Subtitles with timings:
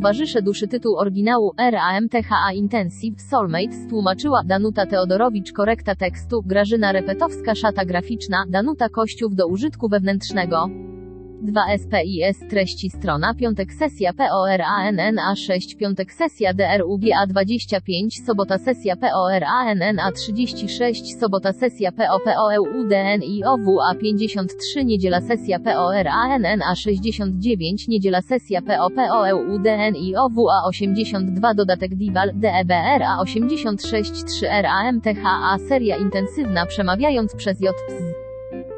[0.00, 7.84] Towarzysze duszy tytuł oryginału RAMTHA Intensive Soulmates tłumaczyła Danuta Teodorowicz korekta tekstu Grażyna Repetowska szata
[7.84, 8.44] graficzna.
[8.48, 10.68] Danuta Kościów do użytku wewnętrznego
[11.42, 20.12] 2 SPIS treści strona piątek sesja PORANNA 6 piątek sesja DRUGA 25 sobota sesja PORANNA
[20.12, 32.30] 36 sobota sesja POPOEUDNIOWA 53 niedziela sesja PORANNA 69 niedziela sesja POPOEUDNIOWA 82 dodatek DIVAL
[32.34, 37.74] DEBRA 86 3 RAMTHA seria intensywna przemawiając przez J.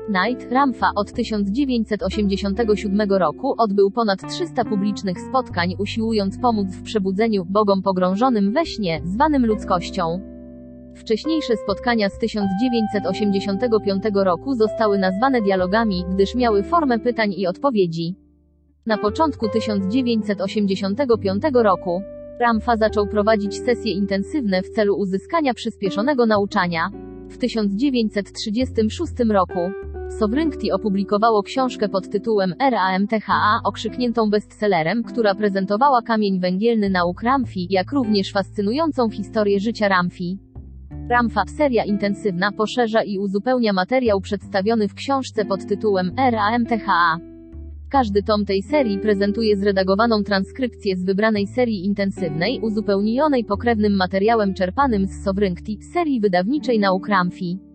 [0.09, 7.83] Knight Ramfa od 1987 roku odbył ponad 300 publicznych spotkań usiłując pomóc w przebudzeniu bogom
[7.83, 10.21] pogrążonym we śnie, zwanym ludzkością.
[10.97, 18.15] Wcześniejsze spotkania z 1985 roku zostały nazwane dialogami, gdyż miały formę pytań i odpowiedzi.
[18.87, 22.03] Na początku 1985 roku
[22.41, 26.91] Ramfa zaczął prowadzić sesje intensywne w celu uzyskania przyspieszonego nauczania.
[27.29, 29.61] W 1936 roku
[30.09, 37.93] Sovereignty opublikowało książkę pod tytułem RAMTHA, okrzykniętą bestsellerem, która prezentowała kamień węgielny nauk Ramfi, jak
[37.93, 40.39] również fascynującą historię życia Ramfi.
[41.11, 47.19] Ramfa, seria intensywna, poszerza i uzupełnia materiał przedstawiony w książce pod tytułem RAMTHA.
[47.91, 55.07] Każdy tom tej serii prezentuje zredagowaną transkrypcję z wybranej serii intensywnej, uzupełnionej pokrewnym materiałem czerpanym
[55.07, 57.72] z Sovereignty, serii wydawniczej nauk Ramfi.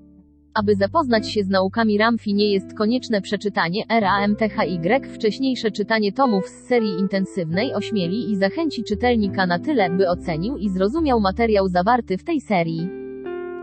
[0.60, 6.68] Aby zapoznać się z naukami Ramfi nie jest konieczne przeczytanie RAMTHY, wcześniejsze czytanie tomów z
[6.68, 12.24] serii intensywnej ośmieli i zachęci czytelnika na tyle, by ocenił i zrozumiał materiał zawarty w
[12.24, 12.90] tej serii.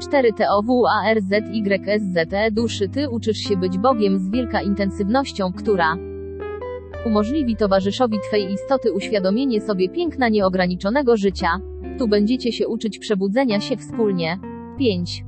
[0.02, 5.96] 4 TOWARZYSZT duszy Ty uczysz się być Bogiem z wielka intensywnością, która
[7.06, 11.48] umożliwi towarzyszowi Twej istoty uświadomienie sobie piękna nieograniczonego życia.
[11.98, 14.38] Tu będziecie się uczyć przebudzenia się wspólnie.
[14.78, 15.24] 5.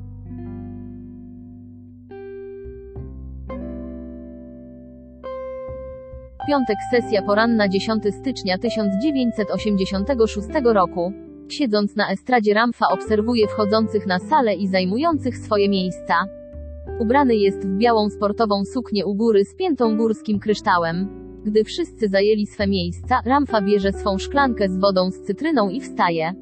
[6.47, 11.13] Piątek sesja poranna 10 stycznia 1986 roku.
[11.49, 16.15] Siedząc na estradzie Ramfa obserwuje wchodzących na salę i zajmujących swoje miejsca.
[17.01, 21.09] Ubrany jest w białą sportową suknię u góry z piętą górskim kryształem.
[21.45, 26.33] Gdy wszyscy zajęli swe miejsca, Ramfa bierze swą szklankę z wodą z cytryną i wstaje.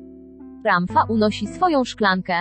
[0.65, 2.35] Ramfa unosi swoją szklankę.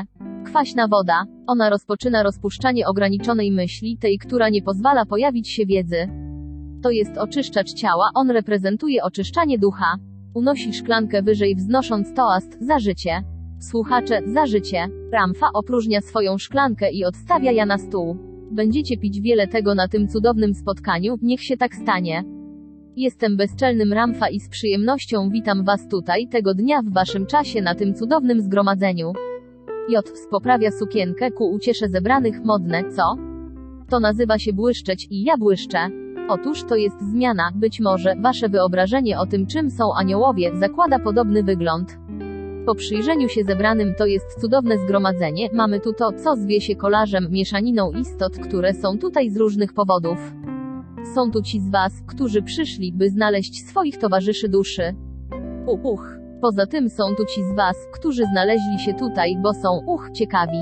[0.45, 1.25] Kwaśna woda.
[1.47, 6.23] Ona rozpoczyna rozpuszczanie ograniczonej myśli, tej, która nie pozwala pojawić się wiedzy.
[6.83, 9.97] To jest oczyszczacz ciała, on reprezentuje oczyszczanie ducha.
[10.33, 13.23] Unosi szklankę wyżej wznosząc toast, za życie.
[13.59, 14.87] Słuchacze, za życie.
[15.11, 18.17] Ramfa opróżnia swoją szklankę i odstawia ja na stół.
[18.51, 22.23] Będziecie pić wiele tego na tym cudownym spotkaniu, niech się tak stanie.
[22.95, 27.75] Jestem bezczelnym Ramfa i z przyjemnością witam Was tutaj, tego dnia w Waszym czasie na
[27.75, 29.13] tym cudownym zgromadzeniu.
[29.89, 30.11] J.
[30.31, 33.15] Poprawia sukienkę ku uciesze zebranych modne, co?
[33.89, 36.02] To nazywa się błyszczeć i ja błyszczę.
[36.29, 41.43] Otóż to jest zmiana, być może, wasze wyobrażenie o tym czym są aniołowie, zakłada podobny
[41.43, 41.97] wygląd.
[42.65, 47.27] Po przyjrzeniu się zebranym to jest cudowne zgromadzenie, mamy tu to, co zwie się kolażem,
[47.31, 50.33] mieszaniną istot, które są tutaj z różnych powodów.
[51.15, 54.95] Są tu ci z was, którzy przyszli, by znaleźć swoich towarzyszy duszy.
[55.67, 56.17] Uch.
[56.41, 60.59] Poza tym są tu ci z was, którzy znaleźli się tutaj, bo są, uch, ciekawi.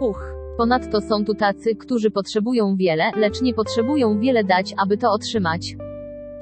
[0.00, 0.33] Uch.
[0.56, 5.76] Ponadto są tu tacy, którzy potrzebują wiele, lecz nie potrzebują wiele dać, aby to otrzymać.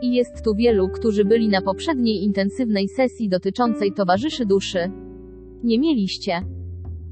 [0.03, 4.91] I jest tu wielu, którzy byli na poprzedniej intensywnej sesji dotyczącej towarzyszy duszy.
[5.65, 6.43] Nie mieliście.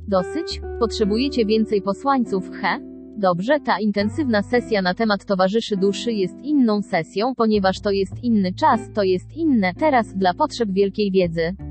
[0.09, 0.61] Dosyć?
[0.81, 2.79] Potrzebujecie więcej posłańców, he?
[3.17, 8.53] Dobrze, ta intensywna sesja na temat towarzyszy duszy jest inną sesją, ponieważ to jest inny
[8.53, 11.70] czas, to jest inne, teraz, dla potrzeb wielkiej wiedzy.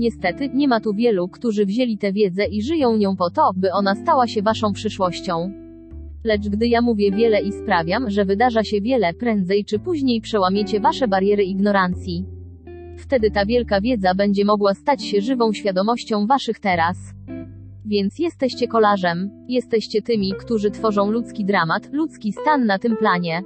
[0.00, 3.72] Niestety, nie ma tu wielu, którzy wzięli tę wiedzę i żyją nią po to, by
[3.72, 5.52] ona stała się waszą przyszłością.
[6.24, 10.80] Lecz gdy ja mówię wiele i sprawiam, że wydarza się wiele, prędzej czy później przełamiecie
[10.80, 12.24] wasze bariery ignorancji.
[12.98, 16.96] Wtedy ta wielka wiedza będzie mogła stać się żywą świadomością waszych teraz.
[17.84, 23.42] Więc jesteście kolarzem, jesteście tymi, którzy tworzą ludzki dramat, ludzki stan na tym planie.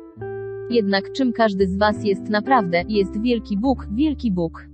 [0.71, 4.74] Jednak czym każdy z was jest naprawdę, jest wielki Bóg, wielki Bóg.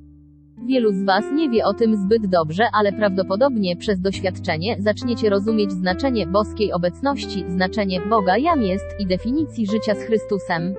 [0.66, 5.72] Wielu z was nie wie o tym zbyt dobrze, ale prawdopodobnie przez doświadczenie zaczniecie rozumieć
[5.72, 10.74] znaczenie boskiej obecności, znaczenie Boga jam jest i definicji życia z Chrystusem.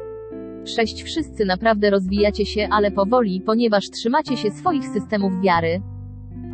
[0.65, 5.81] Sześć wszyscy naprawdę rozwijacie się, ale powoli, ponieważ trzymacie się swoich systemów wiary.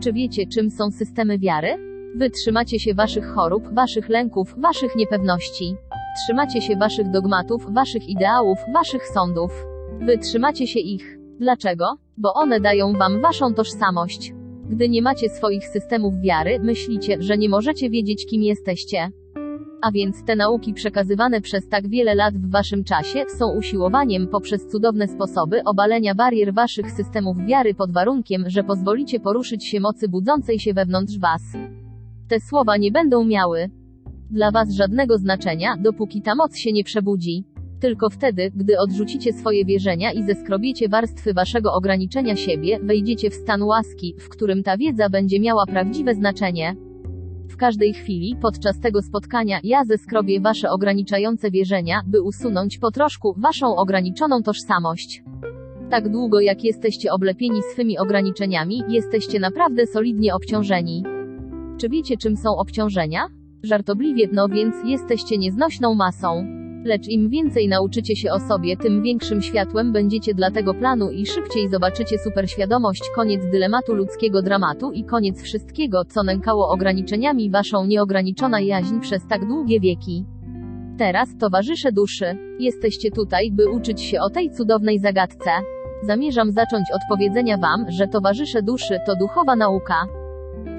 [0.03, 1.77] Czy wiecie, czym są systemy wiary?
[2.15, 5.75] Wy trzymacie się waszych chorób, waszych lęków, waszych niepewności.
[6.23, 9.65] Trzymacie się waszych dogmatów, waszych ideałów, waszych sądów.
[9.99, 11.16] Wy trzymacie się ich.
[11.39, 11.85] Dlaczego?
[12.17, 14.33] Bo one dają wam waszą tożsamość.
[14.69, 19.11] Gdy nie macie swoich systemów wiary, myślicie, że nie możecie wiedzieć, kim jesteście.
[19.81, 24.67] A więc te nauki przekazywane przez tak wiele lat w waszym czasie są usiłowaniem poprzez
[24.67, 30.59] cudowne sposoby obalenia barier waszych systemów wiary pod warunkiem, że pozwolicie poruszyć się mocy budzącej
[30.59, 31.41] się wewnątrz was.
[32.27, 33.69] Te słowa nie będą miały
[34.31, 37.43] dla was żadnego znaczenia, dopóki ta moc się nie przebudzi.
[37.79, 43.63] Tylko wtedy, gdy odrzucicie swoje wierzenia i zeskrobiecie warstwy waszego ograniczenia siebie, wejdziecie w stan
[43.63, 46.75] łaski, w którym ta wiedza będzie miała prawdziwe znaczenie.
[47.49, 53.35] W każdej chwili, podczas tego spotkania, ja zeskrobię wasze ograniczające wierzenia, by usunąć po troszku
[53.37, 55.23] waszą ograniczoną tożsamość.
[55.89, 61.03] Tak długo jak jesteście oblepieni swymi ograniczeniami, jesteście naprawdę solidnie obciążeni.
[61.77, 63.27] Czy wiecie czym są obciążenia?
[63.63, 66.47] Żartobliwie, no więc, jesteście nieznośną masą.
[66.87, 71.25] Lecz im więcej nauczycie się o sobie, tym większym światłem będziecie dla tego planu i
[71.25, 78.59] szybciej zobaczycie superświadomość, koniec dylematu ludzkiego dramatu i koniec wszystkiego, co nękało ograniczeniami waszą nieograniczona
[78.59, 80.25] jaźń przez tak długie wieki.
[80.97, 85.49] Teraz, towarzysze duszy, jesteście tutaj, by uczyć się o tej cudownej zagadce.
[86.03, 90.05] Zamierzam zacząć od powiedzenia wam, że towarzysze duszy to duchowa nauka.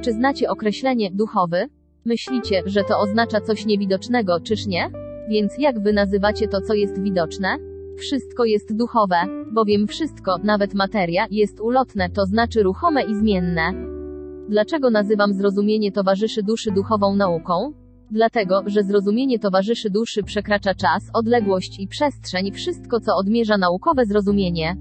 [0.04, 1.66] Czy znacie określenie duchowy?
[2.04, 5.07] Myślicie, że to oznacza coś niewidocznego, czyż nie?
[5.28, 7.56] Więc jak wy nazywacie to, co jest widoczne?
[7.98, 9.16] Wszystko jest duchowe,
[9.52, 13.72] bowiem wszystko, nawet materia, jest ulotne, to znaczy ruchome i zmienne.
[14.48, 17.72] Dlaczego nazywam zrozumienie towarzyszy duszy duchową nauką?
[18.10, 24.76] Dlatego, że zrozumienie towarzyszy duszy przekracza czas, odległość i przestrzeń, wszystko co odmierza naukowe zrozumienie.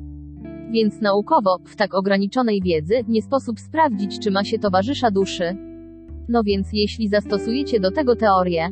[0.72, 5.58] Więc naukowo, w tak ograniczonej wiedzy, nie sposób sprawdzić, czy ma się towarzysza duszy.
[6.30, 8.70] No więc, jeśli zastosujecie do tego teorię,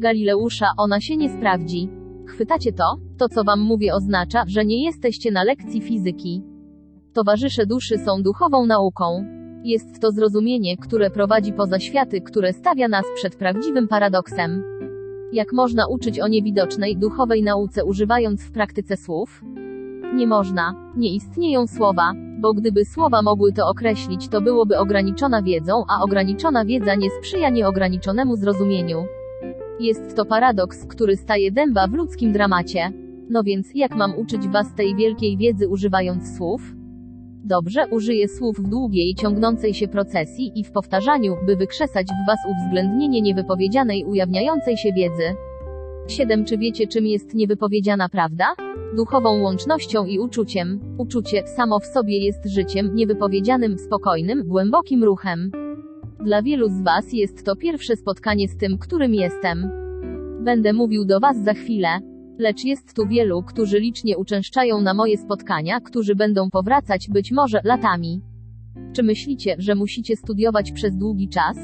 [0.00, 1.88] Galileusza, ona się nie sprawdzi.
[2.26, 2.96] Chwytacie to?
[3.18, 6.42] To co wam mówię oznacza, że nie jesteście na lekcji fizyki.
[7.12, 9.24] Towarzysze duszy są duchową nauką.
[9.64, 14.62] Jest to zrozumienie, które prowadzi poza światy, które stawia nas przed prawdziwym paradoksem.
[15.32, 19.42] Jak można uczyć o niewidocznej, duchowej nauce używając w praktyce słów?
[20.14, 20.92] Nie można.
[20.96, 26.64] Nie istnieją słowa, bo gdyby słowa mogły to określić, to byłoby ograniczona wiedzą, a ograniczona
[26.64, 29.04] wiedza nie sprzyja nieograniczonemu zrozumieniu.
[29.80, 32.92] Jest to paradoks, który staje dęba w ludzkim dramacie.
[33.30, 36.74] No więc, jak mam uczyć was tej wielkiej wiedzy używając słów?
[37.44, 42.38] Dobrze, użyję słów w długiej, ciągnącej się procesji i w powtarzaniu, by wykrzesać w was
[42.50, 45.34] uwzględnienie niewypowiedzianej, ujawniającej się wiedzy.
[46.08, 46.44] 7.
[46.44, 48.54] Czy wiecie, czym jest niewypowiedziana prawda?
[48.96, 50.80] Duchową łącznością i uczuciem.
[50.98, 55.63] Uczucie samo w sobie jest życiem, niewypowiedzianym, spokojnym, głębokim ruchem.
[56.24, 59.70] Dla wielu z Was jest to pierwsze spotkanie z tym, którym jestem.
[60.44, 61.88] Będę mówił do Was za chwilę.
[62.38, 67.60] Lecz jest tu wielu, którzy licznie uczęszczają na moje spotkania, którzy będą powracać być może
[67.64, 68.20] latami.
[68.92, 71.56] Czy myślicie, że musicie studiować przez długi czas?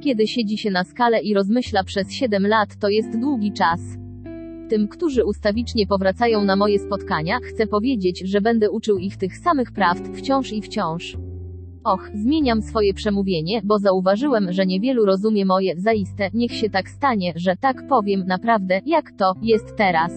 [0.00, 3.80] Kiedy siedzi się na skale i rozmyśla przez 7 lat, to jest długi czas.
[4.68, 9.72] Tym, którzy ustawicznie powracają na moje spotkania, chcę powiedzieć, że będę uczył ich tych samych
[9.72, 11.16] prawd wciąż i wciąż.
[11.86, 17.32] Och, zmieniam swoje przemówienie, bo zauważyłem, że niewielu rozumie moje, zaiste, niech się tak stanie,
[17.36, 20.12] że tak powiem, naprawdę, jak to, jest teraz.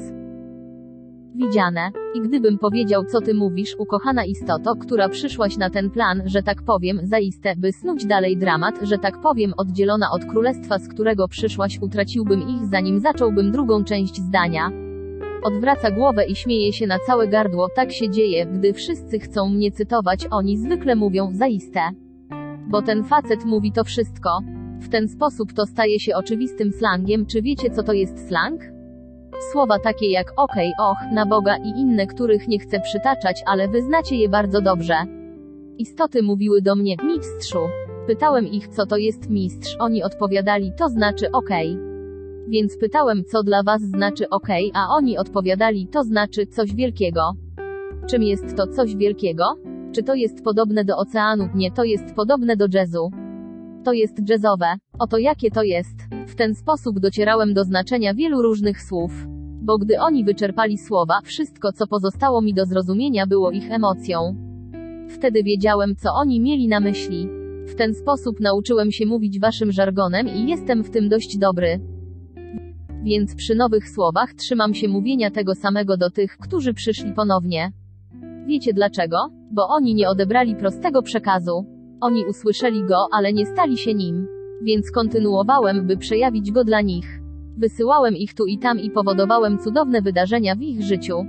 [1.35, 1.91] Widziane.
[2.15, 6.63] I gdybym powiedział, co ty mówisz, ukochana istoto, która przyszłaś na ten plan, że tak
[6.63, 11.79] powiem, zaiste, by snuć dalej dramat, że tak powiem, oddzielona od królestwa, z którego przyszłaś,
[11.81, 14.88] utraciłbym ich, zanim zacząłbym drugą część zdania.
[15.43, 19.71] Odwraca głowę i śmieje się na całe gardło, tak się dzieje, gdy wszyscy chcą mnie
[19.71, 21.79] cytować, oni zwykle mówią, zaiste.
[22.67, 24.39] Bo ten facet mówi to wszystko.
[24.79, 28.61] W ten sposób to staje się oczywistym slangiem, czy wiecie co to jest slang?
[29.51, 33.81] Słowa takie jak okay, och, na Boga i inne, których nie chcę przytaczać, ale wy
[33.81, 34.95] znacie je bardzo dobrze.
[35.77, 37.59] Istoty mówiły do mnie, mistrzu.
[38.07, 41.88] Pytałem ich, co to jest mistrz, oni odpowiadali, to znaczy okej.
[42.49, 47.21] Więc pytałem, co dla was znaczy okej, a oni odpowiadali, to znaczy coś wielkiego.
[48.09, 49.43] Czym jest to coś wielkiego?
[49.91, 51.49] Czy to jest podobne do oceanu?
[51.55, 53.11] Nie, to jest podobne do jazzu.
[53.83, 54.65] To jest jazzowe.
[54.99, 55.95] Oto jakie to jest.
[56.27, 59.11] W ten sposób docierałem do znaczenia wielu różnych słów.
[59.61, 64.35] Bo gdy oni wyczerpali słowa, wszystko co pozostało mi do zrozumienia było ich emocją.
[65.09, 67.27] Wtedy wiedziałem, co oni mieli na myśli.
[67.67, 71.79] W ten sposób nauczyłem się mówić waszym żargonem i jestem w tym dość dobry.
[73.03, 77.71] Więc przy nowych słowach trzymam się mówienia tego samego do tych, którzy przyszli ponownie.
[78.47, 79.17] Wiecie dlaczego?
[79.51, 81.65] Bo oni nie odebrali prostego przekazu.
[82.01, 84.27] Oni usłyszeli go, ale nie stali się nim.
[84.61, 87.19] Więc kontynuowałem, by przejawić go dla nich.
[87.57, 91.25] Wysyłałem ich tu i tam i powodowałem cudowne wydarzenia w ich życiu.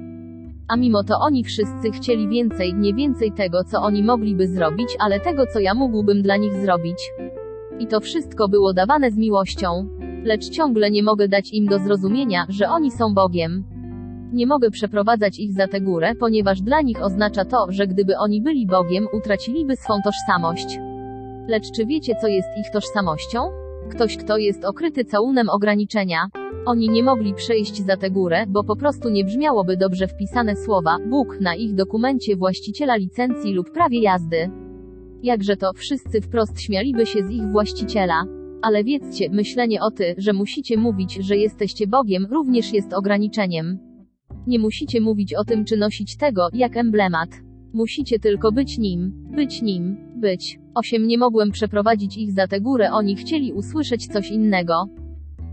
[0.68, 5.20] A mimo to oni wszyscy chcieli więcej, nie więcej tego, co oni mogliby zrobić, ale
[5.20, 7.10] tego, co ja mógłbym dla nich zrobić.
[7.78, 9.88] I to wszystko było dawane z miłością.
[10.24, 13.64] Lecz ciągle nie mogę dać im do zrozumienia, że oni są Bogiem.
[14.32, 18.42] Nie mogę przeprowadzać ich za tę górę, ponieważ dla nich oznacza to, że gdyby oni
[18.42, 20.78] byli Bogiem, utraciliby swą tożsamość.
[21.48, 23.38] Lecz czy wiecie, co jest ich tożsamością?
[23.90, 26.28] Ktoś, kto jest okryty całunem ograniczenia.
[26.66, 30.96] Oni nie mogli przejść za tę górę, bo po prostu nie brzmiałoby dobrze wpisane słowa
[31.10, 34.50] Bóg na ich dokumencie właściciela licencji lub prawie jazdy.
[35.22, 38.39] Jakże to, wszyscy wprost śmialiby się z ich właściciela.
[38.62, 43.78] Ale wiedzcie, myślenie o ty, że musicie mówić, że jesteście Bogiem, również jest ograniczeniem.
[44.46, 47.28] Nie musicie mówić o tym czy nosić tego, jak emblemat.
[47.72, 50.58] Musicie tylko być nim, być nim, być.
[50.74, 54.84] Osiem nie mogłem przeprowadzić ich za tę górę, oni chcieli usłyszeć coś innego.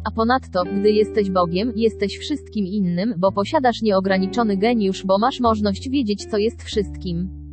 [0.05, 5.89] A ponadto, gdy jesteś Bogiem, jesteś wszystkim innym, bo posiadasz nieograniczony geniusz, bo masz możliwość
[5.89, 7.46] wiedzieć, co jest wszystkim.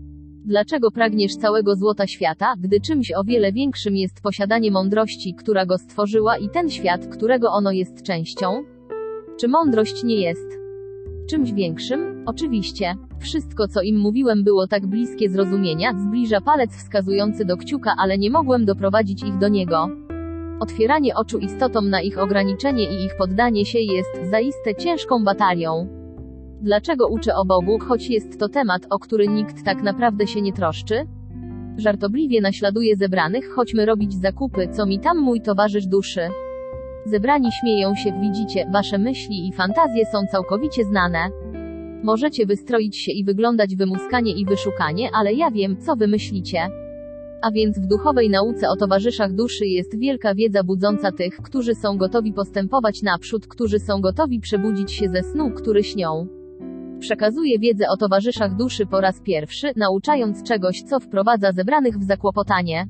[0.45, 5.79] Dlaczego pragniesz całego złota świata, gdy czymś o wiele większym jest posiadanie mądrości, która go
[5.79, 8.65] stworzyła i ten świat, którego ono jest częścią?
[9.41, 10.59] Czy mądrość nie jest
[11.31, 12.25] czymś większym?
[12.27, 12.95] Oczywiście.
[13.21, 18.31] Wszystko, co im mówiłem, było tak bliskie zrozumienia, zbliża palec wskazujący do kciuka, ale nie
[18.31, 19.89] mogłem doprowadzić ich do niego.
[20.61, 26.04] Otwieranie oczu istotom na ich ograniczenie i ich poddanie się jest zaiste ciężką batalią.
[26.65, 30.53] Dlaczego uczę o Bogu, choć jest to temat, o który nikt tak naprawdę się nie
[30.53, 31.07] troszczy?
[31.77, 36.21] Żartobliwie naśladuję zebranych, chodźmy robić zakupy, co mi tam mój towarzysz duszy.
[37.07, 41.19] Zebrani śmieją się, widzicie, wasze myśli i fantazje są całkowicie znane.
[42.03, 46.69] Możecie wystroić się i wyglądać wymuskanie i wyszukanie, ale ja wiem, co wy myślicie.
[47.43, 51.97] A więc w duchowej nauce o towarzyszach duszy jest wielka wiedza budząca tych, którzy są
[51.97, 56.44] gotowi postępować naprzód, którzy są gotowi przebudzić się ze snu, który śnią.
[57.05, 62.87] Przekazuję wiedzę o towarzyszach duszy po raz pierwszy, nauczając czegoś, co wprowadza zebranych w zakłopotanie.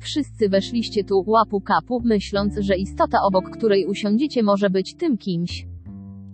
[0.00, 5.66] Wszyscy weszliście tu, łapu kapu, myśląc, że istota obok której usiądziecie może być tym kimś.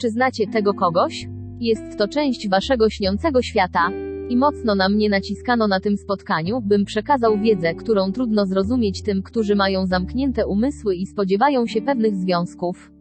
[0.01, 1.29] Czy znacie tego kogoś?
[1.61, 3.91] Jest to część waszego śniącego świata.
[4.29, 9.23] I mocno na mnie naciskano na tym spotkaniu, bym przekazał wiedzę, którą trudno zrozumieć tym,
[9.23, 13.00] którzy mają zamknięte umysły i spodziewają się pewnych związków.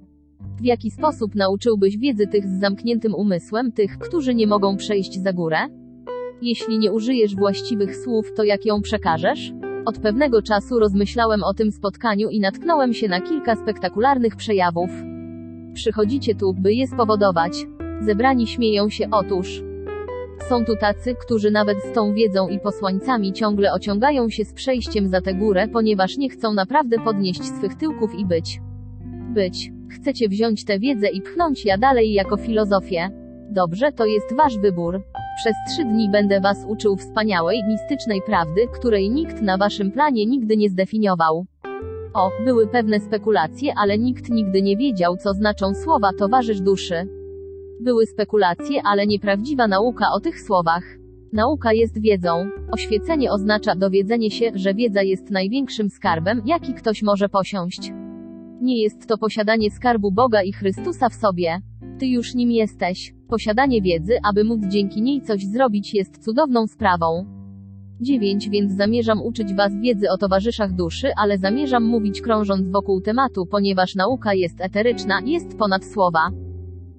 [0.59, 5.33] W jaki sposób nauczyłbyś wiedzy tych z zamkniętym umysłem, tych, którzy nie mogą przejść za
[5.33, 5.57] górę?
[6.41, 9.53] Jeśli nie użyjesz właściwych słów, to jak ją przekażesz?
[9.85, 14.89] Od pewnego czasu rozmyślałem o tym spotkaniu i natknąłem się na kilka spektakularnych przejawów.
[15.73, 17.65] Przychodzicie tu, by je spowodować.
[18.01, 19.63] Zebrani śmieją się, otóż.
[20.49, 25.07] Są tu tacy, którzy nawet z tą wiedzą i posłańcami ciągle ociągają się z przejściem
[25.07, 28.61] za tę górę, ponieważ nie chcą naprawdę podnieść swych tyłków i być.
[29.33, 29.78] Być.
[29.91, 33.09] Chcecie wziąć tę wiedzę i pchnąć ja dalej jako filozofię.
[33.51, 35.01] Dobrze, to jest wasz wybór.
[35.37, 40.57] Przez trzy dni będę was uczył wspaniałej, mistycznej prawdy, której nikt na waszym planie nigdy
[40.57, 41.45] nie zdefiniował.
[42.13, 47.07] O, były pewne spekulacje, ale nikt nigdy nie wiedział, co znaczą słowa towarzysz duszy.
[47.81, 50.83] Były spekulacje, ale nieprawdziwa nauka o tych słowach.
[51.33, 52.49] Nauka jest wiedzą.
[52.71, 57.91] Oświecenie oznacza dowiedzenie się, że wiedza jest największym skarbem, jaki ktoś może posiąść.
[58.61, 61.61] Nie jest to posiadanie skarbu Boga i Chrystusa w sobie.
[61.99, 63.13] Ty już nim jesteś.
[63.27, 67.25] Posiadanie wiedzy, aby móc dzięki niej coś zrobić, jest cudowną sprawą.
[68.01, 73.45] 9 Więc zamierzam uczyć Was wiedzy o towarzyszach duszy, ale zamierzam mówić krążąc wokół tematu,
[73.45, 76.29] ponieważ nauka jest eteryczna, jest ponad słowa.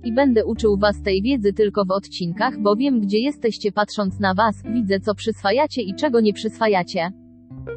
[0.04, 4.34] I będę uczył Was tej wiedzy tylko w odcinkach, bo wiem, gdzie jesteście patrząc na
[4.34, 7.12] Was, widzę co przyswajacie i czego nie przyswajacie.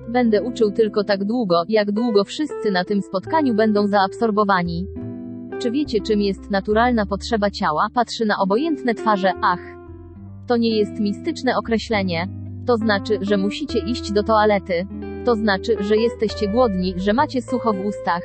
[0.10, 4.88] Będę uczył tylko tak długo, jak długo wszyscy na tym spotkaniu będą zaabsorbowani.
[5.60, 7.88] Czy wiecie, czym jest naturalna potrzeba ciała?
[7.94, 9.60] Patrzy na obojętne twarze, ach.
[10.48, 12.28] To nie jest mistyczne określenie.
[12.66, 14.88] To znaczy, że musicie iść do toalety.
[15.26, 18.24] To znaczy, że jesteście głodni, że macie sucho w ustach.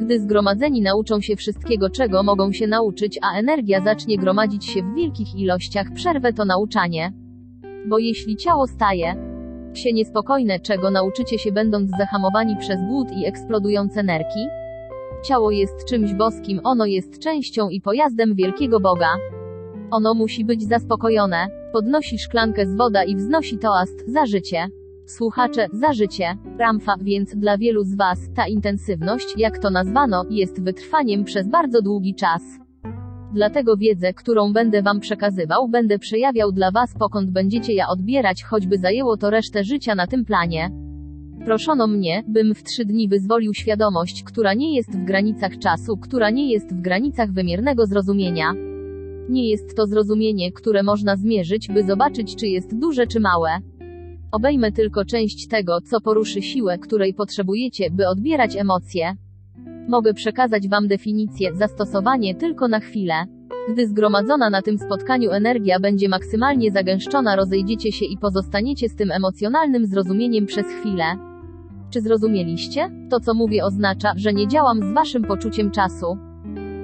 [0.00, 4.94] Gdy zgromadzeni nauczą się wszystkiego, czego mogą się nauczyć, a energia zacznie gromadzić się w
[4.94, 7.12] wielkich ilościach, przerwę to nauczanie.
[7.88, 9.31] Bo jeśli ciało staje
[9.78, 14.46] się niespokojne, czego nauczycie się będąc zahamowani przez głód i eksplodujące nerki?
[15.24, 19.08] Ciało jest czymś boskim, ono jest częścią i pojazdem wielkiego Boga.
[19.90, 21.46] Ono musi być zaspokojone.
[21.72, 24.68] Podnosi szklankę z woda i wznosi toast za życie.
[25.06, 26.36] Słuchacze, za życie.
[26.58, 31.82] Ramfa, więc dla wielu z Was ta intensywność, jak to nazwano, jest wytrwaniem przez bardzo
[31.82, 32.61] długi czas.
[33.34, 38.78] Dlatego wiedzę, którą będę Wam przekazywał, będę przejawiał dla Was, pokąd będziecie ja odbierać, choćby
[38.78, 40.70] zajęło to resztę życia na tym planie.
[41.44, 46.30] Proszono mnie, bym w trzy dni wyzwolił świadomość, która nie jest w granicach czasu, która
[46.30, 48.52] nie jest w granicach wymiernego zrozumienia.
[49.28, 53.50] Nie jest to zrozumienie, które można zmierzyć, by zobaczyć, czy jest duże czy małe.
[54.32, 59.16] Obejmę tylko część tego, co poruszy siłę, której potrzebujecie, by odbierać emocje.
[59.88, 63.14] Mogę przekazać Wam definicję, zastosowanie tylko na chwilę.
[63.68, 69.10] Gdy zgromadzona na tym spotkaniu energia będzie maksymalnie zagęszczona, rozejdziecie się i pozostaniecie z tym
[69.10, 71.04] emocjonalnym zrozumieniem przez chwilę.
[71.90, 72.90] Czy zrozumieliście?
[73.10, 76.18] To, co mówię, oznacza, że nie działam z Waszym poczuciem czasu.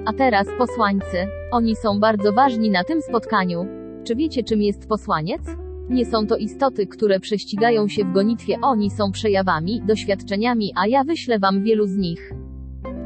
[0.05, 1.27] A teraz posłańcy.
[1.51, 3.65] Oni są bardzo ważni na tym spotkaniu.
[4.03, 5.41] Czy wiecie, czym jest posłaniec?
[5.89, 11.03] Nie są to istoty, które prześcigają się w gonitwie, oni są przejawami, doświadczeniami, a ja
[11.03, 12.33] wyślę wam wielu z nich.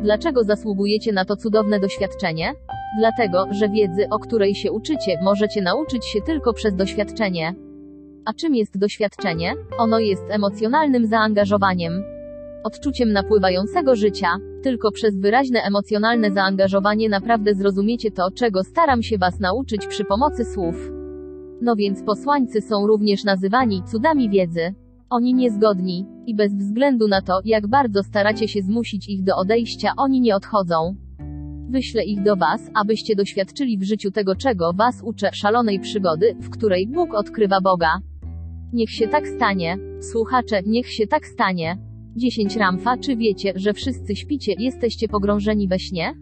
[0.03, 2.53] Dlaczego zasługujecie na to cudowne doświadczenie?
[2.99, 7.55] Dlatego, że wiedzy, o której się uczycie, możecie nauczyć się tylko przez doświadczenie.
[8.25, 9.53] A czym jest doświadczenie?
[9.77, 12.03] Ono jest emocjonalnym zaangażowaniem.
[12.63, 14.27] Odczuciem napływającego życia.
[14.63, 20.45] Tylko przez wyraźne emocjonalne zaangażowanie naprawdę zrozumiecie to, czego staram się Was nauczyć przy pomocy
[20.45, 20.91] słów.
[21.61, 24.73] No więc posłańcy są również nazywani cudami wiedzy.
[25.13, 26.05] Oni niezgodni.
[26.25, 30.35] I bez względu na to, jak bardzo staracie się zmusić ich do odejścia, oni nie
[30.35, 30.95] odchodzą.
[31.69, 36.49] Wyślę ich do Was, abyście doświadczyli w życiu tego, czego Was uczę, szalonej przygody, w
[36.49, 37.99] której Bóg odkrywa Boga.
[38.73, 39.77] Niech się tak stanie.
[40.11, 41.77] Słuchacze, niech się tak stanie.
[42.15, 46.13] 10 Ramfa, czy wiecie, że wszyscy śpicie, jesteście pogrążeni we śnie?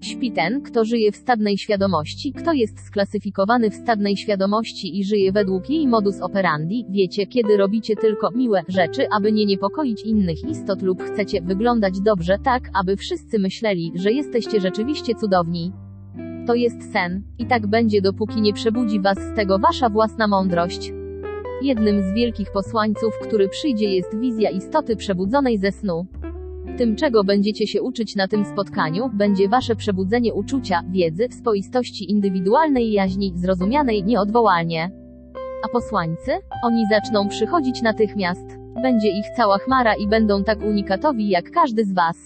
[0.00, 5.32] Śpi ten, kto żyje w stadnej świadomości, kto jest sklasyfikowany w stadnej świadomości i żyje
[5.32, 10.82] według jej modus operandi, wiecie, kiedy robicie tylko miłe rzeczy, aby nie niepokoić innych istot
[10.82, 15.72] lub chcecie wyglądać dobrze tak, aby wszyscy myśleli, że jesteście rzeczywiście cudowni.
[16.46, 17.22] To jest sen.
[17.38, 20.92] I tak będzie dopóki nie przebudzi was z tego wasza własna mądrość.
[21.62, 26.06] Jednym z wielkich posłańców, który przyjdzie jest wizja istoty przebudzonej ze snu.
[26.80, 32.92] Tym, czego będziecie się uczyć na tym spotkaniu, będzie wasze przebudzenie uczucia, wiedzy, swoistości indywidualnej
[32.92, 34.90] jaźni, zrozumianej nieodwołalnie.
[35.64, 36.30] A posłańcy?
[36.64, 38.46] Oni zaczną przychodzić natychmiast.
[38.82, 42.16] Będzie ich cała chmara i będą tak unikatowi jak każdy z was.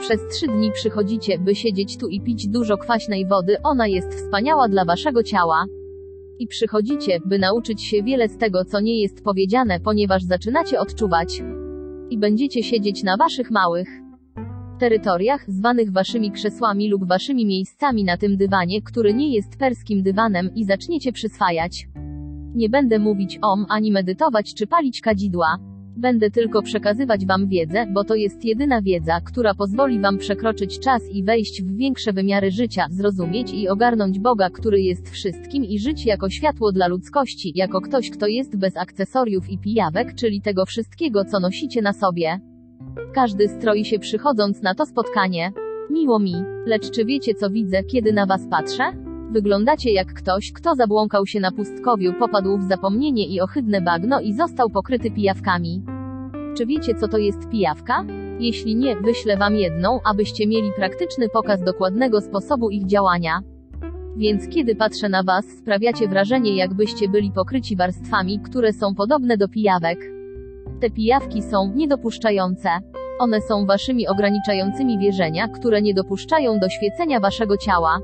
[0.00, 4.68] Przez trzy dni przychodzicie, by siedzieć tu i pić dużo kwaśnej wody, ona jest wspaniała
[4.68, 5.64] dla waszego ciała.
[6.38, 11.42] I przychodzicie, by nauczyć się wiele z tego, co nie jest powiedziane, ponieważ zaczynacie odczuwać.
[12.10, 13.88] I będziecie siedzieć na waszych małych
[14.78, 20.50] terytoriach, zwanych waszymi krzesłami lub waszymi miejscami na tym dywanie, który nie jest perskim dywanem,
[20.54, 21.88] i zaczniecie przyswajać.
[22.54, 25.58] Nie będę mówić om, ani medytować czy palić kadzidła.
[25.96, 31.02] Będę tylko przekazywać Wam wiedzę, bo to jest jedyna wiedza, która pozwoli Wam przekroczyć czas
[31.12, 36.06] i wejść w większe wymiary życia, zrozumieć i ogarnąć Boga, który jest wszystkim i żyć
[36.06, 41.24] jako światło dla ludzkości, jako ktoś, kto jest bez akcesoriów i pijawek, czyli tego wszystkiego,
[41.24, 42.40] co nosicie na sobie.
[43.14, 45.52] Każdy stroi się przychodząc na to spotkanie.
[45.90, 46.34] Miło mi,
[46.66, 49.03] lecz czy wiecie, co widzę, kiedy na Was patrzę?
[49.30, 54.32] Wyglądacie jak ktoś, kto zabłąkał się na pustkowiu, popadł w zapomnienie i ohydne bagno i
[54.32, 55.82] został pokryty pijawkami.
[56.56, 58.04] Czy wiecie, co to jest pijawka?
[58.38, 63.40] Jeśli nie, wyślę wam jedną, abyście mieli praktyczny pokaz dokładnego sposobu ich działania.
[64.16, 69.48] Więc kiedy patrzę na was, sprawiacie wrażenie, jakbyście byli pokryci warstwami, które są podobne do
[69.48, 69.98] pijawek.
[70.80, 72.68] Te pijawki są niedopuszczające.
[73.18, 77.98] One są waszymi ograniczającymi wierzenia, które nie dopuszczają do świecenia waszego ciała.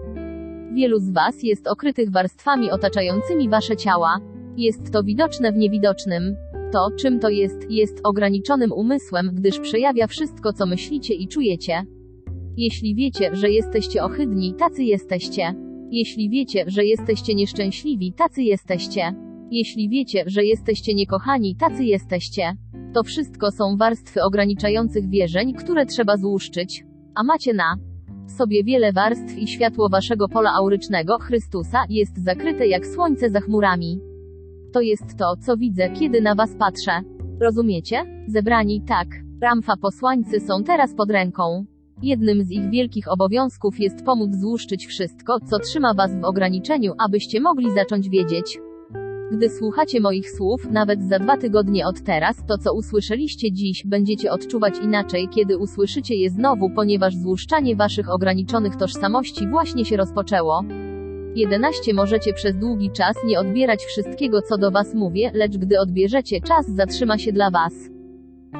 [0.74, 4.18] Wielu z Was jest okrytych warstwami otaczającymi Wasze ciała.
[4.56, 6.36] Jest to widoczne w niewidocznym.
[6.72, 11.82] To, czym to jest, jest ograniczonym umysłem, gdyż przejawia wszystko, co myślicie i czujecie.
[12.56, 15.54] Jeśli wiecie, że jesteście ohydni, tacy jesteście.
[15.90, 19.14] Jeśli wiecie, że jesteście nieszczęśliwi, tacy jesteście.
[19.50, 22.52] Jeśli wiecie, że jesteście niekochani, tacy jesteście.
[22.94, 26.84] To wszystko są warstwy ograniczających wierzeń, które trzeba złuszczyć.
[27.14, 27.89] A macie na
[28.30, 34.00] sobie wiele warstw i światło waszego pola aurycznego, Chrystusa, jest zakryte jak słońce za chmurami.
[34.72, 36.92] To jest to, co widzę, kiedy na was patrzę.
[37.40, 38.24] Rozumiecie?
[38.28, 39.08] Zebrani, tak.
[39.42, 41.64] Ramfa posłańcy są teraz pod ręką.
[42.02, 47.40] Jednym z ich wielkich obowiązków jest pomóc złuszczyć wszystko, co trzyma was w ograniczeniu, abyście
[47.40, 48.58] mogli zacząć wiedzieć.
[49.32, 54.32] Gdy słuchacie moich słów, nawet za dwa tygodnie od teraz, to co usłyszeliście dziś, będziecie
[54.32, 60.62] odczuwać inaczej, kiedy usłyszycie je znowu, ponieważ złuszczanie waszych ograniczonych tożsamości właśnie się rozpoczęło.
[61.34, 66.40] 11 Możecie przez długi czas nie odbierać wszystkiego, co do was mówię, lecz gdy odbierzecie,
[66.40, 67.72] czas zatrzyma się dla was.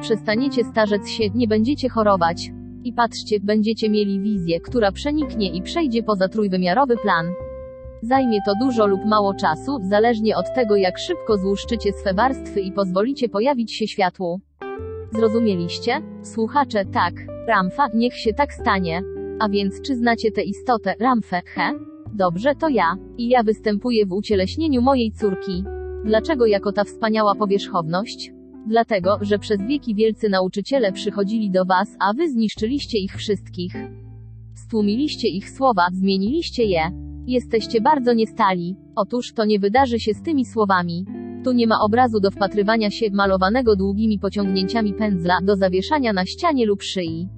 [0.00, 2.50] Przestaniecie starzec się, nie będziecie chorować.
[2.84, 7.26] I patrzcie, będziecie mieli wizję, która przeniknie i przejdzie poza trójwymiarowy plan.
[8.02, 12.72] Zajmie to dużo lub mało czasu, zależnie od tego, jak szybko złuszczycie swe warstwy i
[12.72, 14.40] pozwolicie pojawić się światłu.
[15.12, 16.02] Zrozumieliście?
[16.22, 17.14] Słuchacze, tak.
[17.48, 19.02] Ramfa, niech się tak stanie.
[19.40, 21.72] A więc, czy znacie tę istotę, Ramfę, he?
[22.14, 22.96] Dobrze, to ja.
[23.18, 25.64] I ja występuję w ucieleśnieniu mojej córki.
[26.04, 28.32] Dlaczego jako ta wspaniała powierzchowność?
[28.66, 33.72] Dlatego, że przez wieki wielcy nauczyciele przychodzili do was, a wy zniszczyliście ich wszystkich.
[34.54, 37.09] Stłumiliście ich słowa, zmieniliście je.
[37.30, 38.76] Jesteście bardzo niestali.
[38.96, 41.06] Otóż to nie wydarzy się z tymi słowami.
[41.44, 46.66] Tu nie ma obrazu do wpatrywania się, malowanego długimi pociągnięciami pędzla, do zawieszania na ścianie
[46.66, 47.28] lub szyi.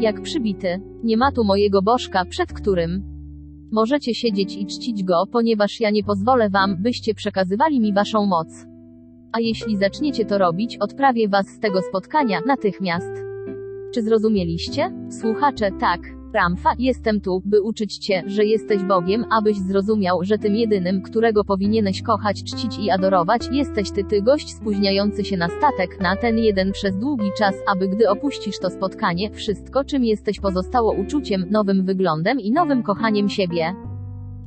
[0.00, 0.80] Jak przybity.
[1.04, 3.02] Nie ma tu mojego bożka, przed którym
[3.72, 8.66] możecie siedzieć i czcić go, ponieważ ja nie pozwolę wam, byście przekazywali mi waszą moc.
[9.32, 13.12] A jeśli zaczniecie to robić, odprawię was z tego spotkania natychmiast.
[13.94, 14.92] Czy zrozumieliście?
[15.20, 16.17] Słuchacze, tak.
[16.32, 21.44] Ramfa, jestem tu, by uczyć cię, że jesteś Bogiem, abyś zrozumiał, że tym jedynym, którego
[21.44, 26.38] powinieneś kochać, czcić i adorować, jesteś ty, ty gość spóźniający się na statek, na ten
[26.38, 31.84] jeden przez długi czas, aby gdy opuścisz to spotkanie, wszystko czym jesteś pozostało uczuciem, nowym
[31.84, 33.74] wyglądem i nowym kochaniem siebie.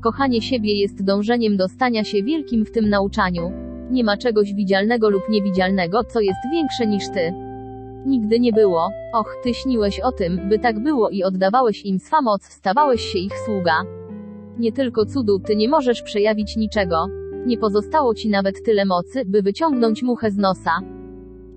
[0.02, 3.52] Kochanie siebie jest dążeniem do stania się wielkim w tym nauczaniu.
[3.92, 7.51] Nie ma czegoś widzialnego lub niewidzialnego, co jest większe niż ty.
[8.06, 8.90] Nigdy nie było.
[9.14, 13.20] Och, ty śniłeś o tym, by tak było i oddawałeś im swa moc, stawałeś się
[13.20, 13.84] ich sługa.
[14.60, 17.08] Nie tylko cudu, ty nie możesz przejawić niczego.
[17.46, 20.72] Nie pozostało ci nawet tyle mocy, by wyciągnąć muchę z nosa.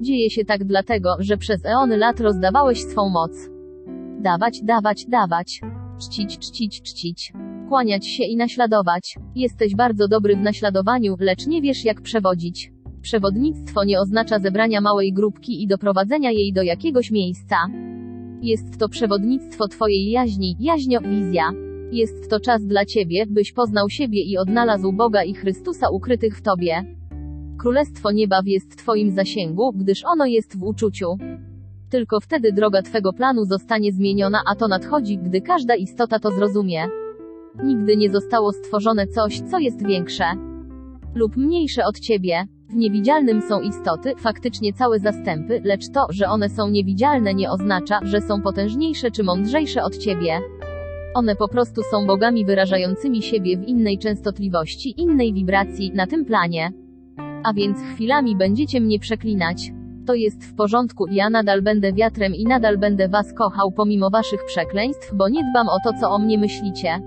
[0.00, 3.50] Dzieje się tak dlatego, że przez eony lat rozdawałeś swą moc.
[4.20, 5.61] Dawać, dawać, dawać.
[6.00, 7.33] Czcić, czcić, czcić.
[7.68, 9.16] Kłaniać się i naśladować.
[9.35, 12.74] Jesteś bardzo dobry w naśladowaniu, lecz nie wiesz jak przewodzić.
[13.05, 17.57] Przewodnictwo nie oznacza zebrania małej grupki i doprowadzenia jej do jakiegoś miejsca.
[18.43, 21.51] Jest to przewodnictwo Twojej jaźni, jaźnio, wizja.
[21.93, 26.43] Jest to czas dla Ciebie, byś poznał siebie i odnalazł Boga i Chrystusa ukrytych w
[26.43, 26.97] Tobie.
[27.59, 31.07] Królestwo Niebaw jest Twoim zasięgu, gdyż ono jest w uczuciu.
[31.90, 36.87] Tylko wtedy droga Twego planu zostanie zmieniona, a to nadchodzi, gdy każda istota to zrozumie.
[37.64, 40.25] Nigdy nie zostało stworzone coś, co jest większe
[41.14, 42.45] lub mniejsze od Ciebie.
[42.75, 48.21] Niewidzialnym są istoty, faktycznie całe zastępy, lecz to, że one są niewidzialne nie oznacza, że
[48.21, 50.41] są potężniejsze czy mądrzejsze od ciebie.
[51.15, 56.73] One po prostu są bogami wyrażającymi siebie w innej częstotliwości, innej wibracji, na tym planie.
[57.45, 59.73] A więc chwilami będziecie mnie przeklinać.
[60.07, 64.45] To jest w porządku, ja nadal będę wiatrem i nadal będę was kochał pomimo waszych
[64.45, 67.01] przekleństw, bo nie dbam o to, co o mnie myślicie.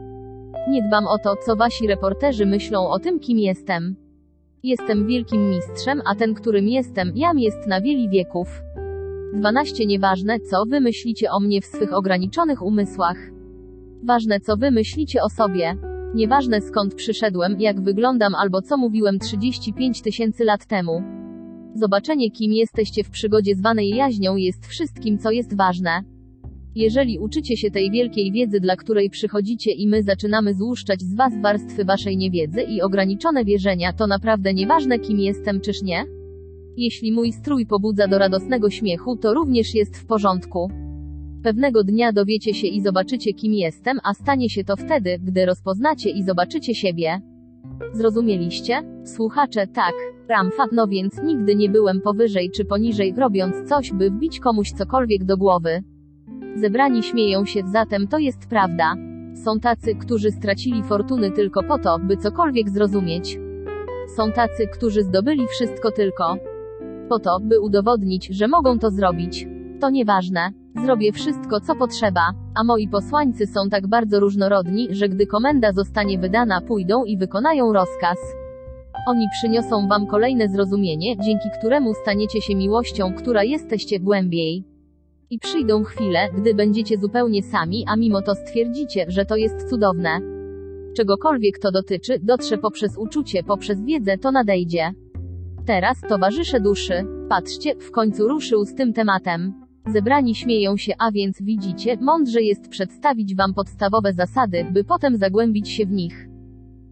[0.70, 4.07] Nie dbam o to, co wasi reporterzy myślą o tym, kim jestem.
[4.68, 8.62] Jestem wielkim mistrzem, a ten, którym jestem, jam jest na wieli wieków.
[9.34, 9.86] 12.
[9.86, 13.18] Nieważne, co wy myślicie o mnie w swych ograniczonych umysłach.
[14.04, 15.76] Ważne, co wy myślicie o sobie.
[16.16, 21.04] Nieważne skąd przyszedłem, jak wyglądam albo co mówiłem 35 tysięcy lat temu.
[21.76, 26.04] Zobaczenie, kim jesteście w przygodzie zwanej jaźnią, jest wszystkim, co jest ważne.
[26.78, 31.34] Jeżeli uczycie się tej wielkiej wiedzy, dla której przychodzicie i my zaczynamy złuszczać z was
[31.42, 36.06] warstwy waszej niewiedzy i ograniczone wierzenia, to naprawdę nieważne kim jestem czyż nie?
[36.76, 40.72] Jeśli mój strój pobudza do radosnego śmiechu, to również jest w porządku.
[41.44, 46.10] Pewnego dnia dowiecie się i zobaczycie kim jestem, a stanie się to wtedy, gdy rozpoznacie
[46.10, 47.22] i zobaczycie siebie.
[47.94, 48.84] Zrozumieliście?
[49.06, 49.94] Słuchacze, tak.
[50.30, 55.24] Ramfa, no więc nigdy nie byłem powyżej czy poniżej, robiąc coś, by wbić komuś cokolwiek
[55.24, 55.84] do głowy.
[56.62, 58.96] Zebrani śmieją się, zatem to jest prawda.
[59.46, 63.40] Są tacy, którzy stracili fortuny tylko po to, by cokolwiek zrozumieć.
[64.16, 66.38] Są tacy, którzy zdobyli wszystko tylko
[67.10, 69.48] po to, by udowodnić, że mogą to zrobić.
[69.82, 70.50] To nieważne.
[70.84, 72.22] Zrobię wszystko, co potrzeba,
[72.56, 77.74] a moi posłańcy są tak bardzo różnorodni, że gdy komenda zostanie wydana, pójdą i wykonają
[77.74, 78.18] rozkaz.
[79.08, 84.77] Oni przyniosą wam kolejne zrozumienie, dzięki któremu staniecie się miłością, która jesteście głębiej.
[85.30, 90.20] I przyjdą chwile, gdy będziecie zupełnie sami, a mimo to stwierdzicie, że to jest cudowne.
[90.98, 94.92] Czegokolwiek to dotyczy, dotrze poprzez uczucie, poprzez wiedzę, to nadejdzie.
[95.66, 99.54] Teraz, towarzysze duszy, patrzcie, w końcu ruszył z tym tematem.
[99.88, 105.70] Zebrani śmieją się, a więc widzicie, mądrze jest przedstawić wam podstawowe zasady, by potem zagłębić
[105.70, 106.27] się w nich.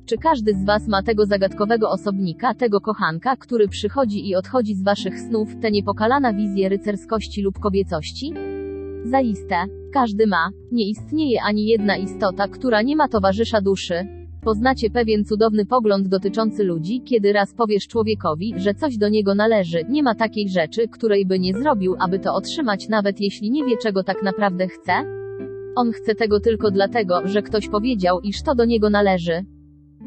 [0.06, 4.84] Czy każdy z was ma tego zagadkowego osobnika, tego kochanka, który przychodzi i odchodzi z
[4.84, 8.34] waszych snów, tę niepokalana wizję rycerskości lub kobiecości?
[9.04, 9.56] Zaiste,
[9.94, 10.50] każdy ma.
[10.72, 14.08] Nie istnieje ani jedna istota, która nie ma towarzysza duszy.
[14.42, 19.84] Poznacie pewien cudowny pogląd dotyczący ludzi, kiedy raz powiesz człowiekowi, że coś do niego należy,
[19.90, 23.78] nie ma takiej rzeczy, której by nie zrobił, aby to otrzymać, nawet jeśli nie wie,
[23.78, 24.94] czego tak naprawdę chce?
[25.76, 29.46] On chce tego tylko dlatego, że ktoś powiedział, iż to do niego należy.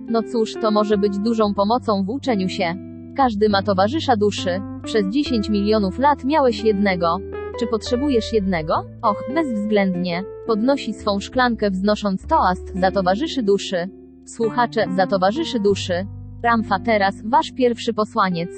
[0.09, 2.75] No cóż, to może być dużą pomocą w uczeniu się.
[3.17, 4.61] Każdy ma towarzysza duszy.
[4.85, 7.19] Przez 10 milionów lat miałeś jednego.
[7.61, 8.75] Czy potrzebujesz jednego?
[9.03, 10.23] Och, bezwzględnie.
[10.47, 13.89] Podnosi swą szklankę wznosząc toast za towarzyszy duszy.
[14.27, 16.07] Słuchacze, za towarzyszy duszy.
[16.43, 18.51] Ramfa teraz, wasz pierwszy posłaniec.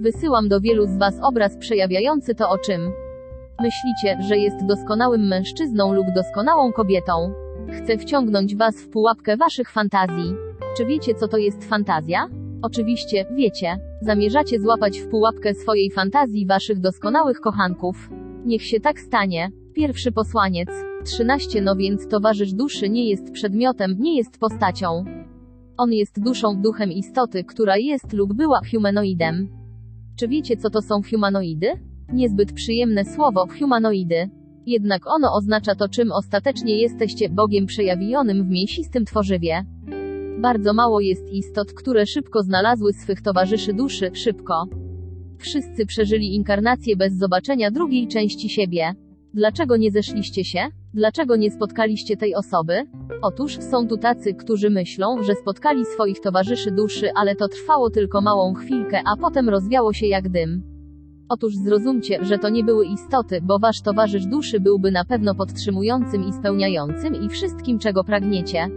[0.00, 2.80] Wysyłam do wielu z was obraz przejawiający to o czym.
[3.60, 7.32] Myślicie, że jest doskonałym mężczyzną lub doskonałą kobietą.
[7.72, 10.45] Chcę wciągnąć was w pułapkę waszych fantazji.
[10.76, 12.28] Czy wiecie, co to jest fantazja?
[12.62, 13.76] Oczywiście, wiecie.
[14.00, 18.10] Zamierzacie złapać w pułapkę swojej fantazji waszych doskonałych kochanków.
[18.44, 19.50] Niech się tak stanie.
[19.74, 20.68] Pierwszy posłaniec.
[21.04, 25.04] 13 No więc towarzysz duszy nie jest przedmiotem, nie jest postacią.
[25.76, 29.48] On jest duszą, duchem istoty, która jest lub była humanoidem.
[30.18, 31.66] Czy wiecie, co to są humanoidy?
[32.12, 34.30] Niezbyt przyjemne słowo, humanoidy.
[34.66, 39.64] Jednak ono oznacza to, czym ostatecznie jesteście, Bogiem przejawionym w mięsistym tworzywie.
[40.38, 44.64] Bardzo mało jest istot, które szybko znalazły swych towarzyszy duszy, szybko.
[45.38, 48.94] Wszyscy przeżyli inkarnację bez zobaczenia drugiej części siebie.
[49.34, 50.60] Dlaczego nie zeszliście się?
[50.94, 52.86] Dlaczego nie spotkaliście tej osoby?
[53.22, 58.20] Otóż są tu tacy, którzy myślą, że spotkali swoich towarzyszy duszy, ale to trwało tylko
[58.20, 60.62] małą chwilkę, a potem rozwiało się jak dym.
[61.28, 66.28] Otóż zrozumcie, że to nie były istoty, bo wasz towarzysz duszy byłby na pewno podtrzymującym
[66.28, 68.68] i spełniającym i wszystkim, czego pragniecie.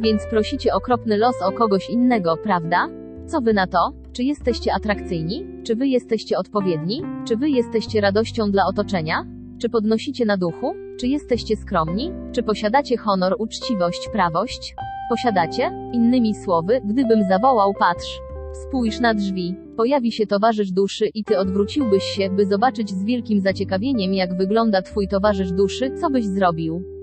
[0.00, 2.88] Więc prosicie okropny los o kogoś innego, prawda?
[3.26, 3.92] Co wy na to?
[4.12, 5.46] Czy jesteście atrakcyjni?
[5.64, 7.02] Czy wy jesteście odpowiedni?
[7.28, 9.26] Czy wy jesteście radością dla otoczenia?
[9.58, 10.74] Czy podnosicie na duchu?
[11.00, 12.12] Czy jesteście skromni?
[12.32, 14.74] Czy posiadacie honor, uczciwość, prawość?
[15.10, 15.90] Posiadacie?
[15.92, 18.20] Innymi słowy, gdybym zawołał, patrz.
[18.52, 19.54] Spójrz na drzwi.
[19.76, 24.82] Pojawi się towarzysz duszy i ty odwróciłbyś się, by zobaczyć z wielkim zaciekawieniem, jak wygląda
[24.82, 26.99] twój towarzysz duszy, co byś zrobił.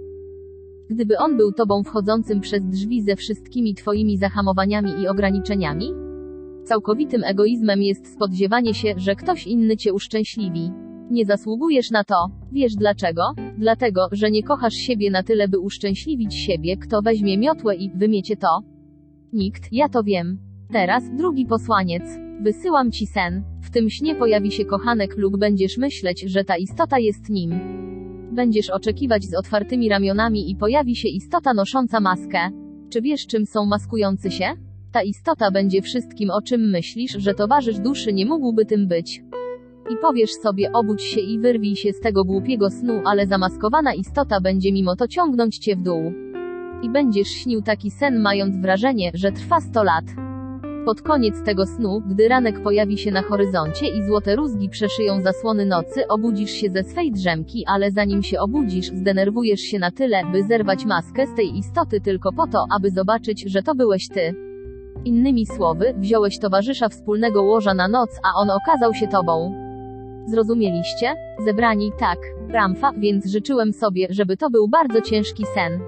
[0.89, 5.91] Gdyby on był tobą wchodzącym przez drzwi ze wszystkimi twoimi zahamowaniami i ograniczeniami?
[6.63, 10.71] Całkowitym egoizmem jest spodziewanie się, że ktoś inny cię uszczęśliwi.
[11.11, 12.15] Nie zasługujesz na to.
[12.51, 13.21] Wiesz dlaczego?
[13.57, 18.37] Dlatego, że nie kochasz siebie na tyle, by uszczęśliwić siebie, kto weźmie miotłę i wymiecie
[18.37, 18.61] to.
[19.33, 20.37] Nikt, ja to wiem.
[20.71, 22.03] Teraz, drugi posłaniec.
[22.41, 23.43] Wysyłam ci sen.
[23.61, 27.59] W tym śnie pojawi się kochanek lub będziesz myśleć, że ta istota jest nim.
[28.37, 32.39] Będziesz oczekiwać z otwartymi ramionami i pojawi się istota nosząca maskę.
[32.89, 34.45] Czy wiesz, czym są maskujący się?
[34.91, 39.23] Ta istota będzie wszystkim, o czym myślisz, że towarzysz duszy nie mógłby tym być.
[39.91, 44.41] I powiesz sobie, obudź się i wyrwij się z tego głupiego snu, ale zamaskowana istota
[44.41, 46.13] będzie mimo to ciągnąć cię w dół.
[46.83, 50.26] I będziesz śnił taki sen, mając wrażenie, że trwa 100 lat.
[50.87, 55.65] Pod koniec tego snu, gdy ranek pojawi się na horyzoncie i złote rózgi przeszyją zasłony
[55.65, 60.43] nocy, obudzisz się ze swej drzemki, ale zanim się obudzisz, zdenerwujesz się na tyle, by
[60.43, 64.33] zerwać maskę z tej istoty tylko po to, aby zobaczyć, że to byłeś ty.
[65.05, 69.53] Innymi słowy, wziąłeś towarzysza wspólnego łoża na noc, a on okazał się tobą.
[70.25, 71.13] Zrozumieliście?
[71.45, 72.19] Zebrani, tak.
[72.49, 75.79] Ramfa, więc życzyłem sobie, żeby to był bardzo ciężki sen.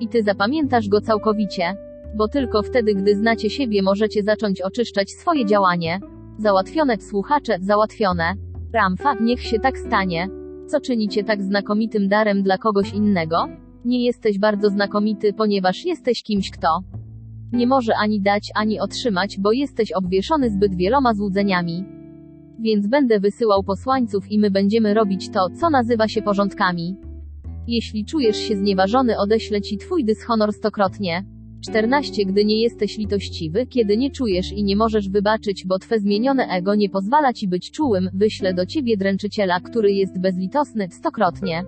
[0.00, 1.87] I ty zapamiętasz go całkowicie.
[2.16, 6.00] Bo tylko wtedy, gdy znacie siebie, możecie zacząć oczyszczać swoje działanie.
[6.38, 8.34] Załatwione, słuchacze, załatwione.
[8.74, 10.28] Ramfa, niech się tak stanie.
[10.66, 13.46] Co czynicie tak znakomitym darem dla kogoś innego?
[13.84, 16.82] Nie jesteś bardzo znakomity, ponieważ jesteś kimś, kto
[17.52, 21.84] nie może ani dać, ani otrzymać, bo jesteś obwieszony zbyt wieloma złudzeniami.
[22.60, 26.96] Więc będę wysyłał posłańców i my będziemy robić to, co nazywa się porządkami.
[27.66, 31.24] Jeśli czujesz się znieważony, odeślę ci twój dyshonor stokrotnie.
[31.60, 32.26] 14.
[32.26, 36.74] Gdy nie jesteś litościwy, kiedy nie czujesz i nie możesz wybaczyć, bo twe zmienione ego
[36.74, 41.64] nie pozwala ci być czułym, wyślę do ciebie dręczyciela, który jest bezlitosny, stokrotnie.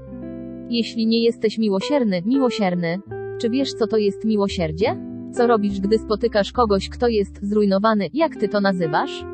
[0.68, 2.98] Jeśli nie jesteś miłosierny, miłosierny.
[3.40, 4.96] Czy wiesz, co to jest miłosierdzie?
[5.32, 9.24] Co robisz, gdy spotykasz kogoś, kto jest zrujnowany, jak ty to nazywasz?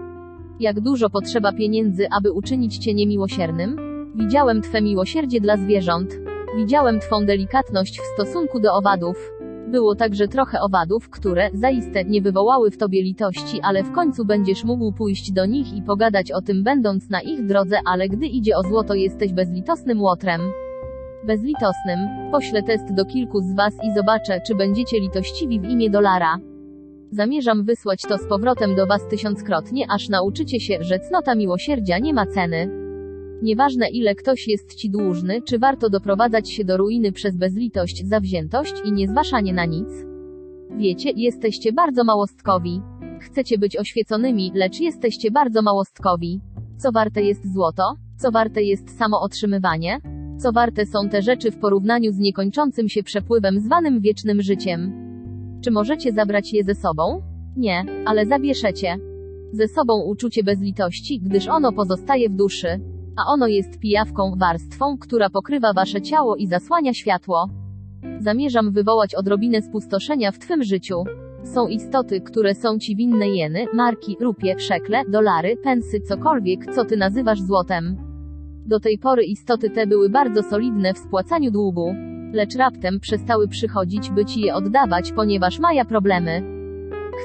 [0.61, 3.77] Jak dużo potrzeba pieniędzy, aby uczynić cię niemiłosiernym?
[4.15, 6.19] Widziałem twe miłosierdzie dla zwierząt.
[6.57, 9.36] Widziałem twą delikatność w stosunku do owadów.
[9.67, 14.65] Było także trochę owadów, które, zaiste, nie wywołały w tobie litości, ale w końcu będziesz
[14.65, 18.57] mógł pójść do nich i pogadać o tym będąc na ich drodze, ale gdy idzie
[18.57, 20.41] o złoto jesteś bezlitosnym łotrem.
[21.27, 21.99] Bezlitosnym.
[22.33, 26.39] Poślę test do kilku z was i zobaczę, czy będziecie litościwi w imię dolara.
[27.11, 32.15] Zamierzam wysłać to z powrotem do was tysiąckrotnie, aż nauczycie się, że cnota miłosierdzia nie
[32.15, 32.86] ma ceny.
[33.43, 38.75] Nieważne ile ktoś jest ci dłużny, czy warto doprowadzać się do ruiny przez bezlitość, zawziętość
[38.85, 39.89] i niezważanie na nic.
[40.77, 42.81] Wiecie, jesteście bardzo małostkowi.
[43.21, 46.41] Chcecie być oświeconymi, lecz jesteście bardzo małostkowi.
[46.77, 47.95] Co warte jest złoto?
[48.17, 50.01] Co warte jest samo otrzymywanie?
[50.39, 54.93] Co warte są te rzeczy w porównaniu z niekończącym się przepływem zwanym wiecznym życiem?
[55.65, 57.23] Czy możecie zabrać je ze sobą?
[57.57, 58.97] Nie, ale zabierzecie
[59.53, 62.81] ze sobą uczucie bezlitości, gdyż ono pozostaje w duszy.
[63.17, 67.49] A ono jest pijawką, warstwą, która pokrywa wasze ciało i zasłania światło.
[68.19, 71.05] Zamierzam wywołać odrobinę spustoszenia w twym życiu.
[71.45, 76.97] Są istoty, które są ci winne jeny, marki, rupie, szekle, dolary, pensy, cokolwiek, co ty
[76.97, 77.97] nazywasz złotem.
[78.67, 81.95] Do tej pory istoty te były bardzo solidne w spłacaniu długu.
[82.33, 86.43] Lecz raptem przestały przychodzić, by ci je oddawać, ponieważ maja problemy.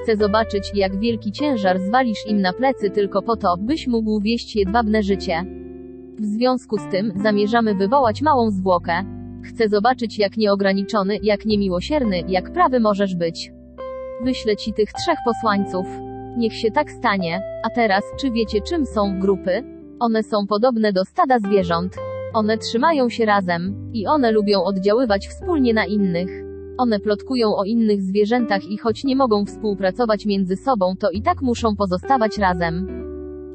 [0.04, 4.56] Chcę zobaczyć, jak wielki ciężar zwalisz im na plecy tylko po to, byś mógł wieść
[4.56, 5.46] jedwabne życie.
[6.22, 9.04] W związku z tym, zamierzamy wywołać małą zwłokę.
[9.44, 13.52] Chcę zobaczyć, jak nieograniczony, jak niemiłosierny, jak prawy możesz być.
[14.24, 15.88] Wyślę ci tych trzech posłańców.
[16.38, 17.42] Niech się tak stanie.
[17.64, 19.64] A teraz, czy wiecie, czym są grupy?
[20.00, 21.96] One są podobne do stada zwierząt.
[22.34, 23.92] One trzymają się razem.
[23.94, 26.44] I one lubią oddziaływać wspólnie na innych.
[26.78, 31.42] One plotkują o innych zwierzętach i choć nie mogą współpracować między sobą, to i tak
[31.42, 32.88] muszą pozostawać razem.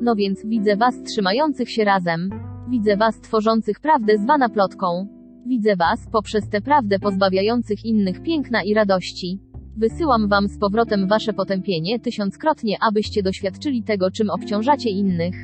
[0.00, 2.30] No więc, widzę was trzymających się razem.
[2.68, 5.06] Widzę was tworzących prawdę zwana plotką.
[5.46, 9.38] Widzę was, poprzez tę prawdę pozbawiających innych piękna i radości.
[9.76, 15.34] Wysyłam wam z powrotem wasze potępienie tysiąckrotnie, abyście doświadczyli tego, czym obciążacie innych.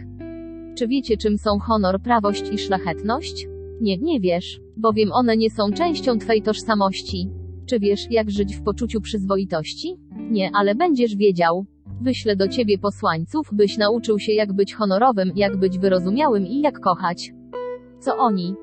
[0.74, 3.46] Czy wiecie, czym są honor, prawość i szlachetność?
[3.80, 7.28] Nie, nie wiesz, bowiem one nie są częścią twej tożsamości.
[7.66, 9.96] Czy wiesz, jak żyć w poczuciu przyzwoitości?
[10.30, 11.66] Nie, ale będziesz wiedział.
[12.02, 16.80] Wyślę do ciebie posłańców, byś nauczył się, jak być honorowym, jak być wyrozumiałym i jak
[16.80, 17.32] kochać.
[18.00, 18.54] Co oni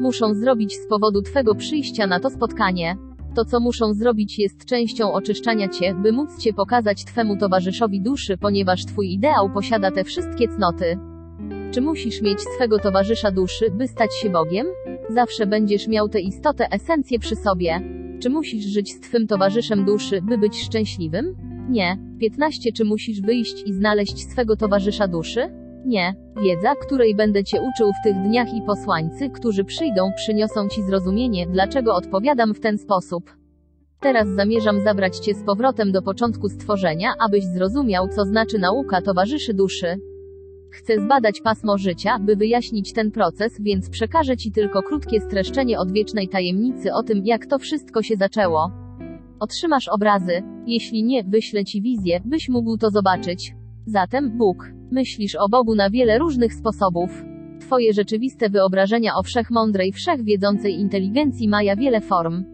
[0.00, 2.96] muszą zrobić z powodu twego przyjścia na to spotkanie?
[3.34, 8.38] To, co muszą zrobić, jest częścią oczyszczania cię, by móc cię pokazać twemu towarzyszowi duszy,
[8.38, 10.98] ponieważ twój ideał posiada te wszystkie cnoty.
[11.70, 14.66] Czy musisz mieć swego towarzysza duszy, by stać się Bogiem?
[15.08, 17.80] Zawsze będziesz miał tę istotę, esencję przy sobie.
[18.22, 21.53] Czy musisz żyć z twym towarzyszem duszy, by być szczęśliwym?
[21.68, 21.98] Nie.
[22.20, 22.72] 15.
[22.72, 25.40] Czy musisz wyjść i znaleźć swego towarzysza duszy?
[25.86, 26.14] Nie.
[26.42, 31.46] Wiedza, której będę cię uczył w tych dniach i posłańcy, którzy przyjdą, przyniosą ci zrozumienie,
[31.46, 33.36] dlaczego odpowiadam w ten sposób.
[34.00, 39.54] Teraz zamierzam zabrać cię z powrotem do początku stworzenia, abyś zrozumiał, co znaczy nauka towarzyszy
[39.54, 39.96] duszy.
[40.72, 46.28] Chcę zbadać pasmo życia, by wyjaśnić ten proces, więc przekażę Ci tylko krótkie streszczenie odwiecznej
[46.28, 48.83] tajemnicy o tym, jak to wszystko się zaczęło.
[49.44, 53.54] Otrzymasz obrazy, jeśli nie, wyślę Ci wizję, byś mógł to zobaczyć.
[53.86, 54.72] Zatem, Bóg.
[54.90, 57.24] Myślisz o Bogu na wiele różnych sposobów.
[57.60, 62.44] Twoje rzeczywiste wyobrażenia o wszechmądrej, wszechwiedzącej inteligencji maja wiele form.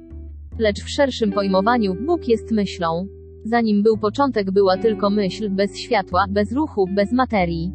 [0.59, 3.07] Lecz w szerszym pojmowaniu, Bóg jest myślą.
[3.45, 7.73] Zanim był początek, była tylko myśl, bez światła, bez ruchu, bez materii.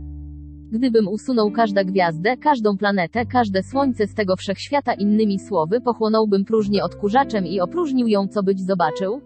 [0.71, 6.83] Gdybym usunął każdą gwiazdę, każdą planetę, każde słońce z tego wszechświata innymi słowy, pochłonąłbym próżnię
[6.83, 9.21] odkurzaczem i opróżnił ją, co byś zobaczył?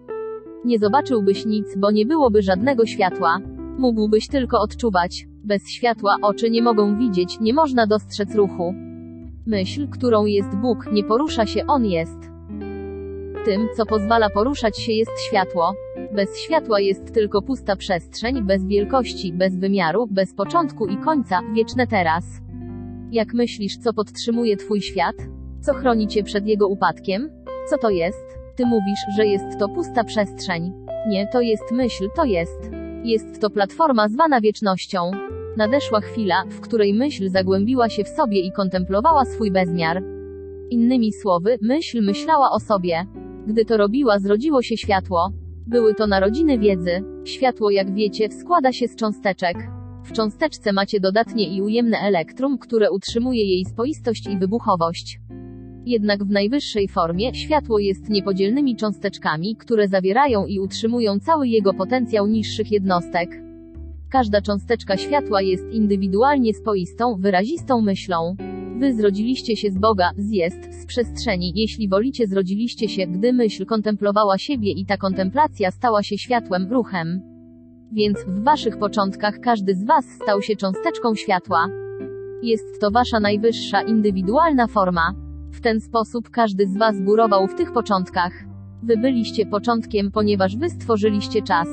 [0.65, 3.39] Nie zobaczyłbyś nic, bo nie byłoby żadnego światła.
[3.77, 5.27] Mógłbyś tylko odczuwać.
[5.43, 8.73] Bez światła oczy nie mogą widzieć, nie można dostrzec ruchu.
[9.45, 12.19] Myśl, którą jest Bóg, nie porusza się, On jest.
[13.45, 15.73] Tym, co pozwala poruszać się jest światło.
[16.15, 21.87] Bez światła jest tylko pusta przestrzeń, bez wielkości, bez wymiaru, bez początku i końca, wieczne
[21.87, 22.23] teraz.
[23.11, 25.15] Jak myślisz, co podtrzymuje Twój świat?
[25.61, 27.29] Co chroni Cię przed jego upadkiem?
[27.69, 28.37] Co to jest?
[28.55, 30.71] Ty mówisz, że jest to pusta przestrzeń.
[31.07, 32.71] Nie, to jest myśl, to jest.
[33.03, 35.11] Jest to platforma zwana wiecznością.
[35.57, 40.03] Nadeszła chwila, w której myśl zagłębiła się w sobie i kontemplowała swój bezmiar.
[40.69, 43.05] Innymi słowy, myśl myślała o sobie.
[43.47, 45.31] Gdy to robiła, zrodziło się światło.
[45.69, 47.03] Były to narodziny wiedzy.
[47.25, 49.57] Światło, jak wiecie, składa się z cząsteczek.
[50.03, 55.19] W cząsteczce macie dodatnie i ujemne elektrum, które utrzymuje jej spoistość i wybuchowość.
[55.85, 62.27] Jednak w najwyższej formie światło jest niepodzielnymi cząsteczkami, które zawierają i utrzymują cały jego potencjał
[62.27, 63.29] niższych jednostek.
[64.11, 68.35] Każda cząsteczka światła jest indywidualnie spoistą, wyrazistą myślą.
[68.79, 73.65] Wy zrodziliście się z Boga, z jest, z przestrzeni, jeśli wolicie zrodziliście się, gdy myśl
[73.65, 77.21] kontemplowała siebie i ta kontemplacja stała się światłem, ruchem.
[77.91, 81.67] Więc w waszych początkach każdy z was stał się cząsteczką światła.
[82.43, 85.13] Jest to wasza najwyższa indywidualna forma.
[85.51, 88.33] W ten sposób każdy z was górował w tych początkach.
[88.83, 91.67] Wy byliście początkiem, ponieważ wy stworzyliście czas.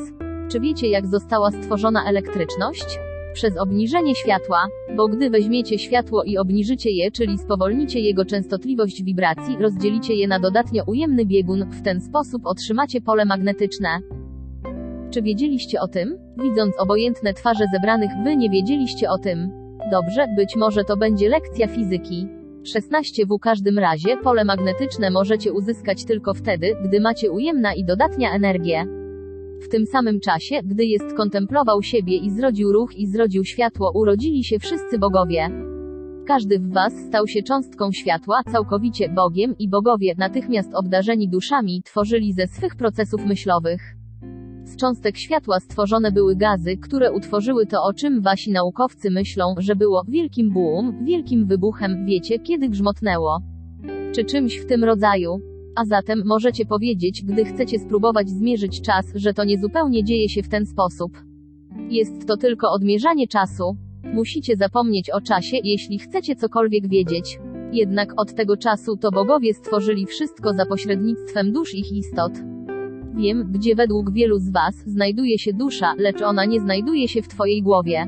[0.51, 3.06] Czy wiecie, jak została stworzona elektryczność?
[3.37, 4.67] Przez obniżenie światła,
[4.97, 10.41] bo gdy weźmiecie światło i obniżycie je, czyli spowolnicie jego częstotliwość wibracji, rozdzielicie je na
[10.41, 13.89] dodatnio ujemny biegun, w ten sposób otrzymacie pole magnetyczne.
[15.11, 16.19] Czy wiedzieliście o tym?
[16.43, 19.51] Widząc obojętne twarze zebranych, wy nie wiedzieliście o tym.
[19.91, 22.27] Dobrze, być może to będzie lekcja fizyki.
[22.65, 28.31] 16 w każdym razie pole magnetyczne możecie uzyskać tylko wtedy, gdy macie ujemna i dodatnia
[28.33, 29.06] energię.
[29.61, 34.45] W tym samym czasie, gdy jest kontemplował siebie i zrodził ruch i zrodził światło, urodzili
[34.45, 35.51] się wszyscy bogowie.
[36.27, 42.33] Każdy w was stał się cząstką światła, całkowicie Bogiem i bogowie, natychmiast obdarzeni duszami, tworzyli
[42.33, 43.97] ze swych procesów myślowych.
[44.65, 49.77] Z cząstek światła stworzone były gazy, które utworzyły to, o czym wasi naukowcy myślą, że
[49.77, 53.39] było wielkim boom, wielkim wybuchem, wiecie, kiedy grzmotnęło.
[54.13, 55.56] Czy czymś w tym rodzaju.
[55.77, 60.43] A zatem możecie powiedzieć, gdy chcecie spróbować zmierzyć czas, że to nie zupełnie dzieje się
[60.43, 61.13] w ten sposób.
[61.91, 63.77] Jest to tylko odmierzanie czasu.
[64.15, 67.39] Musicie zapomnieć o czasie, jeśli chcecie cokolwiek wiedzieć.
[67.73, 72.33] Jednak od tego czasu to bogowie stworzyli wszystko za pośrednictwem dusz ich istot.
[73.17, 77.29] Wiem, gdzie według wielu z Was znajduje się dusza, lecz ona nie znajduje się w
[77.29, 78.07] Twojej głowie.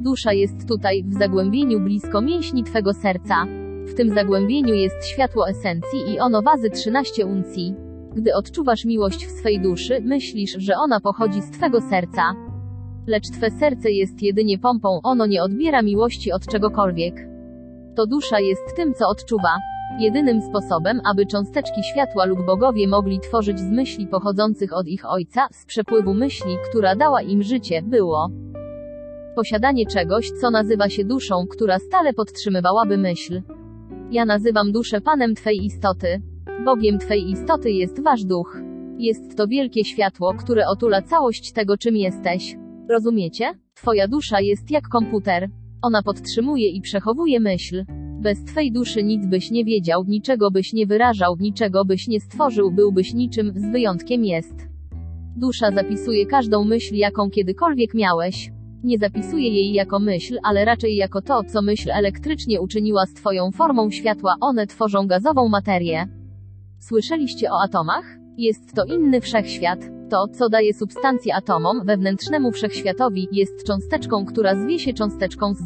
[0.00, 3.63] Dusza jest tutaj, w zagłębieniu blisko mięśni Twego serca.
[3.86, 7.74] W tym zagłębieniu jest światło esencji i ono wazy 13 uncji.
[8.14, 12.22] Gdy odczuwasz miłość w swej duszy, myślisz, że ona pochodzi z Twego serca.
[13.06, 17.14] Lecz Twe serce jest jedynie pompą, ono nie odbiera miłości od czegokolwiek.
[17.96, 19.58] To dusza jest tym, co odczuwa.
[19.98, 25.48] Jedynym sposobem, aby cząsteczki światła lub bogowie mogli tworzyć z myśli pochodzących od ich ojca,
[25.52, 28.30] z przepływu myśli, która dała im życie, było
[29.34, 33.42] posiadanie czegoś, co nazywa się duszą, która stale podtrzymywałaby myśl.
[34.10, 36.22] Ja nazywam duszę Panem Twej istoty.
[36.64, 38.60] Bogiem Twej istoty jest Wasz duch.
[38.98, 42.56] Jest to wielkie światło, które otula całość tego, czym jesteś.
[42.90, 43.54] Rozumiecie?
[43.74, 45.50] Twoja dusza jest jak komputer.
[45.82, 47.84] Ona podtrzymuje i przechowuje myśl.
[48.20, 52.70] Bez Twej duszy nic byś nie wiedział, niczego byś nie wyrażał, niczego byś nie stworzył,
[52.70, 54.68] byłbyś niczym, z wyjątkiem jest.
[55.36, 58.50] Dusza zapisuje każdą myśl, jaką kiedykolwiek miałeś.
[58.84, 63.50] Nie zapisuje jej jako myśl, ale raczej jako to, co myśl elektrycznie uczyniła z Twoją
[63.50, 66.06] formą światła, one tworzą gazową materię.
[66.78, 68.04] Słyszeliście o atomach?
[68.36, 69.78] Jest to inny wszechświat.
[70.10, 75.62] To, co daje substancję atomom, wewnętrznemu wszechświatowi, jest cząsteczką, która zwie się cząsteczką z.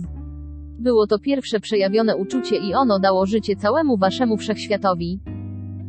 [0.78, 5.20] Było to pierwsze przejawione uczucie i ono dało życie całemu waszemu wszechświatowi.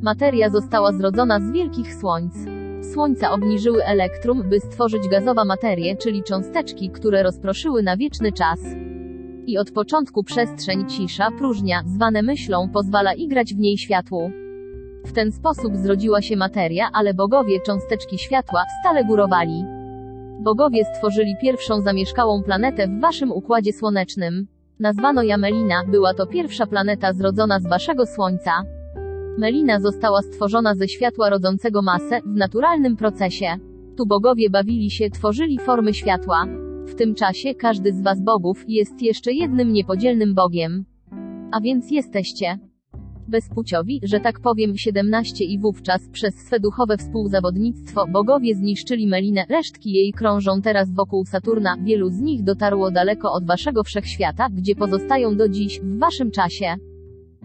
[0.01, 2.59] Materia została zrodzona z wielkich słońc.
[2.82, 8.59] Słońca obniżyły elektrum, by stworzyć gazowa materię, czyli cząsteczki, które rozproszyły na wieczny czas.
[9.45, 14.32] I od początku przestrzeń cisza, próżnia, zwane myślą, pozwala igrać w niej światłu.
[15.05, 19.63] W ten sposób zrodziła się materia, ale bogowie cząsteczki światła stale górowali.
[20.39, 24.47] Bogowie stworzyli pierwszą zamieszkałą planetę w waszym układzie słonecznym.
[24.80, 28.51] Nazwano ją Melina, była to pierwsza planeta zrodzona z waszego Słońca.
[29.39, 33.57] Melina została stworzona ze światła rodzącego masę, w naturalnym procesie.
[33.97, 36.45] Tu bogowie bawili się, tworzyli formy światła.
[36.85, 40.85] W tym czasie każdy z was bogów jest jeszcze jednym niepodzielnym bogiem.
[41.51, 42.59] A więc jesteście
[43.27, 49.91] bezpłciowi, że tak powiem 17 i wówczas przez swe duchowe współzawodnictwo bogowie zniszczyli Melinę, resztki
[49.91, 55.37] jej krążą teraz wokół Saturna, wielu z nich dotarło daleko od waszego wszechświata, gdzie pozostają
[55.37, 56.88] do dziś, w waszym czasie.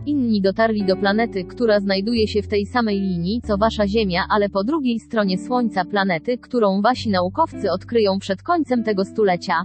[0.07, 4.49] Inni dotarli do planety, która znajduje się w tej samej linii, co wasza Ziemia, ale
[4.49, 9.63] po drugiej stronie Słońca planety, którą wasi naukowcy odkryją przed końcem tego stulecia.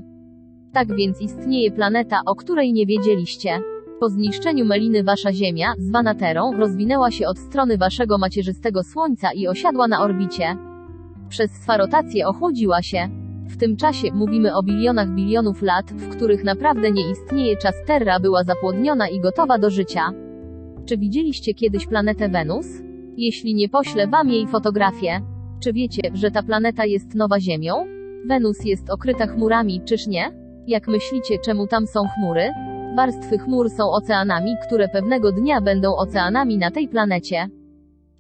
[0.74, 3.60] Tak więc istnieje planeta, o której nie wiedzieliście.
[4.00, 9.48] Po zniszczeniu Meliny wasza Ziemia, zwana Terą, rozwinęła się od strony waszego macierzystego Słońca i
[9.48, 10.58] osiadła na orbicie.
[11.30, 13.10] Przez swą rotację ochłodziła się.
[13.50, 18.20] W tym czasie, mówimy o bilionach bilionów lat, w których naprawdę nie istnieje czas Terra
[18.20, 20.14] była zapłodniona i gotowa do życia.
[20.86, 22.68] Czy widzieliście kiedyś planetę Wenus?
[23.18, 25.22] Jeśli nie poślę wam jej fotografię.
[25.60, 27.86] Czy wiecie, że ta planeta jest nowa Ziemią?
[28.28, 30.32] Wenus jest okryta chmurami, czyż nie?
[30.68, 32.50] Jak myślicie, czemu tam są chmury?
[32.96, 37.48] Warstwy chmur są oceanami, które pewnego dnia będą oceanami na tej planecie.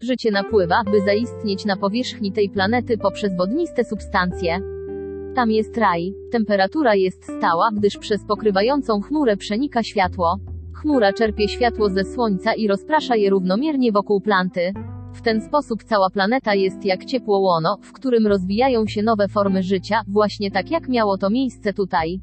[0.01, 4.78] Życie napływa, by zaistnieć na powierzchni tej planety poprzez wodniste substancje.
[5.35, 6.13] Tam jest raj.
[6.31, 10.37] Temperatura jest stała, gdyż przez pokrywającą chmurę przenika światło.
[10.73, 14.73] Chmura czerpie światło ze słońca i rozprasza je równomiernie wokół planty.
[15.13, 19.63] W ten sposób cała planeta jest jak ciepło łono, w którym rozwijają się nowe formy
[19.63, 22.21] życia, właśnie tak jak miało to miejsce tutaj.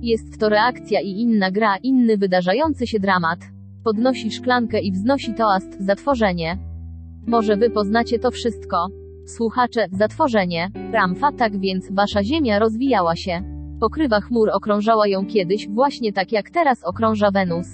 [0.00, 3.38] Jest to reakcja i inna gra, inny wydarzający się dramat.
[3.84, 6.58] Podnosi szklankę i wznosi toast, zatworzenie.
[7.26, 8.88] Może wy poznacie to wszystko.
[9.26, 10.70] Słuchacze, zatworzenie.
[10.92, 13.42] Ramfa, tak więc, wasza Ziemia rozwijała się.
[13.80, 17.66] Pokrywa chmur okrążała ją kiedyś, właśnie tak jak teraz okrąża Wenus.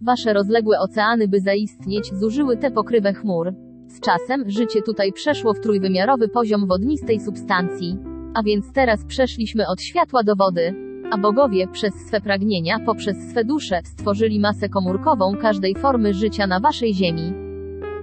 [0.00, 3.52] Wasze rozległe oceany, by zaistnieć, zużyły tę pokrywę chmur.
[3.88, 7.96] Z czasem, życie tutaj przeszło w trójwymiarowy poziom wodnistej substancji.
[8.34, 10.74] A więc teraz przeszliśmy od światła do wody.
[11.12, 16.60] A bogowie, przez swe pragnienia, poprzez swe dusze, stworzyli masę komórkową każdej formy życia na
[16.60, 17.32] waszej ziemi.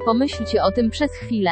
[0.06, 1.52] Pomyślcie o tym przez chwilę.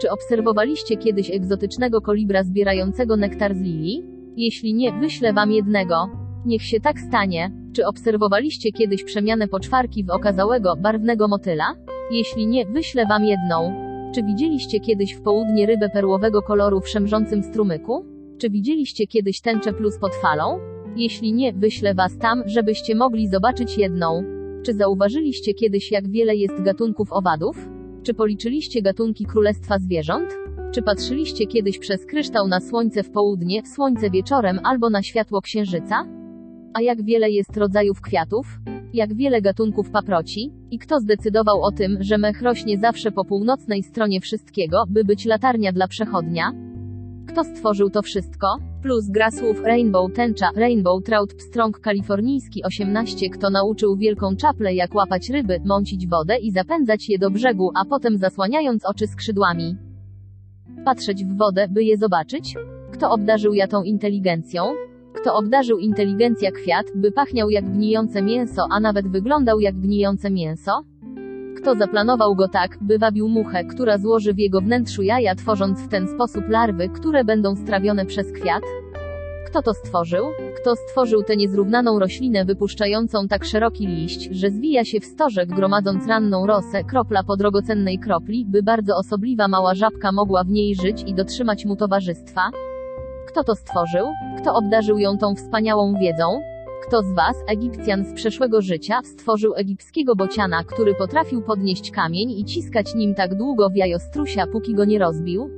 [0.00, 4.04] Czy obserwowaliście kiedyś egzotycznego kolibra zbierającego nektar z lilii?
[4.36, 6.10] Jeśli nie, wyślę wam jednego.
[6.46, 7.50] Niech się tak stanie.
[7.72, 11.64] Czy obserwowaliście kiedyś przemianę poczwarki w okazałego, barwnego motyla?
[12.10, 13.72] Jeśli nie, wyślę wam jedną.
[14.14, 18.04] Czy widzieliście kiedyś w południe rybę perłowego koloru w szemrzącym strumyku?
[18.38, 20.58] Czy widzieliście kiedyś tęczę plus pod falą?
[20.96, 24.22] Jeśli nie, wyślę was tam, żebyście mogli zobaczyć jedną.
[24.62, 27.68] Czy zauważyliście kiedyś, jak wiele jest gatunków owadów?
[28.04, 30.28] Czy policzyliście gatunki królestwa zwierząt?
[30.74, 36.04] Czy patrzyliście kiedyś przez kryształ na słońce w południe, słońce wieczorem albo na światło księżyca?
[36.74, 38.46] A jak wiele jest rodzajów kwiatów?
[38.94, 40.52] Jak wiele gatunków paproci?
[40.70, 45.24] I kto zdecydował o tym, że mech rośnie zawsze po północnej stronie wszystkiego, by być
[45.24, 46.52] latarnia dla przechodnia?
[47.28, 48.46] Kto stworzył to wszystko?
[48.82, 54.94] Plus gra słów Rainbow tęcza, Rainbow Trout pstrąg kalifornijski 18 Kto nauczył wielką czaplę jak
[54.94, 59.76] łapać ryby, mącić wodę i zapędzać je do brzegu, a potem zasłaniając oczy skrzydłami.
[60.84, 62.54] Patrzeć w wodę, by je zobaczyć?
[62.92, 64.62] Kto obdarzył ja tą inteligencją?
[65.14, 70.72] Kto obdarzył inteligencja kwiat, by pachniał jak gnijące mięso, a nawet wyglądał jak gnijące mięso?
[71.56, 75.88] Kto zaplanował go tak, by wabił muchę, która złoży w jego wnętrzu jaja, tworząc w
[75.88, 78.62] ten sposób larwy, które będą strawione przez kwiat?
[79.46, 80.26] Kto to stworzył?
[80.60, 86.06] Kto stworzył tę niezrównaną roślinę wypuszczającą tak szeroki liść, że zwija się w stożek gromadząc
[86.06, 91.02] ranną rosę, kropla po drogocennej kropli, by bardzo osobliwa mała żabka mogła w niej żyć
[91.06, 92.50] i dotrzymać mu towarzystwa?
[93.28, 94.06] Kto to stworzył?
[94.38, 96.53] Kto obdarzył ją tą wspaniałą wiedzą?
[96.88, 102.44] Kto z was, Egipcjan z przeszłego życia, stworzył egipskiego bociana, który potrafił podnieść kamień i
[102.44, 105.50] ciskać nim tak długo w jajo strusia, póki go nie rozbił?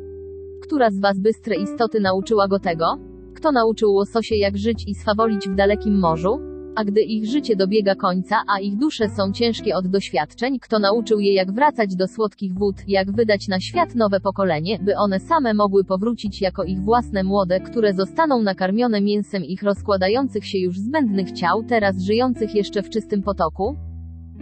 [0.63, 2.99] Która z was bystre istoty nauczyła go tego?
[3.35, 6.56] Kto nauczył łososie jak żyć i swawolić w dalekim morzu?
[6.77, 11.21] A gdy ich życie dobiega końca, a ich dusze są ciężkie od doświadczeń, kto nauczył
[11.21, 15.55] je jak wracać do słodkich wód, jak wydać na świat nowe pokolenie, by one same
[15.55, 21.33] mogły powrócić jako ich własne młode, które zostaną nakarmione mięsem ich rozkładających się już zbędnych
[21.33, 23.77] ciał, teraz żyjących jeszcze w czystym potoku?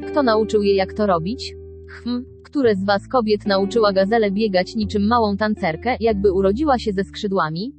[0.07, 1.55] Kto nauczył je jak to robić?
[1.89, 7.05] Hm, które z was kobiet nauczyła gazele biegać niczym małą tancerkę, jakby urodziła się ze
[7.05, 7.73] skrzydłami?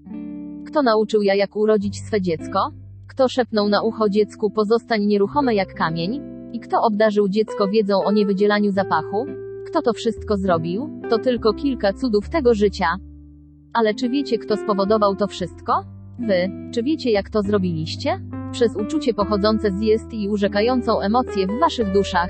[0.68, 2.85] Kto nauczył ja jak urodzić swe dziecko?
[3.16, 6.22] Kto szepnął na ucho dziecku pozostań nieruchome jak kamień?
[6.54, 9.26] I kto obdarzył dziecko wiedzą o niewydzielaniu zapachu?
[9.68, 11.02] Kto to wszystko zrobił?
[11.10, 12.88] To tylko kilka cudów tego życia.
[13.74, 15.84] Ale czy wiecie, kto spowodował to wszystko?
[16.20, 16.50] Wy.
[16.74, 18.20] Czy wiecie, jak to zrobiliście?
[18.52, 22.30] Przez uczucie pochodzące z jest i urzekającą emocje w waszych duszach.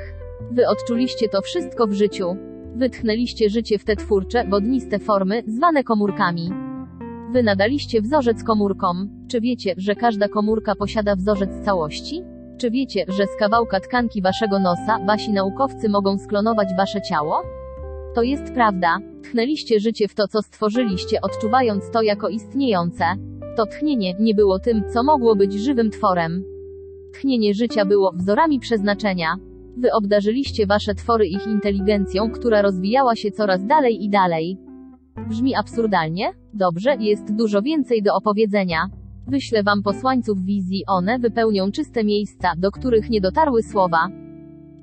[0.52, 2.36] Wy odczuliście to wszystko w życiu.
[2.76, 6.50] Wytchnęliście życie w te twórcze, wodniste formy, zwane komórkami.
[7.36, 9.10] Wy nadaliście wzorzec komórkom.
[9.28, 12.24] Czy wiecie, że każda komórka posiada wzorzec całości?
[12.58, 17.42] Czy wiecie, że z kawałka tkanki waszego nosa wasi naukowcy mogą sklonować wasze ciało?
[18.16, 18.98] To jest prawda.
[19.24, 23.06] Tchnęliście życie w to, co stworzyliście, odczuwając to jako istniejące.
[23.58, 26.44] To tchnienie nie było tym, co mogło być żywym tworem.
[27.14, 29.36] Tchnienie życia było wzorami przeznaczenia.
[29.78, 34.58] Wy obdarzyliście wasze twory ich inteligencją, która rozwijała się coraz dalej i dalej.
[35.30, 36.45] Brzmi absurdalnie?
[36.58, 38.78] Dobrze, jest dużo więcej do opowiedzenia.
[39.28, 44.08] Wyślę wam posłańców wizji, one wypełnią czyste miejsca, do których nie dotarły słowa.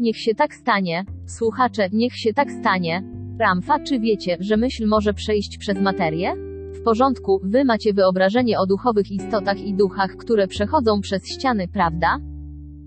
[0.01, 1.05] Niech się tak stanie.
[1.27, 3.03] Słuchacze, niech się tak stanie.
[3.39, 6.35] Ramfa, czy wiecie, że myśl może przejść przez materię?
[6.75, 12.19] W porządku, wy macie wyobrażenie o duchowych istotach i duchach, które przechodzą przez ściany, prawda?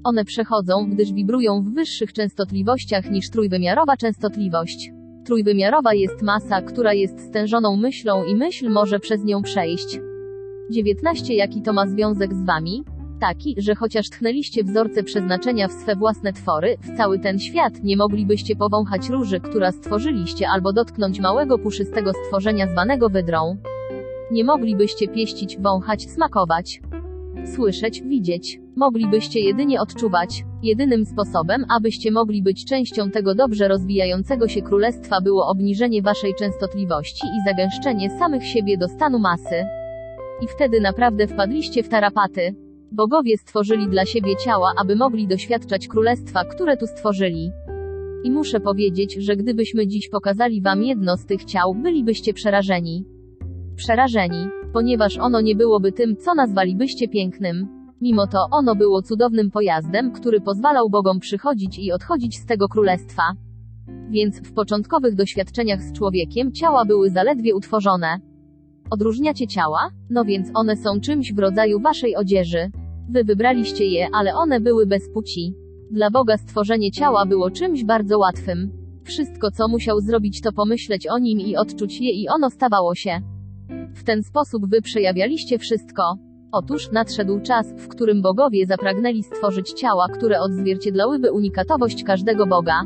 [0.03, 4.91] One przechodzą, gdyż wibrują w wyższych częstotliwościach niż trójwymiarowa częstotliwość.
[5.25, 9.99] Trójwymiarowa jest masa, która jest stężoną myślą i myśl może przez nią przejść.
[10.71, 11.33] 19.
[11.33, 12.83] Jaki to ma związek z wami?
[13.19, 17.97] Taki, że chociaż tchnęliście wzorce przeznaczenia w swe własne twory, w cały ten świat, nie
[17.97, 23.57] moglibyście powąchać róży, która stworzyliście, albo dotknąć małego puszystego stworzenia zwanego wydrą.
[24.31, 26.81] Nie moglibyście pieścić, wąchać, smakować,
[27.55, 28.64] słyszeć, widzieć.
[28.75, 30.45] Moglibyście jedynie odczuwać.
[30.63, 37.27] Jedynym sposobem, abyście mogli być częścią tego dobrze rozwijającego się królestwa było obniżenie waszej częstotliwości
[37.27, 39.65] i zagęszczenie samych siebie do stanu masy.
[40.41, 42.55] I wtedy naprawdę wpadliście w tarapaty.
[42.91, 47.51] Bogowie stworzyli dla siebie ciała, aby mogli doświadczać królestwa, które tu stworzyli.
[48.23, 53.05] I muszę powiedzieć, że gdybyśmy dziś pokazali wam jedno z tych ciał, bylibyście przerażeni.
[53.75, 57.84] Przerażeni, ponieważ ono nie byłoby tym, co nazwalibyście pięknym.
[58.01, 63.23] Mimo to, ono było cudownym pojazdem, który pozwalał Bogom przychodzić i odchodzić z tego królestwa.
[64.09, 68.19] Więc w początkowych doświadczeniach z człowiekiem ciała były zaledwie utworzone.
[68.89, 69.89] Odróżniacie ciała?
[70.09, 72.71] No więc one są czymś w rodzaju waszej odzieży.
[73.09, 75.53] Wy wybraliście je, ale one były bez płci.
[75.91, 78.71] Dla Boga stworzenie ciała było czymś bardzo łatwym.
[79.03, 83.21] Wszystko, co musiał zrobić, to pomyśleć o nim i odczuć je, i ono stawało się.
[83.95, 86.17] W ten sposób wy przejawialiście wszystko.
[86.57, 92.81] Otóż nadszedł czas, w którym bogowie zapragnęli stworzyć ciała, które odzwierciedlałyby unikatowość każdego Boga.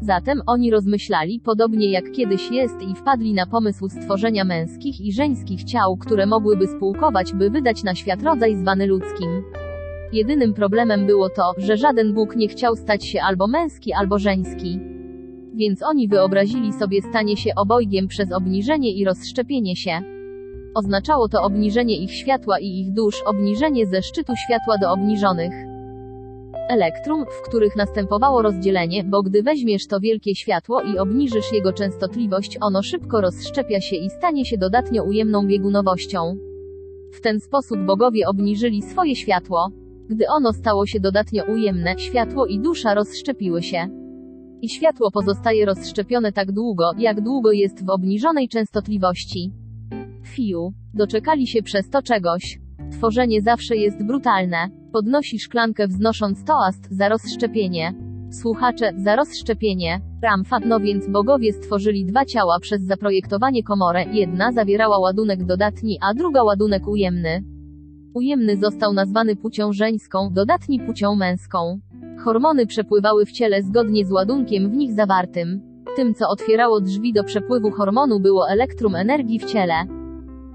[0.00, 5.64] Zatem oni rozmyślali, podobnie jak kiedyś jest, i wpadli na pomysł stworzenia męskich i żeńskich
[5.64, 9.42] ciał, które mogłyby spółkować, by wydać na świat rodzaj zwany ludzkim.
[10.12, 14.80] Jedynym problemem było to, że żaden Bóg nie chciał stać się albo męski, albo żeński.
[15.54, 20.17] Więc oni wyobrazili sobie stanie się obojgiem przez obniżenie i rozszczepienie się.
[20.74, 25.52] Oznaczało to obniżenie ich światła i ich dusz, obniżenie ze szczytu światła do obniżonych
[26.68, 32.58] elektrum, w których następowało rozdzielenie, bo gdy weźmiesz to wielkie światło i obniżysz jego częstotliwość,
[32.60, 36.36] ono szybko rozszczepia się i stanie się dodatnio ujemną biegunowością.
[37.12, 39.70] W ten sposób bogowie obniżyli swoje światło.
[40.08, 43.88] Gdy ono stało się dodatnio ujemne, światło i dusza rozszczepiły się.
[44.62, 49.52] I światło pozostaje rozszczepione tak długo, jak długo jest w obniżonej częstotliwości.
[50.24, 52.58] Fiu, doczekali się przez to czegoś.
[52.92, 54.68] Tworzenie zawsze jest brutalne.
[54.92, 57.94] Podnosi szklankę wznosząc toast za rozszczepienie.
[58.30, 60.00] Słuchacze, za rozszczepienie.
[60.22, 66.14] Ramfa, no więc bogowie stworzyli dwa ciała przez zaprojektowanie komorę, jedna zawierała ładunek dodatni, a
[66.14, 67.42] druga ładunek ujemny.
[68.14, 71.80] Ujemny został nazwany płcią żeńską, dodatni płcią męską.
[72.24, 75.60] Hormony przepływały w ciele zgodnie z ładunkiem w nich zawartym.
[75.96, 79.97] Tym, co otwierało drzwi do przepływu hormonu było elektrum energii w ciele.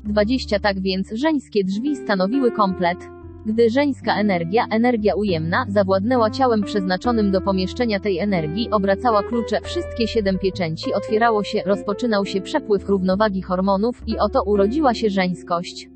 [0.03, 2.97] 20 tak więc żeńskie drzwi stanowiły komplet.
[3.45, 10.07] Gdy żeńska energia, energia ujemna, zawładnęła ciałem przeznaczonym do pomieszczenia tej energii, obracała klucze, wszystkie
[10.07, 15.89] siedem pieczęci otwierało się, rozpoczynał się przepływ równowagi hormonów i oto urodziła się żeńskość.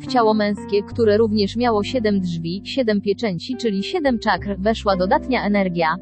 [0.00, 5.44] W ciało męskie, które również miało siedem drzwi, siedem pieczęci, czyli siedem czakr, weszła dodatnia
[5.44, 5.96] energia.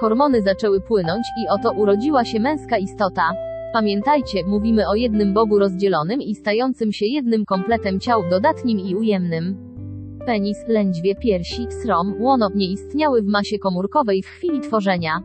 [0.00, 3.47] Hormony zaczęły płynąć i oto urodziła się męska istota.
[3.72, 9.56] Pamiętajcie, mówimy o jednym Bogu rozdzielonym i stającym się jednym kompletem ciał dodatnim i ujemnym.
[10.26, 15.22] Penis, lędźwie, piersi, srom, łono nie istniały w masie komórkowej w chwili tworzenia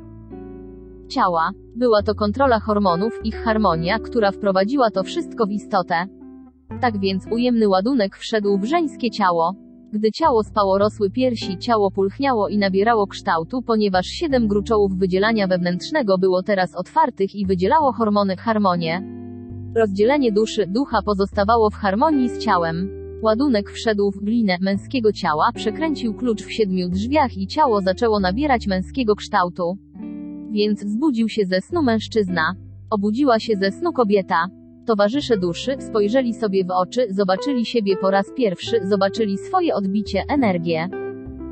[1.14, 1.52] ciała.
[1.76, 6.08] Była to kontrola hormonów, ich harmonia, która wprowadziła to wszystko w istotę.
[6.82, 9.56] Tak więc ujemny ładunek wszedł w żeńskie ciało.
[9.94, 16.18] Gdy ciało spało rosły piersi, ciało pulchniało i nabierało kształtu, ponieważ siedem gruczołów wydzielania wewnętrznego
[16.18, 19.04] było teraz otwartych i wydzielało hormony harmonię.
[19.76, 22.90] Rozdzielenie duszy, ducha pozostawało w harmonii z ciałem.
[23.22, 28.68] Ładunek wszedł w glinę męskiego ciała, przekręcił klucz w siedmiu drzwiach i ciało zaczęło nabierać
[28.68, 29.78] męskiego kształtu.
[30.52, 32.54] Więc zbudził się ze snu mężczyzna.
[32.90, 34.48] Obudziła się ze snu kobieta.
[34.86, 40.90] Towarzysze duszy spojrzeli sobie w oczy, zobaczyli siebie po raz pierwszy, zobaczyli swoje odbicie, energię.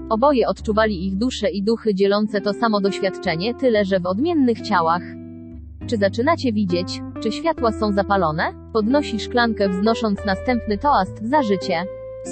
[0.10, 5.02] Oboje odczuwali ich dusze i duchy dzielące to samo doświadczenie, tyle że w odmiennych ciałach.
[5.88, 7.02] Czy zaczynacie widzieć?
[7.24, 8.54] Czy światła są zapalone?
[8.74, 11.84] Podnosi szklankę wznosząc następny toast za życie.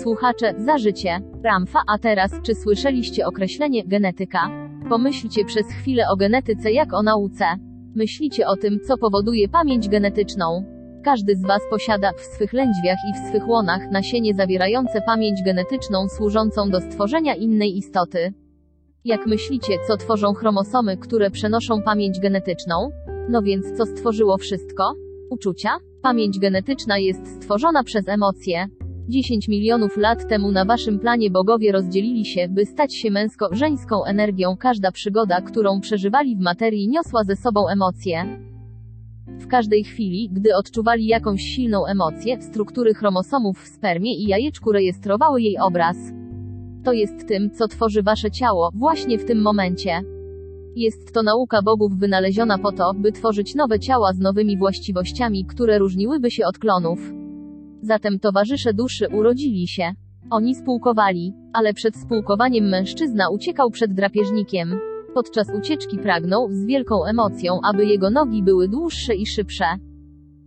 [0.04, 1.20] Słuchacze, za życie.
[1.44, 4.50] Ramfa, a teraz, czy słyszeliście określenie genetyka?
[4.90, 7.46] Pomyślcie przez chwilę o genetyce jak o nauce.
[7.96, 10.79] Myślicie o tym, co powoduje pamięć genetyczną.
[11.04, 16.10] Każdy z Was posiada w swych lędźwiach i w swych łonach nasienie zawierające pamięć genetyczną
[16.10, 18.34] służącą do stworzenia innej istoty.
[19.06, 22.90] Jak myślicie, co tworzą chromosomy, które przenoszą pamięć genetyczną?
[23.30, 24.94] No więc co stworzyło wszystko?
[25.30, 25.70] Uczucia?
[26.02, 28.68] Pamięć genetyczna jest stworzona przez emocje.
[29.10, 34.58] 10 milionów lat temu na waszym planie bogowie rozdzielili się, by stać się męsko-żeńską energią.
[34.58, 38.49] Każda przygoda, którą przeżywali w materii, niosła ze sobą emocje.
[39.40, 45.42] W każdej chwili, gdy odczuwali jakąś silną emocję, struktury chromosomów w spermie i jajeczku rejestrowały
[45.42, 45.98] jej obraz.
[46.84, 50.02] To jest tym, co tworzy wasze ciało, właśnie w tym momencie.
[50.76, 55.80] Jest to nauka bogów wynaleziona po to, by tworzyć nowe ciała z nowymi właściwościami, które
[55.80, 57.14] różniłyby się od klonów.
[57.82, 59.92] Zatem towarzysze duszy urodzili się.
[60.30, 64.80] Oni spółkowali, ale przed spółkowaniem mężczyzna uciekał przed drapieżnikiem.
[65.14, 69.66] Podczas ucieczki pragnął z wielką emocją, aby jego nogi były dłuższe i szybsze.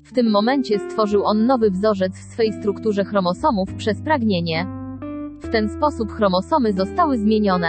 [0.04, 4.66] W tym momencie stworzył on nowy wzorzec w swej strukturze chromosomów przez pragnienie.
[5.42, 7.68] W ten sposób chromosomy zostały zmienione.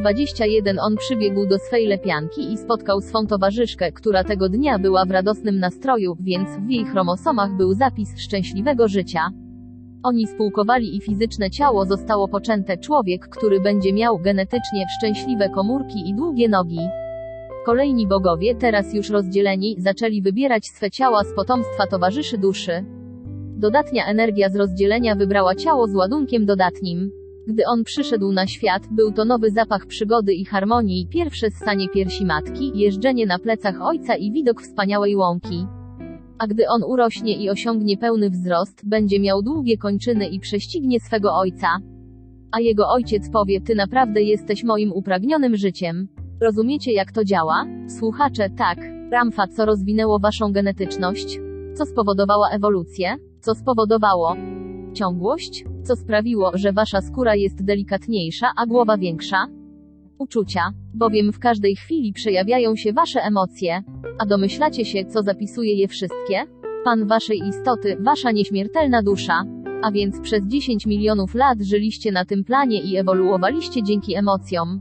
[0.00, 5.10] 21 On przybiegł do swej lepianki i spotkał swą towarzyszkę, która tego dnia była w
[5.10, 9.30] radosnym nastroju, więc w jej chromosomach był zapis szczęśliwego życia.
[10.06, 16.14] Oni spółkowali i fizyczne ciało zostało poczęte człowiek, który będzie miał genetycznie szczęśliwe komórki i
[16.14, 16.78] długie nogi.
[17.64, 22.84] Kolejni bogowie, teraz już rozdzieleni, zaczęli wybierać swe ciała z potomstwa towarzyszy duszy.
[23.56, 27.10] Dodatnia energia z rozdzielenia wybrała ciało z ładunkiem dodatnim.
[27.46, 32.24] Gdy on przyszedł na świat, był to nowy zapach przygody i harmonii, pierwsze ssanie piersi
[32.24, 35.66] matki, jeżdżenie na plecach ojca i widok wspaniałej łąki.
[36.38, 41.34] A gdy on urośnie i osiągnie pełny wzrost, będzie miał długie kończyny i prześcignie swego
[41.34, 41.68] ojca.
[42.52, 46.08] A jego ojciec powie: Ty naprawdę jesteś moim upragnionym życiem.
[46.40, 47.64] Rozumiecie, jak to działa?
[47.98, 48.78] Słuchacze, tak.
[49.12, 51.38] Ramfa, co rozwinęło waszą genetyczność?
[51.74, 53.16] Co spowodowało ewolucję?
[53.40, 54.36] Co spowodowało
[54.94, 55.64] ciągłość?
[55.82, 59.46] Co sprawiło, że wasza skóra jest delikatniejsza, a głowa większa?
[60.18, 63.82] Uczucia, bowiem w każdej chwili przejawiają się wasze emocje.
[64.18, 66.44] A domyślacie się, co zapisuje je wszystkie?
[66.84, 69.44] Pan waszej istoty, wasza nieśmiertelna dusza.
[69.82, 74.80] A więc przez 10 milionów lat żyliście na tym planie i ewoluowaliście dzięki emocjom.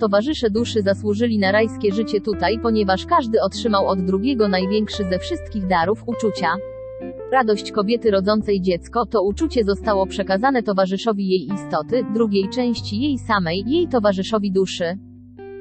[0.00, 5.66] Towarzysze duszy zasłużyli na rajskie życie tutaj, ponieważ każdy otrzymał od drugiego największy ze wszystkich
[5.66, 6.56] darów uczucia.
[7.32, 13.64] Radość kobiety rodzącej dziecko to uczucie zostało przekazane towarzyszowi jej istoty, drugiej części jej samej,
[13.66, 14.98] jej towarzyszowi duszy.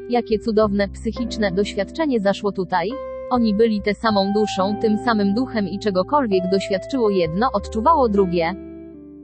[0.09, 2.89] Jakie cudowne, psychiczne doświadczenie zaszło tutaj?
[3.29, 8.55] Oni byli tę samą duszą, tym samym duchem i czegokolwiek doświadczyło jedno, odczuwało drugie.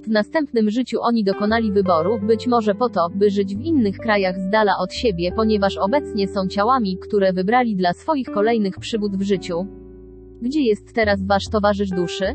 [0.04, 4.39] W następnym życiu oni dokonali wyboru, być może po to, by żyć w innych krajach
[4.39, 9.22] z dala od siebie, ponieważ obecnie są ciałami, które wybrali dla swoich kolejnych przygód w
[9.22, 9.80] życiu.
[10.42, 12.26] Gdzie jest teraz wasz towarzysz duszy?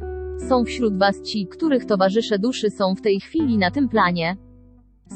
[0.48, 4.36] Są wśród was ci, których towarzysze duszy są w tej chwili na tym planie.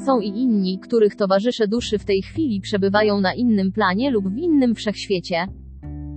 [0.05, 4.37] Są i inni, których towarzysze duszy w tej chwili przebywają na innym planie lub w
[4.37, 5.47] innym wszechświecie.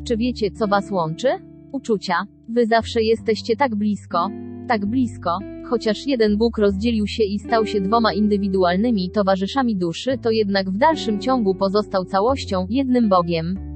[0.06, 1.28] Czy wiecie, co was łączy?
[1.72, 2.14] Uczucia.
[2.48, 4.28] Wy zawsze jesteście tak blisko.
[4.68, 5.38] Tak blisko.
[5.70, 10.78] Chociaż jeden Bóg rozdzielił się i stał się dwoma indywidualnymi towarzyszami duszy, to jednak w
[10.78, 13.73] dalszym ciągu pozostał całością, jednym Bogiem.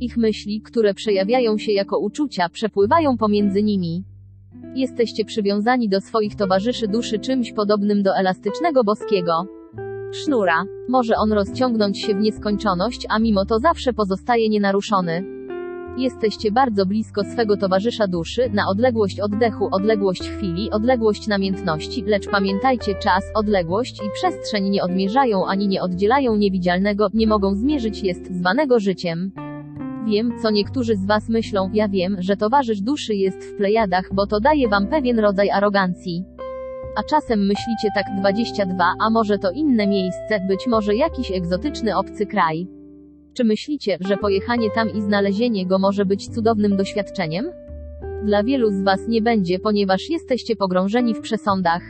[0.00, 4.04] Ich myśli, które przejawiają się jako uczucia, przepływają pomiędzy nimi.
[4.74, 9.46] Jesteście przywiązani do swoich towarzyszy duszy czymś podobnym do elastycznego boskiego
[10.12, 10.64] sznura.
[10.88, 15.24] Może on rozciągnąć się w nieskończoność, a mimo to zawsze pozostaje nienaruszony.
[15.98, 22.94] Jesteście bardzo blisko swego towarzysza duszy, na odległość oddechu, odległość chwili, odległość namiętności, lecz pamiętajcie,
[22.94, 28.80] czas, odległość i przestrzeń nie odmierzają ani nie oddzielają niewidzialnego, nie mogą zmierzyć jest zwanego
[28.80, 29.47] życiem.
[30.08, 34.26] Wiem, co niektórzy z Was myślą, ja wiem, że towarzysz duszy jest w plejadach, bo
[34.26, 36.24] to daje Wam pewien rodzaj arogancji.
[36.96, 42.26] A czasem myślicie tak 22, a może to inne miejsce, być może jakiś egzotyczny obcy
[42.26, 42.68] kraj.
[43.34, 47.46] Czy myślicie, że pojechanie tam i znalezienie go może być cudownym doświadczeniem?
[48.24, 51.82] Dla wielu z Was nie będzie, ponieważ jesteście pogrążeni w przesądach.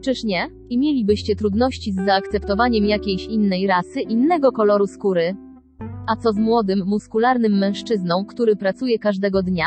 [0.00, 0.48] Czyż nie?
[0.70, 5.36] I mielibyście trudności z zaakceptowaniem jakiejś innej rasy, innego koloru skóry.
[6.06, 9.66] A co z młodym, muskularnym mężczyzną, który pracuje każdego dnia?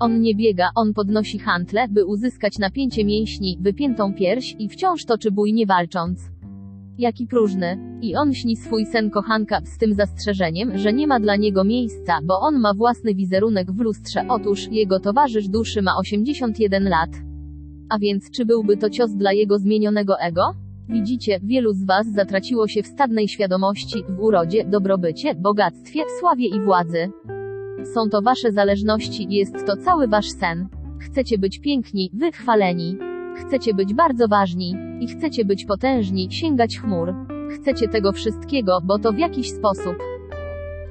[0.00, 5.30] On nie biega, on podnosi hantle, by uzyskać napięcie mięśni, wypiętą pierś i wciąż toczy
[5.30, 6.30] bój nie walcząc.
[6.98, 7.98] Jaki próżny.
[8.02, 12.18] I on śni swój sen kochanka, z tym zastrzeżeniem, że nie ma dla niego miejsca,
[12.24, 14.24] bo on ma własny wizerunek w lustrze.
[14.28, 17.10] Otóż, jego towarzysz duszy ma 81 lat.
[17.88, 20.63] A więc, czy byłby to cios dla jego zmienionego ego?
[20.88, 26.60] Widzicie, wielu z was zatraciło się w stadnej świadomości, w urodzie, dobrobycie, bogactwie, sławie i
[26.60, 27.10] władzy.
[27.94, 30.68] Są to wasze zależności, jest to cały wasz sen.
[31.00, 32.96] Chcecie być piękni, wychwaleni.
[33.36, 34.74] Chcecie być bardzo ważni.
[35.00, 37.14] I chcecie być potężni, sięgać chmur.
[37.50, 39.96] Chcecie tego wszystkiego, bo to w jakiś sposób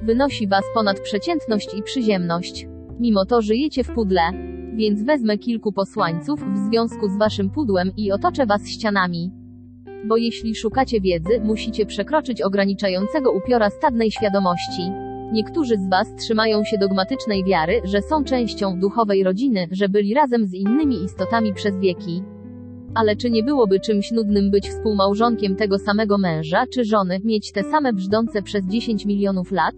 [0.02, 2.66] wynosi was ponad przeciętność i przyziemność.
[3.00, 4.22] Mimo to żyjecie w pudle.
[4.74, 9.43] Więc wezmę kilku posłańców w związku z waszym pudłem i otoczę was ścianami.
[10.08, 14.82] Bo jeśli szukacie wiedzy, musicie przekroczyć ograniczającego upiora stadnej świadomości.
[15.32, 20.46] Niektórzy z Was trzymają się dogmatycznej wiary, że są częścią duchowej rodziny, że byli razem
[20.46, 22.22] z innymi istotami przez wieki.
[22.94, 27.62] Ale czy nie byłoby czymś nudnym być współmałżonkiem tego samego męża czy żony, mieć te
[27.62, 29.74] same brzdące przez 10 milionów lat?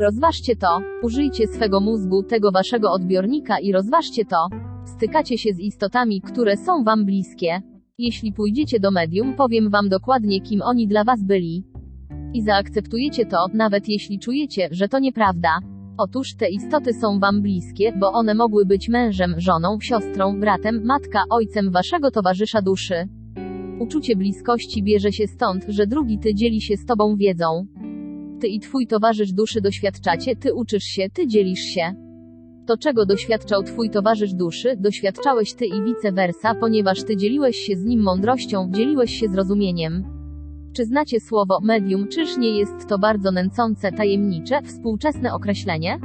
[0.00, 4.48] Rozważcie to, użyjcie swego mózgu, tego waszego odbiornika i rozważcie to.
[4.84, 7.62] Stykacie się z istotami, które są wam bliskie.
[8.00, 11.64] Jeśli pójdziecie do medium, powiem wam dokładnie, kim oni dla was byli.
[12.34, 15.58] I zaakceptujecie to, nawet jeśli czujecie, że to nieprawda.
[15.96, 21.22] Otóż te istoty są wam bliskie, bo one mogły być mężem, żoną, siostrą, bratem, matka,
[21.30, 23.08] ojcem waszego towarzysza duszy.
[23.80, 27.66] Uczucie bliskości bierze się stąd, że drugi ty dzieli się z tobą wiedzą.
[28.40, 32.07] Ty i twój towarzysz duszy doświadczacie, ty uczysz się, ty dzielisz się.
[32.68, 37.76] To czego doświadczał twój towarzysz duszy, doświadczałeś ty i vice versa, ponieważ ty dzieliłeś się
[37.76, 40.04] z nim mądrością, dzieliłeś się zrozumieniem.
[40.72, 45.98] Czy znacie słowo medium, czyż nie jest to bardzo nęcące, tajemnicze, współczesne określenie?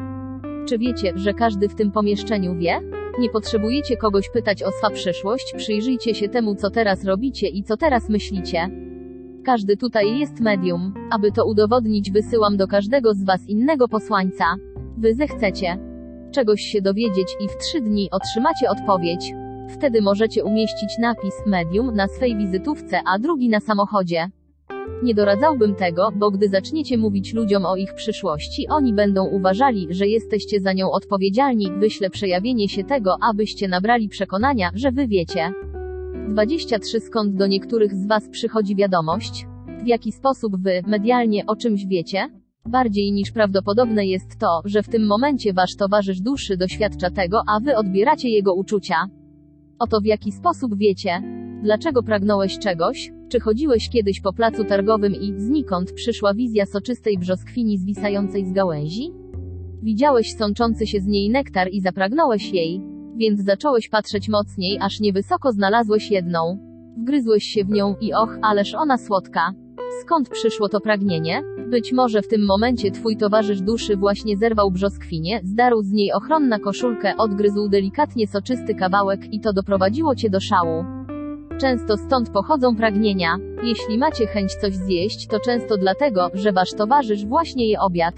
[0.68, 2.80] Czy wiecie, że każdy w tym pomieszczeniu wie?
[3.20, 7.78] Nie potrzebujecie kogoś pytać o swa przyszłość, przyjrzyjcie się temu, co teraz robicie i co
[7.78, 8.70] teraz myślicie.
[9.45, 10.93] Każdy tutaj jest medium.
[11.11, 14.45] Aby to udowodnić, wysyłam do każdego z Was innego posłańca.
[14.97, 15.93] Wy zechcecie
[16.34, 19.34] czegoś się dowiedzieć i w trzy dni otrzymacie odpowiedź.
[19.70, 24.28] Wtedy możecie umieścić napis medium na swej wizytówce, a drugi na samochodzie.
[25.04, 30.08] Nie doradzałbym tego, bo gdy zaczniecie mówić ludziom o ich przyszłości, oni będą uważali, że
[30.08, 35.52] jesteście za nią odpowiedzialni, wyślę przejawienie się tego, abyście nabrali przekonania, że wy wiecie.
[36.30, 39.48] 23 Skąd do niektórych z Was przychodzi wiadomość?
[39.84, 42.43] W jaki sposób Wy, medialnie, o czymś wiecie?
[42.68, 47.59] Bardziej niż prawdopodobne jest to, że w tym momencie Wasz towarzysz duszy doświadcza tego, a
[47.59, 48.95] Wy odbieracie jego uczucia.
[49.80, 51.22] Oto w jaki sposób wiecie.
[51.64, 53.11] Dlaczego pragnąłeś czegoś?
[53.30, 59.11] Czy chodziłeś kiedyś po placu targowym i znikąd przyszła wizja soczystej brzoskwini zwisającej z gałęzi?
[59.82, 62.82] Widziałeś sączący się z niej nektar i zapragnąłeś jej.
[63.16, 66.57] Więc zacząłeś patrzeć mocniej, aż niewysoko znalazłeś jedną.
[66.97, 69.62] Wgryzłeś się w nią i och, ależ ona słodka.
[70.02, 71.44] Skąd przyszło to pragnienie?
[71.70, 76.60] Być może w tym momencie twój towarzysz duszy właśnie zerwał brzoskwinie, zdarł z niej ochronna
[76.60, 80.86] koszulkę, odgryzł delikatnie soczysty kawałek i to doprowadziło cię do szału.
[81.60, 83.38] Często stąd pochodzą pragnienia.
[83.64, 88.16] Jeśli macie chęć coś zjeść, to często dlatego, że wasz towarzysz właśnie je obiad.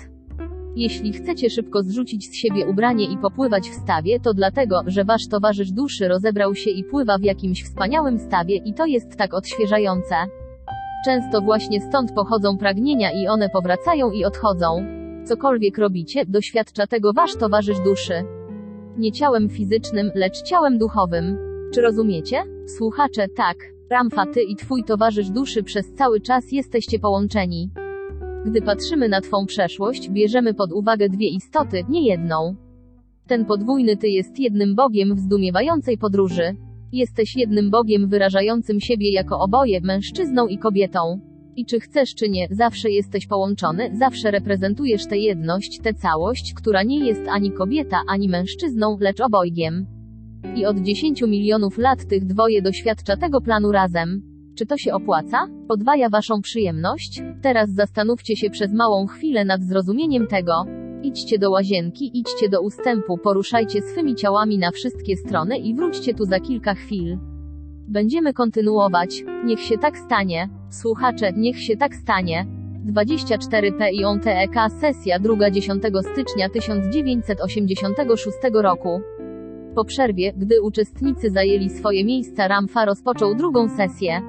[0.75, 5.27] Jeśli chcecie szybko zrzucić z siebie ubranie i popływać w stawie, to dlatego, że wasz
[5.27, 10.15] towarzysz duszy rozebrał się i pływa w jakimś wspaniałym stawie i to jest tak odświeżające.
[11.05, 14.85] Często właśnie stąd pochodzą pragnienia i one powracają i odchodzą.
[15.25, 18.13] Cokolwiek robicie, doświadcza tego wasz towarzysz duszy.
[18.97, 21.37] Nie ciałem fizycznym, lecz ciałem duchowym.
[21.73, 22.43] Czy rozumiecie?
[22.77, 23.57] Słuchacze, tak.
[23.89, 27.69] Ramfa, ty i twój towarzysz duszy przez cały czas jesteście połączeni.
[28.45, 32.55] Gdy patrzymy na Twą przeszłość, bierzemy pod uwagę dwie istoty, nie jedną.
[33.27, 36.55] Ten podwójny Ty jest jednym Bogiem w zdumiewającej podróży.
[36.91, 41.19] Jesteś jednym Bogiem wyrażającym siebie jako oboje, mężczyzną i kobietą.
[41.55, 46.83] I czy chcesz czy nie, zawsze jesteś połączony, zawsze reprezentujesz tę jedność, tę całość, która
[46.83, 49.85] nie jest ani kobieta, ani mężczyzną, lecz obojgiem.
[50.55, 54.21] I od 10 milionów lat tych dwoje doświadcza tego planu razem.
[54.57, 55.47] Czy to się opłaca?
[55.67, 57.21] Podwaja waszą przyjemność?
[57.41, 60.84] Teraz zastanówcie się przez małą chwilę nad zrozumieniem tego.
[61.05, 66.25] Idźcie do łazienki, idźcie do ustępu, poruszajcie swymi ciałami na wszystkie strony i wróćcie tu
[66.25, 67.17] za kilka chwil.
[67.87, 69.23] Będziemy kontynuować.
[69.45, 70.49] Niech się tak stanie.
[70.69, 72.45] Słuchacze, niech się tak stanie.
[72.85, 74.51] 24 PIONTEK
[74.81, 79.01] sesja 2 10 stycznia 1986 roku.
[79.75, 84.21] Po przerwie, gdy uczestnicy zajęli swoje miejsca, Ramfa rozpoczął drugą sesję.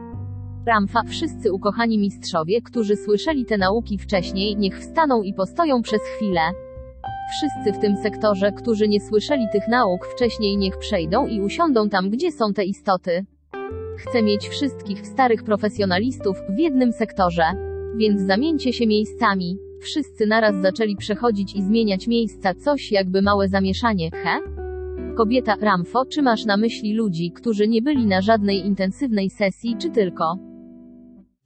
[0.67, 6.66] Ramfa, wszyscy ukochani mistrzowie, którzy słyszeli te nauki wcześniej, niech wstaną i postoją przez chwilę.
[7.31, 12.11] Wszyscy w tym sektorze, którzy nie słyszeli tych nauk wcześniej, niech przejdą i usiądą tam,
[12.11, 13.27] gdzie są te istoty.
[13.99, 17.43] Chcę mieć wszystkich starych profesjonalistów w jednym sektorze.
[17.97, 19.57] Więc zamieńcie się miejscami.
[19.81, 24.39] Wszyscy naraz zaczęli przechodzić i zmieniać miejsca, coś jakby małe zamieszanie, he?
[25.17, 29.91] Kobieta, Ramfo, czy masz na myśli ludzi, którzy nie byli na żadnej intensywnej sesji, czy
[29.91, 30.39] tylko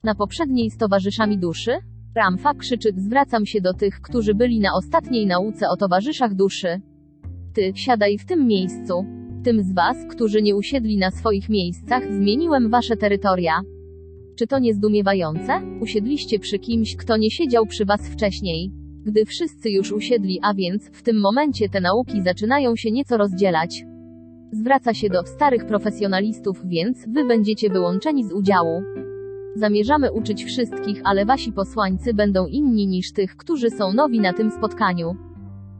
[0.03, 1.71] na poprzedniej z towarzyszami duszy?
[2.15, 6.81] Ramfa krzyczy, zwracam się do tych, którzy byli na ostatniej nauce o towarzyszach duszy.
[7.53, 9.05] Ty, siadaj w tym miejscu.
[9.43, 13.61] Tym z was, którzy nie usiedli na swoich miejscach, zmieniłem wasze terytoria.
[14.35, 15.61] Czy to nie zdumiewające?
[15.81, 18.71] Usiedliście przy kimś, kto nie siedział przy was wcześniej.
[19.05, 23.83] Gdy wszyscy już usiedli, a więc, w tym momencie te nauki zaczynają się nieco rozdzielać.
[24.51, 28.81] Zwraca się do starych profesjonalistów, więc, wy będziecie wyłączeni z udziału.
[29.55, 34.51] Zamierzamy uczyć wszystkich, ale wasi posłańcy będą inni niż tych, którzy są nowi na tym
[34.51, 35.15] spotkaniu.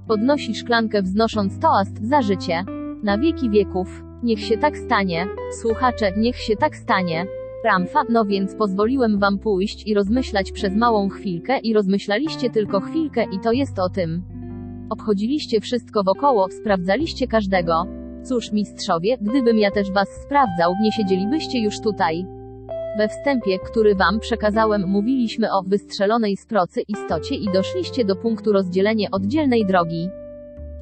[0.07, 2.63] Podnosi szklankę wznosząc toast za życie.
[3.03, 4.03] Na wieki wieków.
[4.24, 5.28] Niech się tak stanie.
[5.61, 7.26] Słuchacze, niech się tak stanie.
[7.65, 13.24] Ramfa, no więc pozwoliłem wam pójść i rozmyślać przez małą chwilkę i rozmyślaliście tylko chwilkę
[13.24, 14.24] i to jest o tym.
[14.89, 17.86] Obchodziliście wszystko wokoło, sprawdzaliście każdego.
[18.24, 22.26] Cóż, mistrzowie, gdybym ja też was sprawdzał, nie siedzielibyście już tutaj.
[22.97, 28.51] We wstępie, który wam przekazałem, mówiliśmy o wystrzelonej z procy istocie i doszliście do punktu
[28.51, 30.09] rozdzielenia oddzielnej drogi.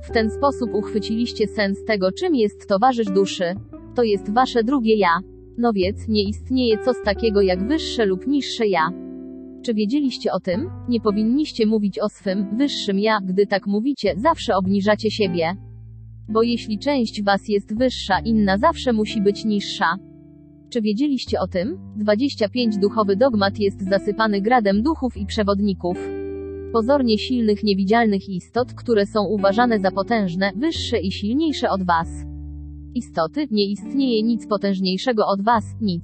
[0.04, 3.56] W ten sposób uchwyciliście sens tego, czym jest towarzysz duszy.
[3.96, 5.20] To jest wasze drugie ja.
[5.58, 8.90] No więc, nie istnieje coś takiego jak wyższe lub niższe ja.
[9.62, 10.70] Czy wiedzieliście o tym?
[10.88, 15.56] Nie powinniście mówić o swym, wyższym ja, gdy tak mówicie, zawsze obniżacie siebie.
[16.30, 20.09] Bo jeśli część was jest wyższa, inna zawsze musi być niższa.
[20.70, 21.78] Czy wiedzieliście o tym?
[21.96, 25.98] 25 duchowy dogmat jest zasypany gradem duchów i przewodników.
[26.74, 32.08] Pozornie silnych niewidzialnych istot, które są uważane za potężne, wyższe i silniejsze od was.
[32.96, 36.04] Istoty, nie istnieje nic potężniejszego od was, nic.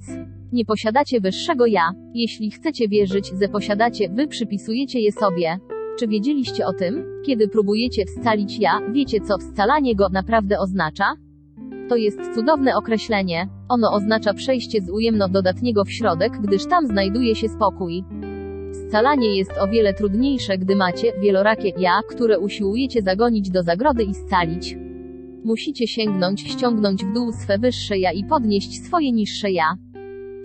[0.52, 1.92] Nie posiadacie wyższego ja.
[2.14, 5.58] Jeśli chcecie wierzyć, że posiadacie, wy przypisujecie je sobie.
[5.98, 7.04] Czy wiedzieliście o tym?
[7.26, 11.04] Kiedy próbujecie scalić ja, wiecie co scalanie go naprawdę oznacza?
[11.88, 13.48] To jest cudowne określenie.
[13.68, 18.04] Ono oznacza przejście z ujemno-dodatniego w środek, gdyż tam znajduje się spokój.
[18.88, 24.14] Scalanie jest o wiele trudniejsze, gdy macie wielorakie ja, które usiłujecie zagonić do zagrody i
[24.14, 24.76] scalić.
[25.44, 29.76] Musicie sięgnąć, ściągnąć w dół swe wyższe ja i podnieść swoje niższe ja.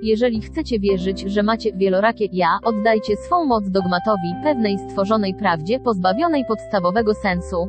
[0.02, 6.44] Jeżeli chcecie wierzyć, że macie wielorakie ja, oddajcie swą moc dogmatowi, pewnej stworzonej prawdzie, pozbawionej
[6.48, 7.68] podstawowego sensu.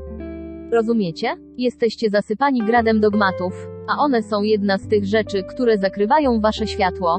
[0.73, 1.37] Rozumiecie?
[1.59, 7.18] Jesteście zasypani gradem dogmatów, a one są jedna z tych rzeczy, które zakrywają wasze światło.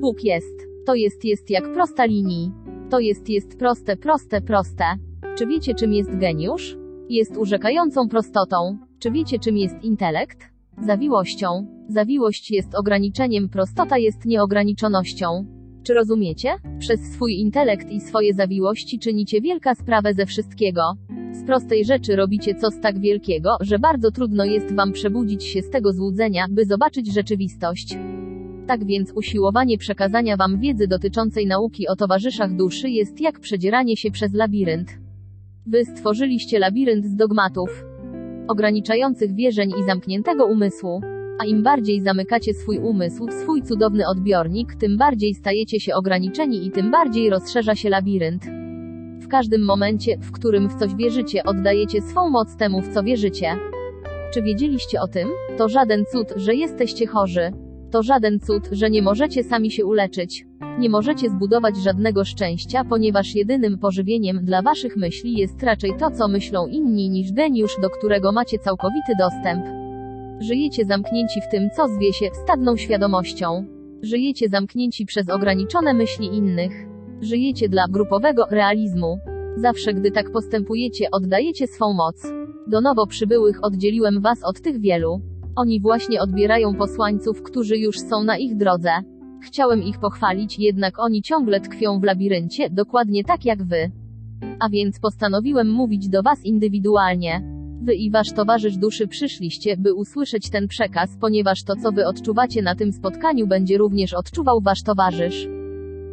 [0.00, 0.66] Bóg jest.
[0.86, 2.52] To jest jest jak prosta linii.
[2.90, 4.84] To jest jest proste, proste, proste.
[5.38, 6.76] Czy wiecie czym jest geniusz?
[7.08, 8.78] Jest urzekającą prostotą.
[8.98, 10.38] Czy wiecie czym jest intelekt?
[10.78, 11.66] Zawiłością.
[11.88, 15.46] Zawiłość jest ograniczeniem, prostota jest nieograniczonością.
[15.82, 16.54] Czy rozumiecie?
[16.78, 20.82] Przez swój intelekt i swoje zawiłości czynicie wielka sprawę ze wszystkiego.
[21.36, 25.70] Z prostej rzeczy robicie coś tak wielkiego, że bardzo trudno jest wam przebudzić się z
[25.70, 27.98] tego złudzenia, by zobaczyć rzeczywistość.
[28.66, 34.10] Tak więc usiłowanie przekazania wam wiedzy dotyczącej nauki o towarzyszach duszy jest jak przedzieranie się
[34.10, 34.98] przez labirynt.
[35.66, 37.84] Wy stworzyliście labirynt z dogmatów,
[38.48, 41.00] ograniczających wierzeń i zamkniętego umysłu.
[41.38, 46.66] A im bardziej zamykacie swój umysł w swój cudowny odbiornik, tym bardziej stajecie się ograniczeni
[46.66, 48.65] i tym bardziej rozszerza się labirynt.
[49.26, 53.56] W każdym momencie, w którym w coś wierzycie, oddajecie swą moc temu, w co wierzycie.
[54.34, 55.28] Czy wiedzieliście o tym?
[55.58, 57.52] To żaden cud, że jesteście chorzy.
[57.90, 60.46] To żaden cud, że nie możecie sami się uleczyć.
[60.78, 66.28] Nie możecie zbudować żadnego szczęścia, ponieważ jedynym pożywieniem dla waszych myśli jest raczej to, co
[66.28, 69.66] myślą inni niż geniusz, do którego macie całkowity dostęp.
[70.40, 73.66] Żyjecie zamknięci w tym, co zwie się stadną świadomością.
[74.02, 76.95] Żyjecie zamknięci przez ograniczone myśli innych.
[77.20, 79.18] Żyjecie dla grupowego realizmu.
[79.56, 82.26] Zawsze gdy tak postępujecie, oddajecie swą moc.
[82.66, 85.20] Do nowo przybyłych oddzieliłem was od tych wielu.
[85.56, 88.90] Oni właśnie odbierają posłańców, którzy już są na ich drodze.
[89.42, 93.90] Chciałem ich pochwalić, jednak oni ciągle tkwią w labiryncie, dokładnie tak jak wy.
[94.60, 97.42] A więc postanowiłem mówić do was indywidualnie.
[97.82, 102.62] Wy i wasz towarzysz duszy przyszliście, by usłyszeć ten przekaz, ponieważ to, co wy odczuwacie
[102.62, 105.48] na tym spotkaniu, będzie również odczuwał wasz towarzysz.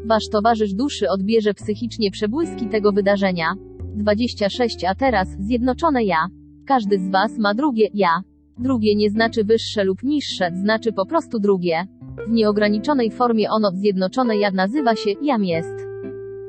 [0.05, 3.53] Wasz towarzysz duszy odbierze psychicznie przebłyski tego wydarzenia.
[3.95, 6.27] 26 A teraz, zjednoczone ja.
[6.67, 8.21] Każdy z was ma drugie ja.
[8.57, 11.87] Drugie nie znaczy wyższe lub niższe, znaczy po prostu drugie.
[12.27, 15.85] W nieograniczonej formie ono, zjednoczone ja, nazywa się jam jest.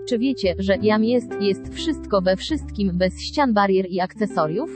[0.09, 4.71] Czy wiecie, że jam jest, jest wszystko we wszystkim, bez ścian, barier i akcesoriów?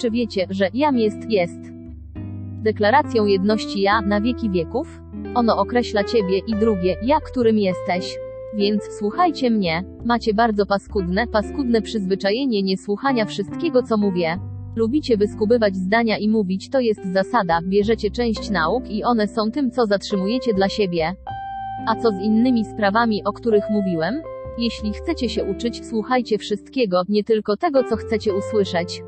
[0.00, 1.78] Czy wiecie, że jam jest, jest
[2.62, 5.00] deklaracją jedności ja na wieki wieków?
[5.34, 8.18] Ono określa ciebie i drugie, ja, którym jesteś.
[8.54, 9.84] Więc słuchajcie mnie.
[10.04, 14.38] Macie bardzo paskudne, paskudne przyzwyczajenie niesłuchania wszystkiego, co mówię.
[14.76, 19.70] Lubicie wyskubywać zdania i mówić, to jest zasada, bierzecie część nauk i one są tym,
[19.70, 21.14] co zatrzymujecie dla siebie.
[21.86, 24.14] A co z innymi sprawami, o których mówiłem?
[24.58, 29.02] Jeśli chcecie się uczyć, słuchajcie wszystkiego, nie tylko tego, co chcecie usłyszeć.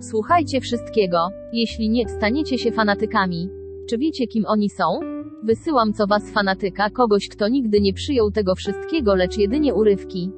[0.00, 1.28] Słuchajcie wszystkiego.
[1.52, 3.48] Jeśli nie, staniecie się fanatykami.
[3.90, 5.17] Czy wiecie, kim oni są?
[5.42, 10.30] Wysyłam co was fanatyka, kogoś, kto nigdy nie przyjął tego wszystkiego, lecz jedynie urywki.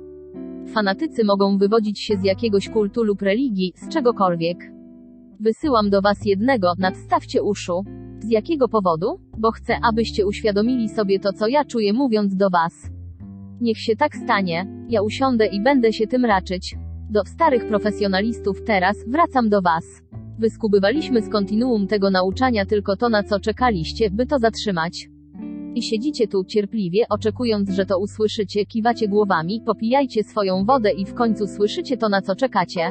[0.74, 4.58] Fanatycy mogą wywodzić się z jakiegoś kultu lub religii, z czegokolwiek.
[5.40, 7.84] Wysyłam do was jednego, nadstawcie uszu.
[8.18, 9.20] Z jakiego powodu?
[9.38, 12.90] Bo chcę, abyście uświadomili sobie to, co ja czuję mówiąc do was.
[13.60, 14.66] Niech się tak stanie.
[14.88, 16.76] Ja usiądę i będę się tym raczyć.
[17.10, 19.84] Do starych profesjonalistów teraz, wracam do was.
[20.40, 25.10] Wyskubywaliśmy z kontinuum tego nauczania tylko to, na co czekaliście, by to zatrzymać.
[25.74, 31.14] I siedzicie tu cierpliwie, oczekując, że to usłyszycie, kiwacie głowami, popijajcie swoją wodę i w
[31.14, 32.90] końcu słyszycie to, na co czekacie.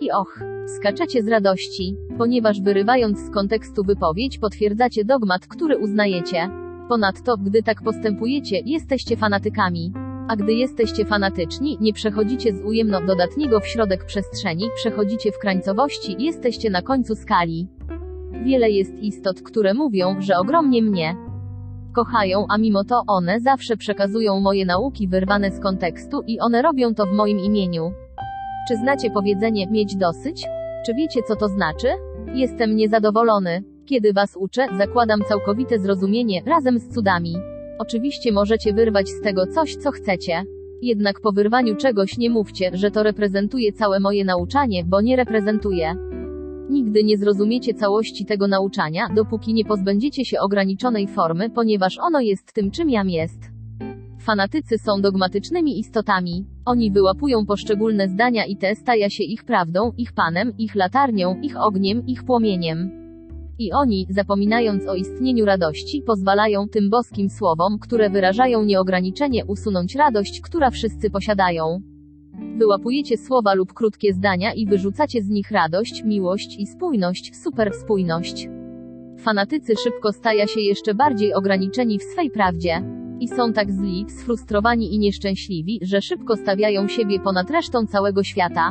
[0.00, 0.40] I och,
[0.78, 6.50] skaczecie z radości, ponieważ wyrywając z kontekstu wypowiedź potwierdzacie dogmat, który uznajecie.
[6.88, 9.92] Ponadto, gdy tak postępujecie, jesteście fanatykami.
[10.28, 16.16] A gdy jesteście fanatyczni, nie przechodzicie z ujemno dodatniego w środek przestrzeni, przechodzicie w krańcowości,
[16.18, 17.68] jesteście na końcu skali.
[18.44, 21.16] Wiele jest istot, które mówią, że ogromnie mnie
[21.94, 26.94] kochają, a mimo to one zawsze przekazują moje nauki wyrwane z kontekstu i one robią
[26.94, 27.92] to w moim imieniu.
[28.68, 30.46] Czy znacie powiedzenie mieć dosyć?
[30.86, 31.88] Czy wiecie co to znaczy?
[32.34, 33.62] Jestem niezadowolony.
[33.86, 37.34] Kiedy was uczę, zakładam całkowite zrozumienie razem z cudami.
[37.78, 40.42] Oczywiście możecie wyrwać z tego coś, co chcecie.
[40.82, 45.94] Jednak po wyrwaniu czegoś nie mówcie, że to reprezentuje całe moje nauczanie, bo nie reprezentuje.
[46.70, 52.52] Nigdy nie zrozumiecie całości tego nauczania, dopóki nie pozbędziecie się ograniczonej formy, ponieważ ono jest
[52.52, 53.38] tym, czym jam jest.
[54.20, 56.46] Fanatycy są dogmatycznymi istotami.
[56.64, 61.56] Oni wyłapują poszczególne zdania i te staja się ich prawdą, ich panem, ich latarnią, ich
[61.56, 63.03] ogniem, ich płomieniem.
[63.58, 70.40] I oni, zapominając o istnieniu radości, pozwalają tym boskim słowom, które wyrażają nieograniczenie, usunąć radość,
[70.40, 71.82] która wszyscy posiadają.
[72.58, 78.48] Wyłapujecie słowa lub krótkie zdania i wyrzucacie z nich radość, miłość i spójność, superspójność.
[79.18, 82.82] Fanatycy szybko stają się jeszcze bardziej ograniczeni w swej prawdzie.
[83.20, 88.70] I są tak zli, sfrustrowani i nieszczęśliwi, że szybko stawiają siebie ponad resztą całego świata.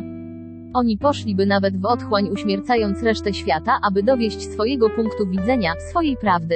[0.74, 6.56] Oni poszliby nawet w otchłań uśmiercając resztę świata, aby dowieść swojego punktu widzenia, swojej prawdy.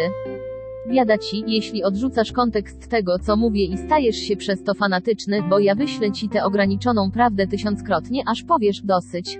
[0.90, 5.60] Biada ci, jeśli odrzucasz kontekst tego, co mówię i stajesz się przez to fanatyczny, bo
[5.60, 9.40] ja wyślę ci tę ograniczoną prawdę tysiąckrotnie, aż powiesz dosyć.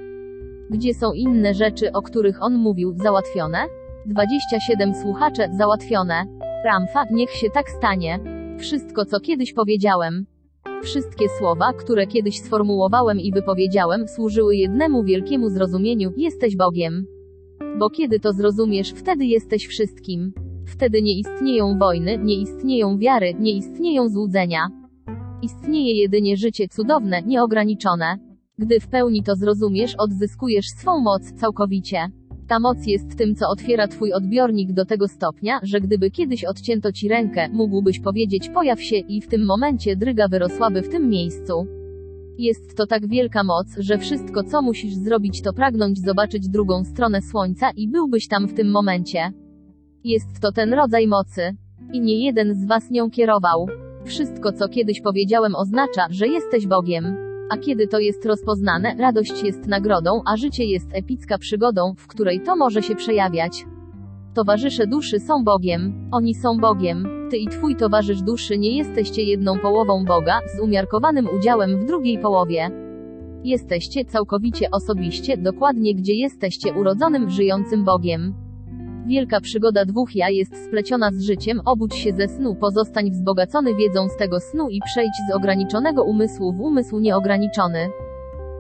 [0.70, 3.66] Gdzie są inne rzeczy, o których on mówił, załatwione?
[4.06, 6.26] 27 słuchacze, załatwione.
[6.66, 8.20] Ramfa, niech się tak stanie.
[8.60, 10.26] Wszystko, co kiedyś powiedziałem.
[10.84, 17.06] Wszystkie słowa, które kiedyś sformułowałem i wypowiedziałem, służyły jednemu wielkiemu zrozumieniu: jesteś Bogiem.
[17.80, 20.34] Bo kiedy to zrozumiesz, wtedy jesteś wszystkim.
[20.66, 24.68] Wtedy nie istnieją wojny, nie istnieją wiary, nie istnieją złudzenia.
[25.42, 28.18] Istnieje jedynie życie cudowne, nieograniczone.
[28.58, 32.12] Gdy w pełni to zrozumiesz, odzyskujesz swą moc całkowicie.
[32.48, 36.92] Ta moc jest tym, co otwiera twój odbiornik do tego stopnia, że gdyby kiedyś odcięto
[36.92, 41.68] ci rękę, mógłbyś powiedzieć pojaw się i w tym momencie dryga wyrosłaby w tym miejscu.
[42.38, 47.22] Jest to tak wielka moc, że wszystko co musisz zrobić to pragnąć zobaczyć drugą stronę
[47.22, 49.32] słońca i byłbyś tam w tym momencie.
[50.04, 51.56] Jest to ten rodzaj mocy.
[51.94, 53.68] I nie jeden z was nią kierował.
[54.06, 57.27] Wszystko co kiedyś powiedziałem oznacza, że jesteś Bogiem.
[57.50, 62.42] A kiedy to jest rozpoznane, radość jest nagrodą, a życie jest epicka przygodą, w której
[62.42, 63.66] to może się przejawiać.
[64.34, 66.10] Towarzysze duszy są Bogiem.
[66.12, 67.08] Oni są Bogiem.
[67.32, 72.20] Ty i twój towarzysz duszy nie jesteście jedną połową Boga, z umiarkowanym udziałem w drugiej
[72.20, 72.70] połowie.
[73.44, 78.47] Jesteście całkowicie osobiście, dokładnie gdzie jesteście urodzonym, żyjącym Bogiem.
[79.08, 84.10] Wielka przygoda dwóch ja jest spleciona z życiem, obudź się ze snu, pozostań wzbogacony wiedzą
[84.10, 87.90] z tego snu i przejdź z ograniczonego umysłu w umysł nieograniczony.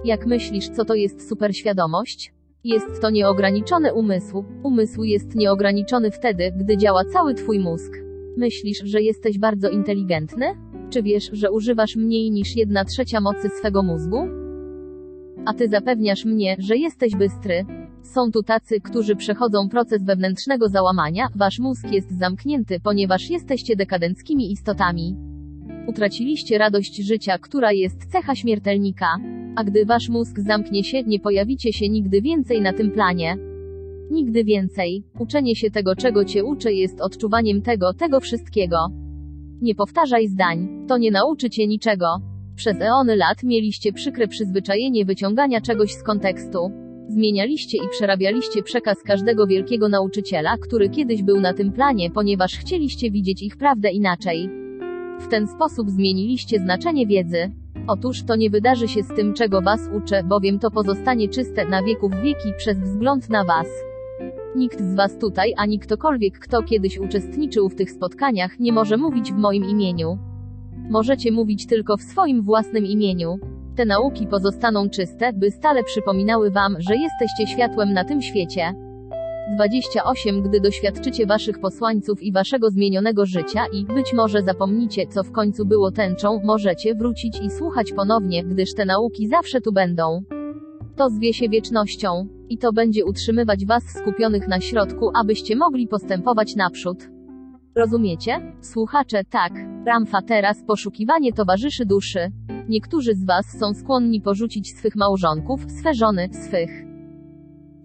[0.06, 2.34] Jak myślisz, co to jest superświadomość?
[2.64, 4.46] Jest to nieograniczony umysł.
[4.64, 7.94] Umysł jest nieograniczony wtedy, gdy działa cały twój mózg.
[8.38, 10.46] Myślisz, że jesteś bardzo inteligentny?
[10.90, 14.28] Czy wiesz, że używasz mniej niż jedna trzecia mocy swego mózgu?
[15.46, 17.66] A ty zapewniasz mnie, że jesteś bystry.
[18.04, 24.52] Są tu tacy, którzy przechodzą proces wewnętrznego załamania, wasz mózg jest zamknięty, ponieważ jesteście dekadenckimi
[24.52, 25.16] istotami.
[25.88, 29.08] Utraciliście radość życia, która jest cecha śmiertelnika.
[29.56, 33.38] A gdy wasz mózg zamknie się, nie pojawicie się nigdy więcej na tym planie.
[34.12, 35.04] Nigdy więcej.
[35.20, 38.78] Uczenie się tego, czego cię uczę, jest odczuwaniem tego, tego wszystkiego.
[39.62, 40.86] Nie powtarzaj zdań.
[40.88, 42.08] To nie nauczy cię niczego.
[42.56, 46.87] Przez eony lat mieliście przykre przyzwyczajenie wyciągania czegoś z kontekstu.
[47.10, 53.12] Zmienialiście i przerabialiście przekaz każdego wielkiego nauczyciela, który kiedyś był na tym planie, ponieważ chcieliście
[53.12, 54.50] widzieć ich prawdę inaczej.
[55.20, 57.52] W ten sposób zmieniliście znaczenie wiedzy.
[57.88, 61.84] Otóż to nie wydarzy się z tym, czego was uczę, bowiem to pozostanie czyste na
[61.84, 63.68] wieków wieki przez wzgląd na was.
[64.56, 69.32] Nikt z was tutaj, ani ktokolwiek, kto kiedyś uczestniczył w tych spotkaniach, nie może mówić
[69.32, 70.18] w moim imieniu.
[70.90, 73.40] Możecie mówić tylko w swoim własnym imieniu.
[73.78, 78.74] Te nauki pozostaną czyste, by stale przypominały wam, że jesteście światłem na tym świecie.
[79.56, 85.32] 28 Gdy doświadczycie waszych posłańców i waszego zmienionego życia i, być może zapomnicie, co w
[85.32, 90.24] końcu było tęczą, możecie wrócić i słuchać ponownie, gdyż te nauki zawsze tu będą.
[90.96, 92.28] To zwie się wiecznością.
[92.50, 97.10] I to będzie utrzymywać was skupionych na środku, abyście mogli postępować naprzód.
[97.76, 98.54] Rozumiecie?
[98.62, 99.77] Słuchacze, tak.
[99.88, 102.20] Ramfa teraz poszukiwanie towarzyszy duszy.
[102.70, 106.70] Niektórzy z Was są skłonni porzucić swych małżonków, swe żony, swych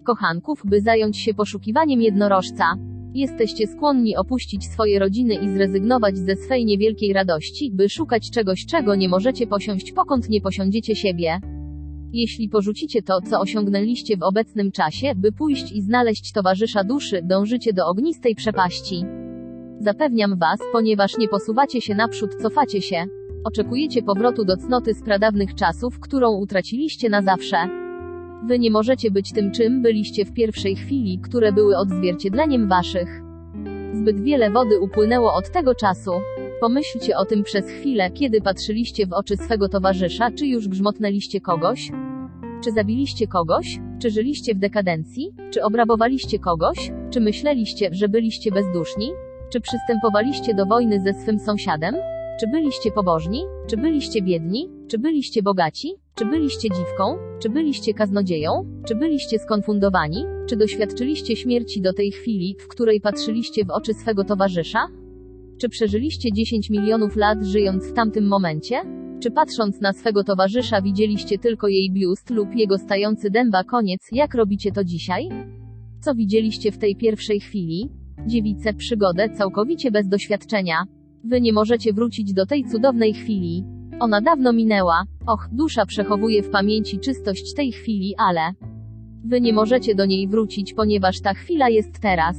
[0.03, 2.65] kochanków, by zająć się poszukiwaniem jednorożca.
[3.13, 8.95] Jesteście skłonni opuścić swoje rodziny i zrezygnować ze swej niewielkiej radości, by szukać czegoś, czego
[8.95, 11.39] nie możecie posiąść, pokąd nie posiądziecie siebie.
[12.13, 17.73] Jeśli porzucicie to, co osiągnęliście w obecnym czasie, by pójść i znaleźć towarzysza duszy, dążycie
[17.73, 19.22] do ognistej przepaści.
[19.79, 23.05] Zapewniam Was, ponieważ nie posuwacie się naprzód, cofacie się.
[23.43, 27.57] Oczekujecie powrotu do cnoty z pradawnych czasów, którą utraciliście na zawsze.
[28.47, 33.21] Wy nie możecie być tym, czym byliście w pierwszej chwili, które były odzwierciedleniem Waszych.
[33.93, 36.11] Zbyt wiele wody upłynęło od tego czasu.
[36.61, 41.91] Pomyślcie o tym przez chwilę, kiedy patrzyliście w oczy swego towarzysza, czy już grzmotnęliście kogoś?
[42.63, 43.79] Czy zabiliście kogoś?
[44.01, 45.31] Czy żyliście w dekadencji?
[45.51, 46.91] Czy obrabowaliście kogoś?
[47.09, 49.11] Czy myśleliście, że byliście bezduszni?
[49.53, 51.95] Czy przystępowaliście do wojny ze swym sąsiadem?
[52.39, 53.41] Czy byliście pobożni?
[53.67, 54.69] Czy byliście biedni?
[54.87, 55.93] Czy byliście bogaci?
[56.15, 57.17] Czy byliście dziwką?
[57.41, 58.51] Czy byliście kaznodzieją?
[58.87, 60.25] Czy byliście skonfundowani?
[60.49, 64.87] Czy doświadczyliście śmierci do tej chwili, w której patrzyliście w oczy swego towarzysza?
[65.61, 68.81] Czy przeżyliście 10 milionów lat żyjąc w tamtym momencie?
[69.19, 74.35] Czy patrząc na swego towarzysza widzieliście tylko jej biust lub jego stający dęba koniec, jak
[74.35, 75.29] robicie to dzisiaj?
[76.01, 78.02] Co widzieliście w tej pierwszej chwili?
[78.27, 80.83] Dziewice, przygodę całkowicie bez doświadczenia.
[81.23, 83.63] Wy nie możecie wrócić do tej cudownej chwili.
[83.99, 85.03] Ona dawno minęła.
[85.27, 88.53] Och, dusza przechowuje w pamięci czystość tej chwili, ale
[89.25, 92.37] wy nie możecie do niej wrócić, ponieważ ta chwila jest teraz.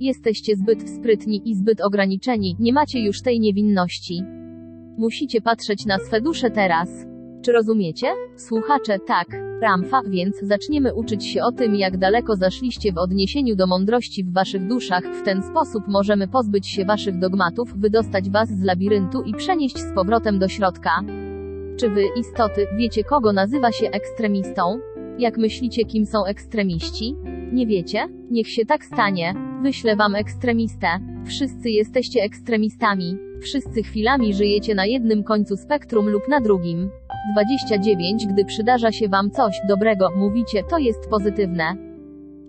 [0.00, 4.22] Jesteście zbyt sprytni i zbyt ograniczeni, nie macie już tej niewinności.
[4.98, 7.09] Musicie patrzeć na swe dusze teraz.
[7.42, 8.06] Czy rozumiecie?
[8.36, 9.26] Słuchacze, tak.
[9.62, 14.32] Ramfa, więc zaczniemy uczyć się o tym, jak daleko zaszliście w odniesieniu do mądrości w
[14.32, 15.04] waszych duszach.
[15.04, 19.94] W ten sposób możemy pozbyć się waszych dogmatów, wydostać was z labiryntu i przenieść z
[19.94, 20.90] powrotem do środka.
[21.76, 24.78] Czy wy, istoty, wiecie kogo nazywa się ekstremistą?
[25.18, 27.16] Jak myślicie, kim są ekstremiści?
[27.52, 28.08] Nie wiecie?
[28.30, 29.34] Niech się tak stanie.
[29.62, 30.86] Wyślę wam ekstremistę.
[31.26, 33.16] Wszyscy jesteście ekstremistami.
[33.42, 36.90] Wszyscy chwilami żyjecie na jednym końcu spektrum lub na drugim.
[37.32, 41.64] 29 Gdy przydarza się wam coś dobrego, mówicie, to jest pozytywne.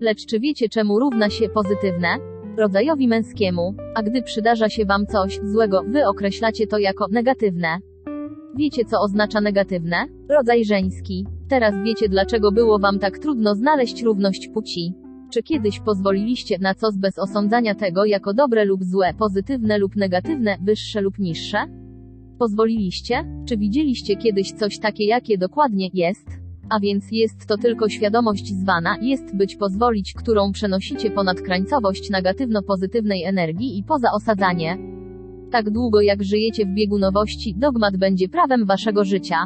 [0.00, 2.08] Lecz czy wiecie czemu równa się pozytywne?
[2.58, 3.74] Rodzajowi męskiemu.
[3.94, 7.78] A gdy przydarza się wam coś złego, wy określacie to jako negatywne.
[8.56, 9.96] Wiecie co oznacza negatywne?
[10.28, 11.26] Rodzaj żeński.
[11.48, 14.94] Teraz wiecie dlaczego było wam tak trudno znaleźć równość płci.
[15.32, 20.56] Czy kiedyś pozwoliliście na coś bez osądzania tego jako dobre lub złe, pozytywne lub negatywne,
[20.62, 21.58] wyższe lub niższe?
[22.38, 23.24] Pozwoliliście?
[23.48, 26.28] Czy widzieliście kiedyś coś takie jakie dokładnie jest?
[26.70, 33.24] A więc jest to tylko świadomość zwana, jest być pozwolić, którą przenosicie ponad krańcowość negatywno-pozytywnej
[33.24, 34.78] energii i poza osadzanie.
[35.50, 39.36] Tak długo jak żyjecie w biegunowości, dogmat będzie prawem waszego życia.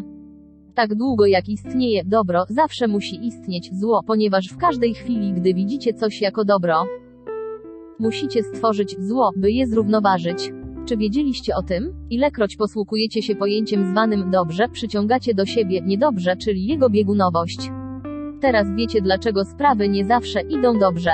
[0.75, 5.95] Tak długo jak istnieje dobro, zawsze musi istnieć zło, ponieważ w każdej chwili, gdy widzicie
[5.95, 6.85] coś jako dobro,
[7.99, 10.53] musicie stworzyć zło, by je zrównoważyć.
[10.87, 12.07] Czy wiedzieliście o tym?
[12.11, 17.71] Ilekroć posługujecie się pojęciem zwanym dobrze, przyciągacie do siebie niedobrze, czyli jego biegunowość.
[18.41, 21.11] Teraz wiecie dlaczego sprawy nie zawsze idą dobrze.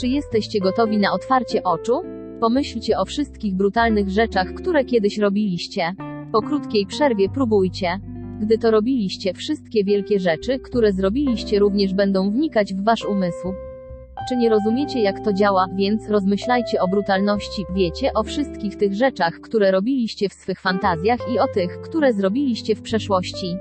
[0.00, 2.02] Czy jesteście gotowi na otwarcie oczu?
[2.40, 5.94] Pomyślcie o wszystkich brutalnych rzeczach, które kiedyś robiliście.
[6.32, 8.00] Po krótkiej przerwie próbujcie.
[8.40, 13.48] Gdy to robiliście, wszystkie wielkie rzeczy, które zrobiliście, również będą wnikać w wasz umysł.
[14.28, 19.40] Czy nie rozumiecie, jak to działa, więc rozmyślajcie o brutalności, wiecie o wszystkich tych rzeczach,
[19.40, 23.56] które robiliście w swych fantazjach i o tych, które zrobiliście w przeszłości.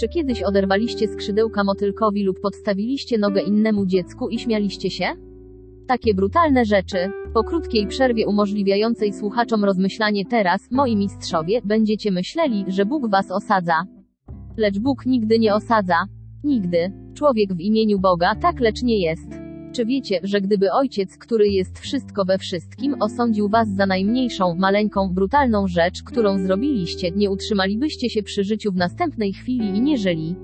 [0.00, 5.06] Czy kiedyś oderwaliście skrzydełka motylkowi lub podstawiliście nogę innemu dziecku i śmialiście się?
[5.86, 6.98] Takie brutalne rzeczy.
[7.34, 13.84] Po krótkiej przerwie umożliwiającej słuchaczom rozmyślanie teraz, moi mistrzowie, będziecie myśleli, że Bóg was osadza.
[14.56, 15.96] Lecz Bóg nigdy nie osadza.
[16.44, 16.92] Nigdy.
[17.14, 19.47] Człowiek w imieniu Boga tak lecz nie jest.
[19.72, 25.08] Czy wiecie, że gdyby Ojciec, który jest wszystko we wszystkim, osądził was za najmniejszą, maleńką,
[25.14, 30.36] brutalną rzecz, którą zrobiliście, nie utrzymalibyście się przy życiu w następnej chwili i nie żyli?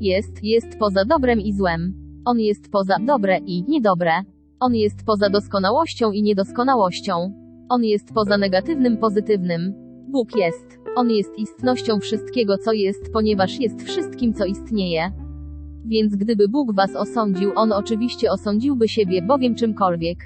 [0.00, 1.94] Jest, jest poza dobrem i złem.
[2.24, 4.10] On jest poza dobre i niedobre.
[4.60, 7.32] On jest poza doskonałością i niedoskonałością.
[7.68, 9.74] On jest poza negatywnym, pozytywnym.
[10.08, 10.78] Bóg jest.
[10.96, 15.12] On jest istnością wszystkiego, co jest, ponieważ jest wszystkim, co istnieje.
[15.84, 20.18] Więc gdyby Bóg was osądził, on oczywiście osądziłby siebie, bowiem czymkolwiek.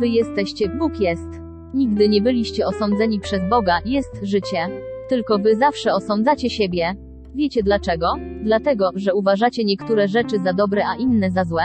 [0.00, 1.28] Wy jesteście, Bóg jest.
[1.74, 4.68] Nigdy nie byliście osądzeni przez Boga, jest życie.
[5.08, 6.94] Tylko wy zawsze osądzacie siebie.
[7.34, 8.14] Wiecie dlaczego?
[8.42, 11.62] Dlatego, że uważacie niektóre rzeczy za dobre, a inne za złe?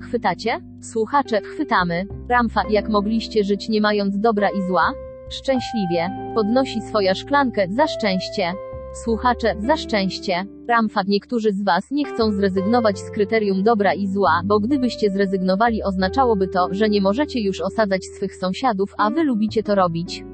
[0.00, 0.60] Chwytacie?
[0.80, 2.06] Słuchacze, chwytamy.
[2.28, 4.92] Ramfa, jak mogliście żyć nie mając dobra i zła?
[5.30, 6.10] Szczęśliwie.
[6.34, 8.52] Podnosi swoja szklankę za szczęście.
[8.94, 10.46] Słuchacze, za szczęście.
[10.68, 15.82] Ramfat niektórzy z Was nie chcą zrezygnować z kryterium dobra i zła, bo gdybyście zrezygnowali
[15.82, 20.24] oznaczałoby to, że nie możecie już osadzać swych sąsiadów, a Wy lubicie to robić.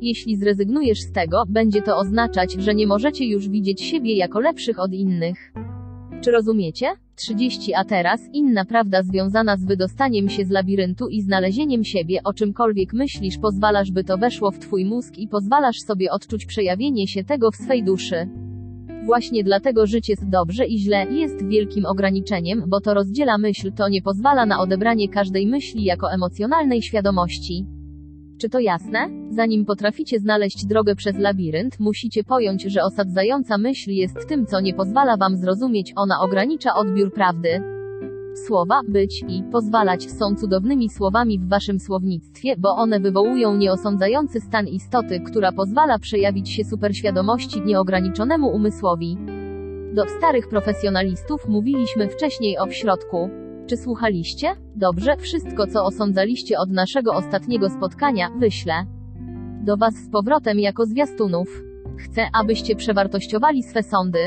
[0.00, 4.78] Jeśli zrezygnujesz z tego, będzie to oznaczać, że nie możecie już widzieć siebie jako lepszych
[4.78, 5.52] od innych.
[6.24, 6.86] Czy rozumiecie?
[7.16, 12.32] 30 A teraz, inna prawda związana z wydostaniem się z labiryntu i znalezieniem siebie, o
[12.32, 17.24] czymkolwiek myślisz, pozwalasz, by to weszło w twój mózg i pozwalasz sobie odczuć przejawienie się
[17.24, 18.28] tego w swej duszy.
[19.06, 23.88] Właśnie dlatego życie z dobrze i źle jest wielkim ograniczeniem, bo to rozdziela myśl, to
[23.88, 27.66] nie pozwala na odebranie każdej myśli jako emocjonalnej świadomości.
[28.38, 29.10] Czy to jasne?
[29.30, 34.74] Zanim potraficie znaleźć drogę przez labirynt, musicie pojąć, że osadzająca myśl jest tym, co nie
[34.74, 37.62] pozwala wam zrozumieć, ona ogranicza odbiór prawdy.
[38.46, 44.68] Słowa, być i pozwalać są cudownymi słowami w waszym słownictwie, bo one wywołują nieosądzający stan
[44.68, 49.16] istoty, która pozwala przejawić się superświadomości nieogranyczonemu umysłowi.
[49.94, 53.43] Do starych profesjonalistów mówiliśmy wcześniej o środku.
[53.66, 54.48] Czy słuchaliście?
[54.76, 58.86] Dobrze, wszystko co osądzaliście od naszego ostatniego spotkania, wyślę
[59.64, 61.62] do Was z powrotem jako zwiastunów.
[61.98, 64.18] Chcę, abyście przewartościowali swe sądy.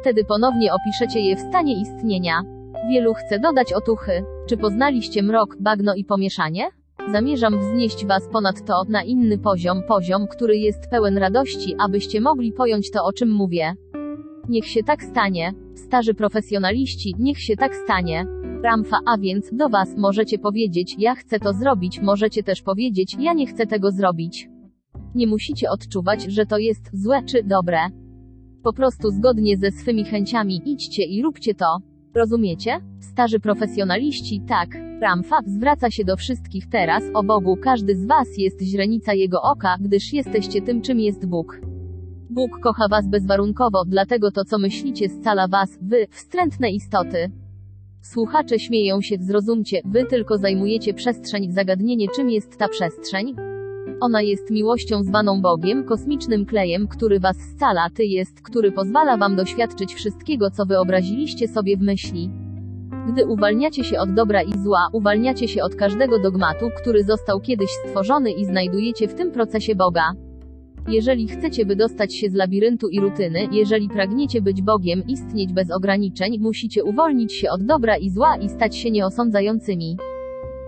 [0.00, 2.42] Wtedy ponownie opiszecie je w stanie istnienia.
[2.90, 4.24] Wielu chce dodać otuchy.
[4.48, 6.68] Czy poznaliście mrok, bagno i pomieszanie?
[7.12, 12.52] Zamierzam wznieść Was ponad to, na inny poziom, poziom, który jest pełen radości, abyście mogli
[12.52, 13.74] pojąć to, o czym mówię.
[14.48, 15.52] Niech się tak stanie.
[15.74, 18.26] Starzy profesjonaliści, niech się tak stanie.
[18.64, 23.32] Ramfa, a więc do Was możecie powiedzieć, ja chcę to zrobić, możecie też powiedzieć, ja
[23.32, 24.48] nie chcę tego zrobić.
[25.14, 27.78] Nie musicie odczuwać, że to jest złe czy dobre.
[28.62, 31.78] Po prostu zgodnie ze swymi chęciami idźcie i róbcie to.
[32.14, 32.80] Rozumiecie?
[33.00, 34.68] Starzy profesjonaliści, tak.
[35.00, 39.76] Ramfa zwraca się do wszystkich teraz, o Bogu, każdy z Was jest źrenica Jego oka,
[39.80, 41.60] gdyż jesteście tym, czym jest Bóg.
[42.30, 47.43] Bóg kocha Was bezwarunkowo, dlatego to, co myślicie, scala Was, Wy, wstrętne istoty.
[48.04, 53.36] Słuchacze śmieją się, zrozumcie, Wy tylko zajmujecie przestrzeń, zagadnienie, czym jest ta przestrzeń?
[54.00, 59.36] Ona jest miłością zwaną Bogiem, kosmicznym klejem, który was scala, ty jest, który pozwala wam
[59.36, 62.30] doświadczyć wszystkiego, co wyobraziliście sobie w myśli.
[63.08, 67.70] Gdy uwalniacie się od dobra i zła, uwalniacie się od każdego dogmatu, który został kiedyś
[67.70, 70.12] stworzony i znajdujecie w tym procesie Boga.
[70.88, 76.38] Jeżeli chcecie wydostać się z labiryntu i rutyny, jeżeli pragniecie być Bogiem, istnieć bez ograniczeń,
[76.40, 79.96] musicie uwolnić się od dobra i zła i stać się nieosądzającymi.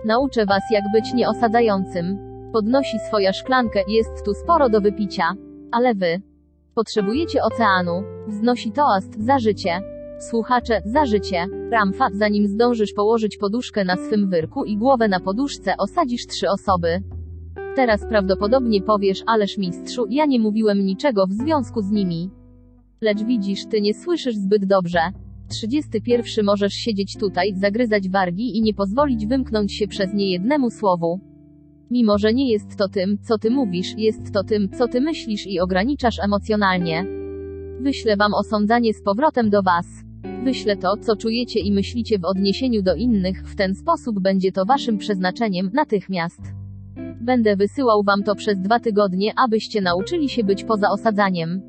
[0.05, 2.17] Nauczę was jak być nieosadzającym.
[2.53, 5.33] Podnosi swoja szklankę, jest tu sporo do wypicia.
[5.71, 6.21] Ale wy
[6.75, 8.03] potrzebujecie oceanu.
[8.27, 9.81] Wznosi toast za życie.
[10.19, 11.45] Słuchacze, za życie.
[11.71, 17.01] Ramfa, zanim zdążysz położyć poduszkę na swym wyrku i głowę na poduszce, osadzisz trzy osoby.
[17.77, 22.29] Teraz prawdopodobnie powiesz, ależ mistrzu, ja nie mówiłem niczego w związku z nimi.
[23.01, 24.99] Lecz widzisz, ty nie słyszysz zbyt dobrze.
[25.49, 31.19] 31 możesz siedzieć tutaj, zagryzać wargi i nie pozwolić wymknąć się przez nie jednemu słowu.
[31.91, 35.47] Mimo, że nie jest to tym, co ty mówisz, jest to tym, co ty myślisz
[35.47, 37.05] i ograniczasz emocjonalnie.
[37.81, 39.87] Wyślę wam osądzanie z powrotem do was.
[40.43, 44.65] Wyślę to, co czujecie i myślicie w odniesieniu do innych, w ten sposób będzie to
[44.65, 46.41] waszym przeznaczeniem, natychmiast.
[47.27, 51.61] Będę wysyłał wam to przez dwa tygodnie, abyście nauczyli się być poza osadzaniem.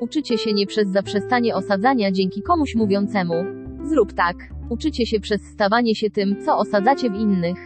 [0.00, 3.34] Uczycie się nie przez zaprzestanie osadzania dzięki komuś mówiącemu.
[3.82, 4.36] Zrób tak.
[4.70, 7.58] Uczycie się przez stawanie się tym, co osadzacie w innych.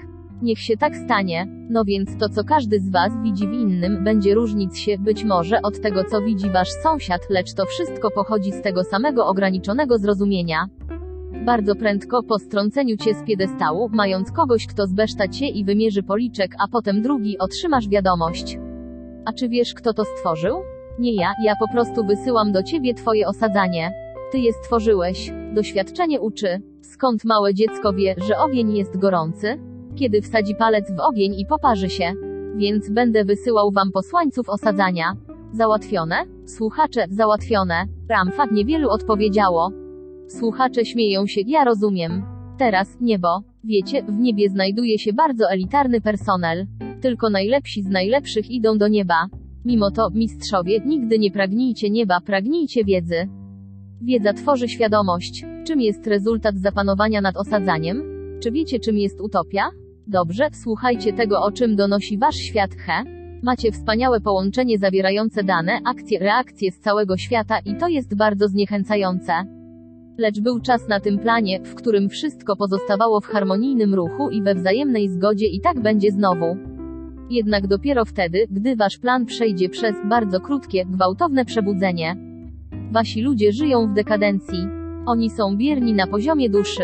[0.42, 1.46] Niech się tak stanie.
[1.70, 5.62] No więc to, co każdy z Was widzi w innym, będzie różnić się, być może,
[5.62, 10.66] od tego, co widzi Wasz sąsiad, lecz to wszystko pochodzi z tego samego ograniczonego zrozumienia.
[11.44, 16.54] Bardzo prędko po strąceniu cię z piedestału, mając kogoś, kto zbeszta cię i wymierzy policzek,
[16.64, 18.58] a potem drugi, otrzymasz wiadomość.
[19.24, 20.62] A czy wiesz, kto to stworzył?
[20.98, 23.92] Nie ja, ja po prostu wysyłam do ciebie twoje osadzanie.
[24.32, 25.32] Ty je stworzyłeś.
[25.54, 26.62] Doświadczenie uczy.
[26.80, 29.72] Skąd małe dziecko wie, że ogień jest gorący?
[29.96, 32.12] kiedy wsadzi palec w ogień i poparzy się.
[32.56, 35.16] Więc będę wysyłał wam posłańców osadzania.
[35.52, 36.24] Załatwione?
[36.46, 37.84] Słuchacze, załatwione.
[38.08, 39.81] Ramfa niewielu odpowiedziało.
[40.28, 42.22] Słuchacze śmieją się, ja rozumiem.
[42.58, 43.42] Teraz, niebo.
[43.64, 46.66] Wiecie, w niebie znajduje się bardzo elitarny personel.
[47.00, 49.26] Tylko najlepsi z najlepszych idą do nieba.
[49.64, 53.28] Mimo to, mistrzowie, nigdy nie pragnijcie nieba, pragnijcie wiedzy.
[54.00, 55.44] Wiedza tworzy świadomość.
[55.66, 58.02] Czym jest rezultat zapanowania nad osadzaniem?
[58.42, 59.70] Czy wiecie, czym jest utopia?
[60.06, 63.04] Dobrze, słuchajcie tego, o czym donosi wasz świat He.
[63.42, 69.61] Macie wspaniałe połączenie zawierające dane, akcje, reakcje z całego świata i to jest bardzo zniechęcające.
[70.18, 74.54] Lecz był czas na tym planie, w którym wszystko pozostawało w harmonijnym ruchu i we
[74.54, 76.56] wzajemnej zgodzie i tak będzie znowu.
[77.30, 82.16] Jednak dopiero wtedy, gdy wasz plan przejdzie przez bardzo krótkie, gwałtowne przebudzenie.
[82.92, 84.58] Wasi ludzie żyją w dekadencji.
[85.06, 86.82] Oni są bierni na poziomie duszy.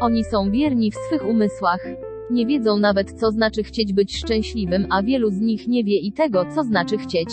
[0.00, 1.86] Oni są bierni w swych umysłach.
[2.30, 6.12] Nie wiedzą nawet, co znaczy chcieć być szczęśliwym, a wielu z nich nie wie i
[6.12, 7.28] tego, co znaczy chcieć.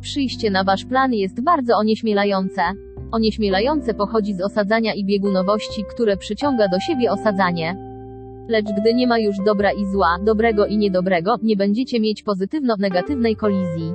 [0.00, 2.62] Przyjście na wasz plan jest bardzo onieśmielające.
[3.12, 7.76] Onieśmielające pochodzi z osadzania i biegunowości, które przyciąga do siebie osadzanie.
[8.48, 13.36] Lecz gdy nie ma już dobra i zła, dobrego i niedobrego, nie będziecie mieć pozytywno-negatywnej
[13.36, 13.92] kolizji.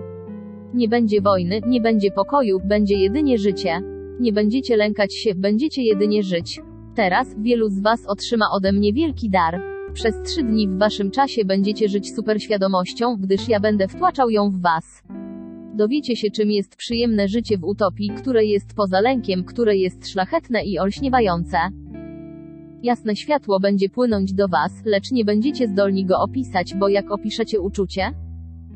[0.74, 3.82] Nie będzie wojny, nie będzie pokoju, będzie jedynie życie.
[4.20, 6.62] Nie będziecie lękać się, będziecie jedynie żyć.
[6.96, 9.62] Teraz, wielu z Was otrzyma ode mnie wielki dar.
[9.94, 14.62] Przez trzy dni w Waszym czasie będziecie żyć superświadomością, gdyż ja będę wtłaczał ją w
[14.62, 15.04] Was.
[15.76, 20.64] Dowiecie się, czym jest przyjemne życie w utopii, które jest poza lękiem, które jest szlachetne
[20.64, 21.58] i olśniewające.
[22.84, 27.62] Jasne światło będzie płynąć do Was, lecz nie będziecie zdolni go opisać, bo jak opiszecie
[27.62, 28.12] uczucie?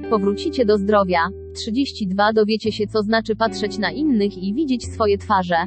[0.09, 1.19] Powrócicie do zdrowia.
[1.55, 5.57] 32 Dowiecie się, co znaczy patrzeć na innych i widzieć swoje twarze.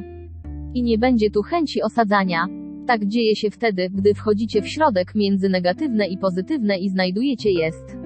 [0.73, 2.47] I nie będzie tu chęci osadzania.
[2.87, 8.02] Tak dzieje się wtedy, gdy wchodzicie w środek między negatywne i pozytywne i znajdujecie jest.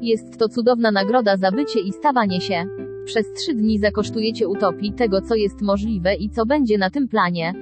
[0.00, 2.64] Jest to cudowna nagroda za bycie i stawanie się.
[3.04, 7.54] Przez trzy dni zakosztujecie utopii tego, co jest możliwe i co będzie na tym planie.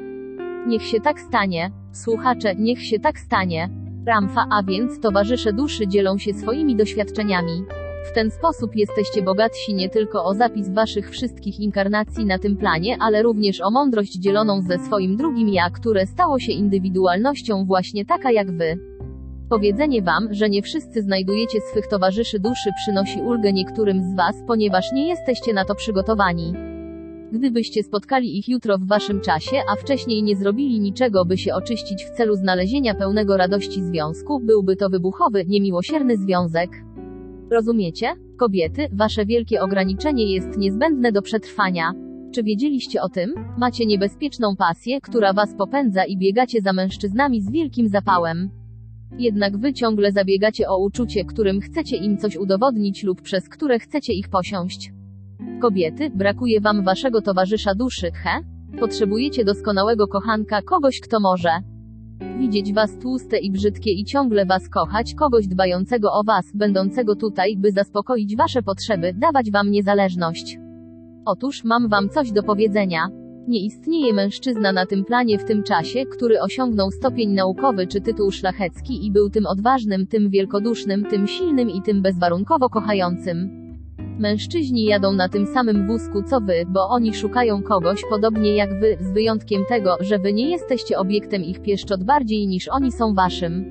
[0.66, 1.70] Niech się tak stanie.
[1.93, 3.70] Słuchacze, niech się tak stanie.
[4.06, 7.65] Ramfa, a więc towarzysze duszy dzielą się swoimi doświadczeniami.
[8.10, 12.97] W ten sposób jesteście bogatsi nie tylko o zapis waszych wszystkich inkarnacji na tym planie,
[13.01, 18.32] ale również o mądrość dzieloną ze swoim drugim ja, które stało się indywidualnością właśnie taka
[18.32, 18.98] jak wy.
[19.49, 24.93] Powiedzenie wam, że nie wszyscy znajdujecie swych towarzyszy duszy przynosi ulgę niektórym z was, ponieważ
[24.93, 26.55] nie jesteście na to przygotowani.
[27.33, 32.05] Gdybyście spotkali ich jutro w waszym czasie, a wcześniej nie zrobili niczego, by się oczyścić
[32.05, 36.70] w celu znalezienia pełnego radości związku, byłby to wybuchowy, niemiłosierny związek.
[37.51, 38.15] Rozumiecie?
[38.39, 41.93] Kobiety, wasze wielkie ograniczenie jest niezbędne do przetrwania.
[42.35, 43.35] Czy wiedzieliście o tym?
[43.59, 48.51] Macie niebezpieczną pasję, która was popędza i biegacie za mężczyznami z wielkim zapałem.
[49.18, 54.12] Jednak wy ciągle zabiegacie o uczucie, którym chcecie im coś udowodnić lub przez które chcecie
[54.12, 54.93] ich posiąść.
[55.60, 58.40] Kobiety, brakuje wam waszego towarzysza duszy, he?
[58.80, 61.51] Potrzebujecie doskonałego kochanka, kogoś, kto może
[62.39, 67.56] widzieć was tłuste i brzydkie i ciągle was kochać, kogoś dbającego o was, będącego tutaj,
[67.56, 70.59] by zaspokoić wasze potrzeby, dawać wam niezależność.
[71.24, 73.09] Otóż mam wam coś do powiedzenia.
[73.49, 78.31] Nie istnieje mężczyzna na tym planie w tym czasie, który osiągnął stopień naukowy czy tytuł
[78.31, 83.51] szlachecki i był tym odważnym, tym wielkodusznym, tym silnym i tym bezwarunkowo kochającym.
[84.19, 88.97] Mężczyźni jadą na tym samym wózku co wy, bo oni szukają kogoś podobnie jak wy,
[89.01, 93.65] z wyjątkiem tego, że wy nie jesteście obiektem ich pieszczot bardziej niż oni są waszym.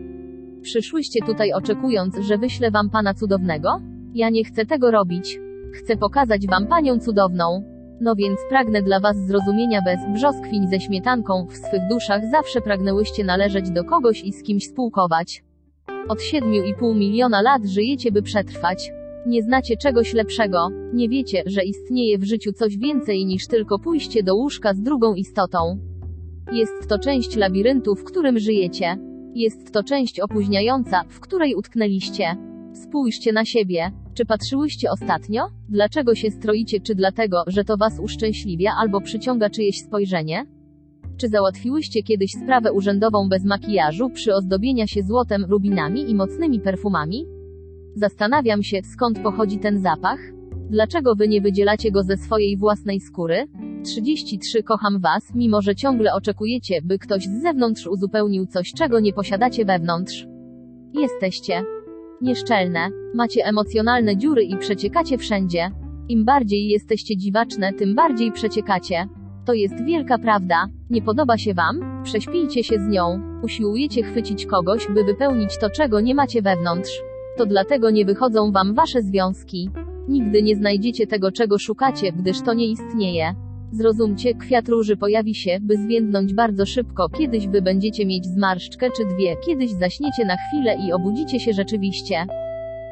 [0.62, 3.82] Przyszłyście tutaj oczekując, że wyślę wam pana cudownego?
[4.14, 5.40] Ja nie chcę tego robić.
[5.74, 7.77] Chcę pokazać wam panią cudowną.
[8.02, 13.24] No więc pragnę dla was zrozumienia bez brzoskwiń ze śmietanką, w swych duszach zawsze pragnęłyście
[13.24, 15.44] należeć do kogoś i z kimś spółkować.
[16.07, 18.91] Od 7,5 miliona lat żyjecie by przetrwać.
[19.26, 20.69] Nie znacie czegoś lepszego.
[20.94, 25.14] Nie wiecie, że istnieje w życiu coś więcej niż tylko pójście do łóżka z drugą
[25.14, 25.80] istotą.
[26.52, 28.98] Jest to część labiryntu, w którym żyjecie.
[29.34, 32.36] Jest to część opóźniająca, w której utknęliście.
[32.74, 33.91] Spójrzcie na siebie.
[34.18, 35.48] Czy patrzyłyście ostatnio?
[35.69, 40.45] Dlaczego się stroicie, czy dlatego, że to was uszczęśliwia albo przyciąga czyjeś spojrzenie?
[41.18, 47.26] Czy załatwiłyście kiedyś sprawę urzędową bez makijażu, przyozdobienia się złotem, rubinami i mocnymi perfumami?
[47.95, 50.19] Zastanawiam się, skąd pochodzi ten zapach?
[50.69, 53.48] Dlaczego wy nie wydzielacie go ze swojej własnej skóry?
[53.84, 59.14] 33 Kocham was, mimo że ciągle oczekujecie, by ktoś z zewnątrz uzupełnił coś, czego nie
[59.14, 60.27] posiadacie wewnątrz.
[60.94, 61.77] Jesteście
[62.22, 65.72] nieszczelne, macie emocjonalne dziury i przeciekacie wszędzie.
[66.10, 69.07] Im bardziej jesteście dziwaczne, tym bardziej przeciekacie.
[69.45, 70.65] To jest wielka prawda.
[70.89, 72.03] Nie podoba się wam?
[72.03, 73.22] Prześpijcie się z nią.
[73.44, 77.02] Usiłujecie chwycić kogoś, by wypełnić to, czego nie macie wewnątrz.
[77.38, 79.69] To dlatego nie wychodzą wam wasze związki.
[80.07, 83.35] Nigdy nie znajdziecie tego, czego szukacie, gdyż to nie istnieje.
[83.72, 89.06] Zrozumcie, kwiat róży pojawi się, by zwiędnąć bardzo szybko, kiedyś wy będziecie mieć zmarszczkę czy
[89.06, 92.26] dwie, kiedyś zaśniecie na chwilę i obudzicie się rzeczywiście.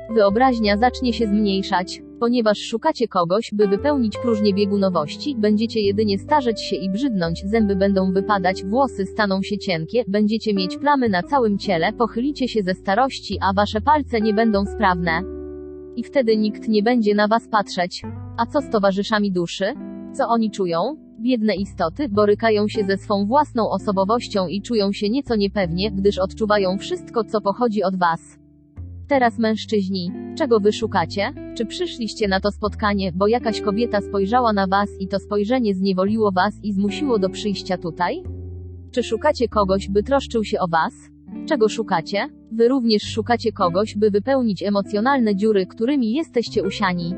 [0.10, 2.02] Wyobraźnia zacznie się zmniejszać.
[2.20, 8.14] Ponieważ szukacie kogoś, by wypełnić próżnię biegunowości, będziecie jedynie starzeć się i brzydnąć, zęby będą
[8.14, 13.38] wypadać, włosy staną się cienkie, będziecie mieć plamy na całym ciele, pochylicie się ze starości,
[13.42, 15.22] a wasze palce nie będą sprawne.
[15.96, 18.04] I wtedy nikt nie będzie na was patrzeć.
[18.38, 19.95] A co z towarzyszami duszy?
[20.16, 20.98] Co oni czują?
[21.20, 26.78] Biedne istoty borykają się ze swą własną osobowością i czują się nieco niepewnie, gdyż odczuwają
[26.78, 28.40] wszystko, co pochodzi od was.
[29.08, 31.34] Teraz mężczyźni, czego wy szukacie?
[31.58, 36.32] Czy przyszliście na to spotkanie, bo jakaś kobieta spojrzała na was i to spojrzenie zniewoliło
[36.32, 38.24] was i zmusiło do przyjścia tutaj?
[38.92, 40.94] Czy szukacie kogoś, by troszczył się o was?
[41.48, 42.30] Czego szukacie?
[42.52, 47.14] Wy również szukacie kogoś, by wypełnić emocjonalne dziury, którymi jesteście usiani.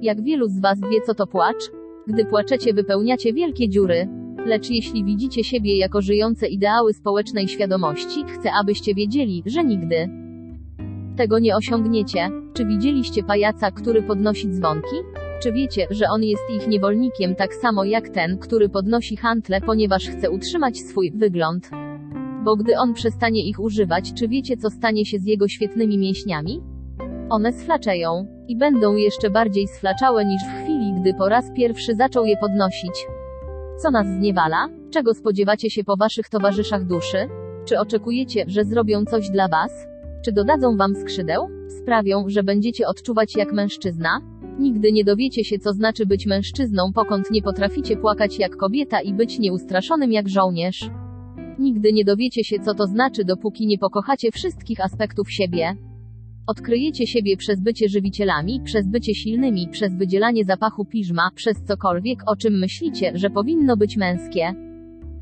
[0.00, 1.77] Jak wielu z was wie, co to płacz?
[2.08, 4.08] Gdy płaczecie, wypełniacie wielkie dziury.
[4.46, 10.08] Lecz jeśli widzicie siebie jako żyjące ideały społecznej świadomości, chcę, abyście wiedzieli, że nigdy
[11.16, 12.30] tego nie osiągniecie.
[12.54, 14.96] Czy widzieliście pajaca, który podnosi dzwonki?
[15.42, 20.08] Czy wiecie, że on jest ich niewolnikiem tak samo jak ten, który podnosi hantle, ponieważ
[20.08, 21.70] chce utrzymać swój wygląd?
[22.44, 26.60] Bo gdy on przestanie ich używać, czy wiecie, co stanie się z jego świetnymi mięśniami?
[27.30, 32.24] One sflaczeją i będą jeszcze bardziej sflaczałe niż w chwili, gdy po raz pierwszy zaczął
[32.24, 33.06] je podnosić.
[33.82, 34.68] Co nas zniewala?
[34.90, 37.28] Czego spodziewacie się po waszych towarzyszach duszy?
[37.64, 39.72] Czy oczekujecie, że zrobią coś dla was?
[40.24, 41.48] Czy dodadzą wam skrzydeł?
[41.82, 44.20] Sprawią, że będziecie odczuwać jak mężczyzna?
[44.58, 49.14] Nigdy nie dowiecie się, co znaczy być mężczyzną, pokąd nie potraficie płakać jak kobieta i
[49.14, 50.90] być nieustraszonym jak żołnierz.
[51.58, 55.76] Nigdy nie dowiecie się, co to znaczy, dopóki nie pokochacie wszystkich aspektów siebie.
[56.48, 62.36] Odkryjecie siebie przez bycie żywicielami, przez bycie silnymi, przez wydzielanie zapachu piżma, przez cokolwiek, o
[62.36, 64.54] czym myślicie, że powinno być męskie.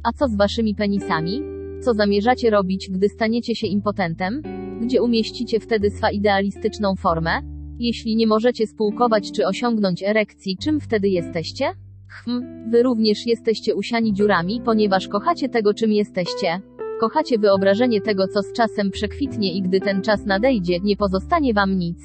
[0.05, 1.43] A co z waszymi penisami?
[1.81, 4.43] Co zamierzacie robić, gdy staniecie się impotentem?
[4.83, 7.31] Gdzie umieścicie wtedy swa idealistyczną formę?
[7.79, 11.65] Jeśli nie możecie spółkować czy osiągnąć erekcji, czym wtedy jesteście?
[12.09, 16.61] Hm, wy również jesteście usiani dziurami, ponieważ kochacie tego, czym jesteście.
[17.01, 21.79] Kochacie wyobrażenie tego, co z czasem przekwitnie i gdy ten czas nadejdzie, nie pozostanie wam
[21.79, 21.99] nic.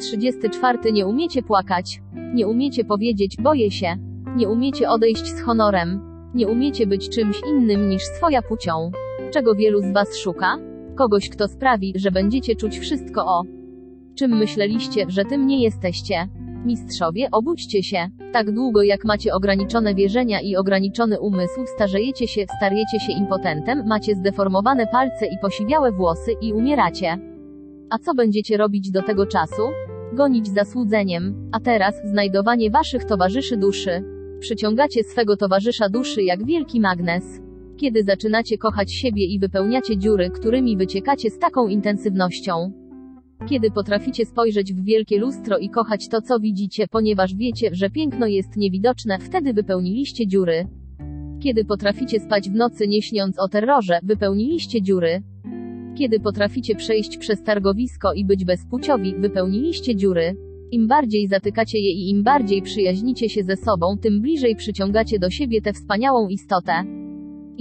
[0.00, 0.92] 34.
[0.92, 2.02] Nie umiecie płakać.
[2.34, 3.96] Nie umiecie powiedzieć, boję się.
[4.36, 6.00] Nie umiecie odejść z honorem.
[6.34, 8.90] Nie umiecie być czymś innym niż swoja płcią.
[9.30, 10.58] Czego wielu z was szuka?
[10.94, 13.42] Kogoś, kto sprawi, że będziecie czuć wszystko o
[14.14, 16.28] czym myśleliście, że tym nie jesteście.
[16.64, 18.08] Mistrzowie, obudźcie się.
[18.32, 24.14] Tak długo jak macie ograniczone wierzenia i ograniczony umysł, starzejecie się, stariecie się impotentem, macie
[24.14, 27.18] zdeformowane palce i posiwiałe włosy i umieracie.
[27.90, 29.62] A co będziecie robić do tego czasu?
[30.12, 31.50] Gonić za słudzeniem.
[31.52, 34.04] A teraz, znajdowanie waszych towarzyszy duszy.
[34.40, 37.40] Przyciągacie swego towarzysza duszy jak wielki magnes.
[37.76, 42.81] Kiedy zaczynacie kochać siebie i wypełniacie dziury, którymi wyciekacie z taką intensywnością.
[43.48, 48.26] Kiedy potraficie spojrzeć w wielkie lustro i kochać to, co widzicie, ponieważ wiecie, że piękno
[48.26, 50.66] jest niewidoczne, wtedy wypełniliście dziury.
[51.40, 55.22] Kiedy potraficie spać w nocy nie śniąc o terrorze, wypełniliście dziury.
[55.98, 60.36] Kiedy potraficie przejść przez targowisko i być bezpłciowi, wypełniliście dziury.
[60.70, 65.30] Im bardziej zatykacie je i im bardziej przyjaźnicie się ze sobą, tym bliżej przyciągacie do
[65.30, 67.01] siebie tę wspaniałą istotę.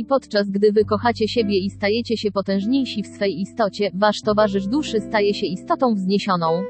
[0.02, 4.68] I podczas gdy wy kochacie siebie i stajecie się potężniejsi w swej istocie, wasz towarzysz
[4.68, 6.64] duszy staje się istotą wzniesioną.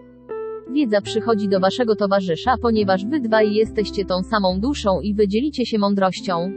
[0.74, 5.80] Wiedza przychodzi do waszego towarzysza, ponieważ wy dwaj jesteście tą samą duszą i wydzielicie się
[5.80, 6.52] mądrością.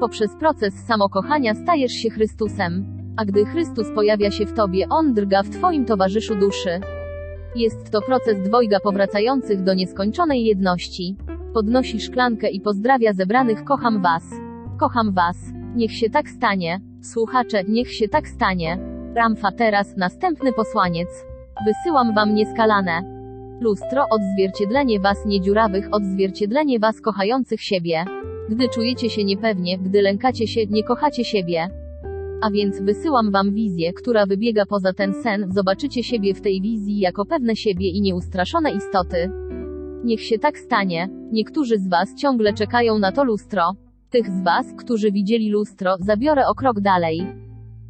[0.00, 2.86] Poprzez proces samokochania stajesz się Chrystusem.
[3.16, 6.80] A gdy Chrystus pojawia się w tobie, on drga w twoim towarzyszu duszy.
[7.56, 11.16] Jest to proces dwojga powracających do nieskończonej jedności.
[11.54, 14.24] Podnosi szklankę i pozdrawia zebranych kocham was.
[14.78, 15.63] Kocham was.
[15.74, 16.80] Niech się tak stanie.
[17.02, 18.78] Słuchacze, niech się tak stanie.
[19.14, 21.08] Ramfa teraz, następny posłaniec.
[21.66, 23.02] Wysyłam wam nieskalane.
[23.60, 28.04] Lustro, odzwierciedlenie was niedziurawych, odzwierciedlenie was kochających siebie.
[28.50, 31.68] Gdy czujecie się niepewnie, gdy lękacie się, nie kochacie siebie.
[32.42, 36.98] A więc wysyłam wam wizję, która wybiega poza ten sen, zobaczycie siebie w tej wizji
[36.98, 39.30] jako pewne siebie i nieustraszone istoty.
[40.04, 41.08] Niech się tak stanie.
[41.32, 43.74] Niektórzy z was ciągle czekają na to lustro.
[44.14, 47.26] Tych z was, którzy widzieli lustro, zabiorę o krok dalej.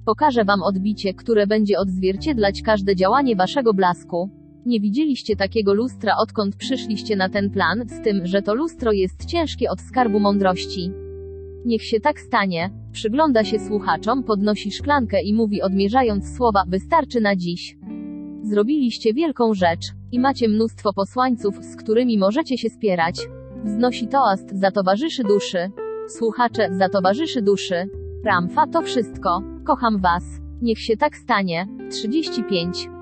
[0.05, 4.31] Pokażę wam odbicie, które będzie odzwierciedlać każde działanie waszego blasku.
[4.67, 9.25] Nie widzieliście takiego lustra odkąd przyszliście na ten plan, z tym, że to lustro jest
[9.25, 10.91] ciężkie od skarbu mądrości.
[11.65, 12.71] Niech się tak stanie.
[12.93, 17.77] Przygląda się słuchaczom, podnosi szklankę i mówi odmierzając słowa, wystarczy na dziś.
[18.43, 19.87] Zrobiliście wielką rzecz.
[20.13, 23.17] I macie mnóstwo posłańców, z którymi możecie się spierać.
[23.65, 25.84] Wznosi toast za towarzyszy duszy.
[26.09, 27.89] Słuchacze, za towarzyszy duszy.
[28.25, 29.43] Ramfa to wszystko.
[29.65, 30.25] Kocham was.
[30.63, 31.67] Niech się tak stanie.
[31.91, 32.94] 35.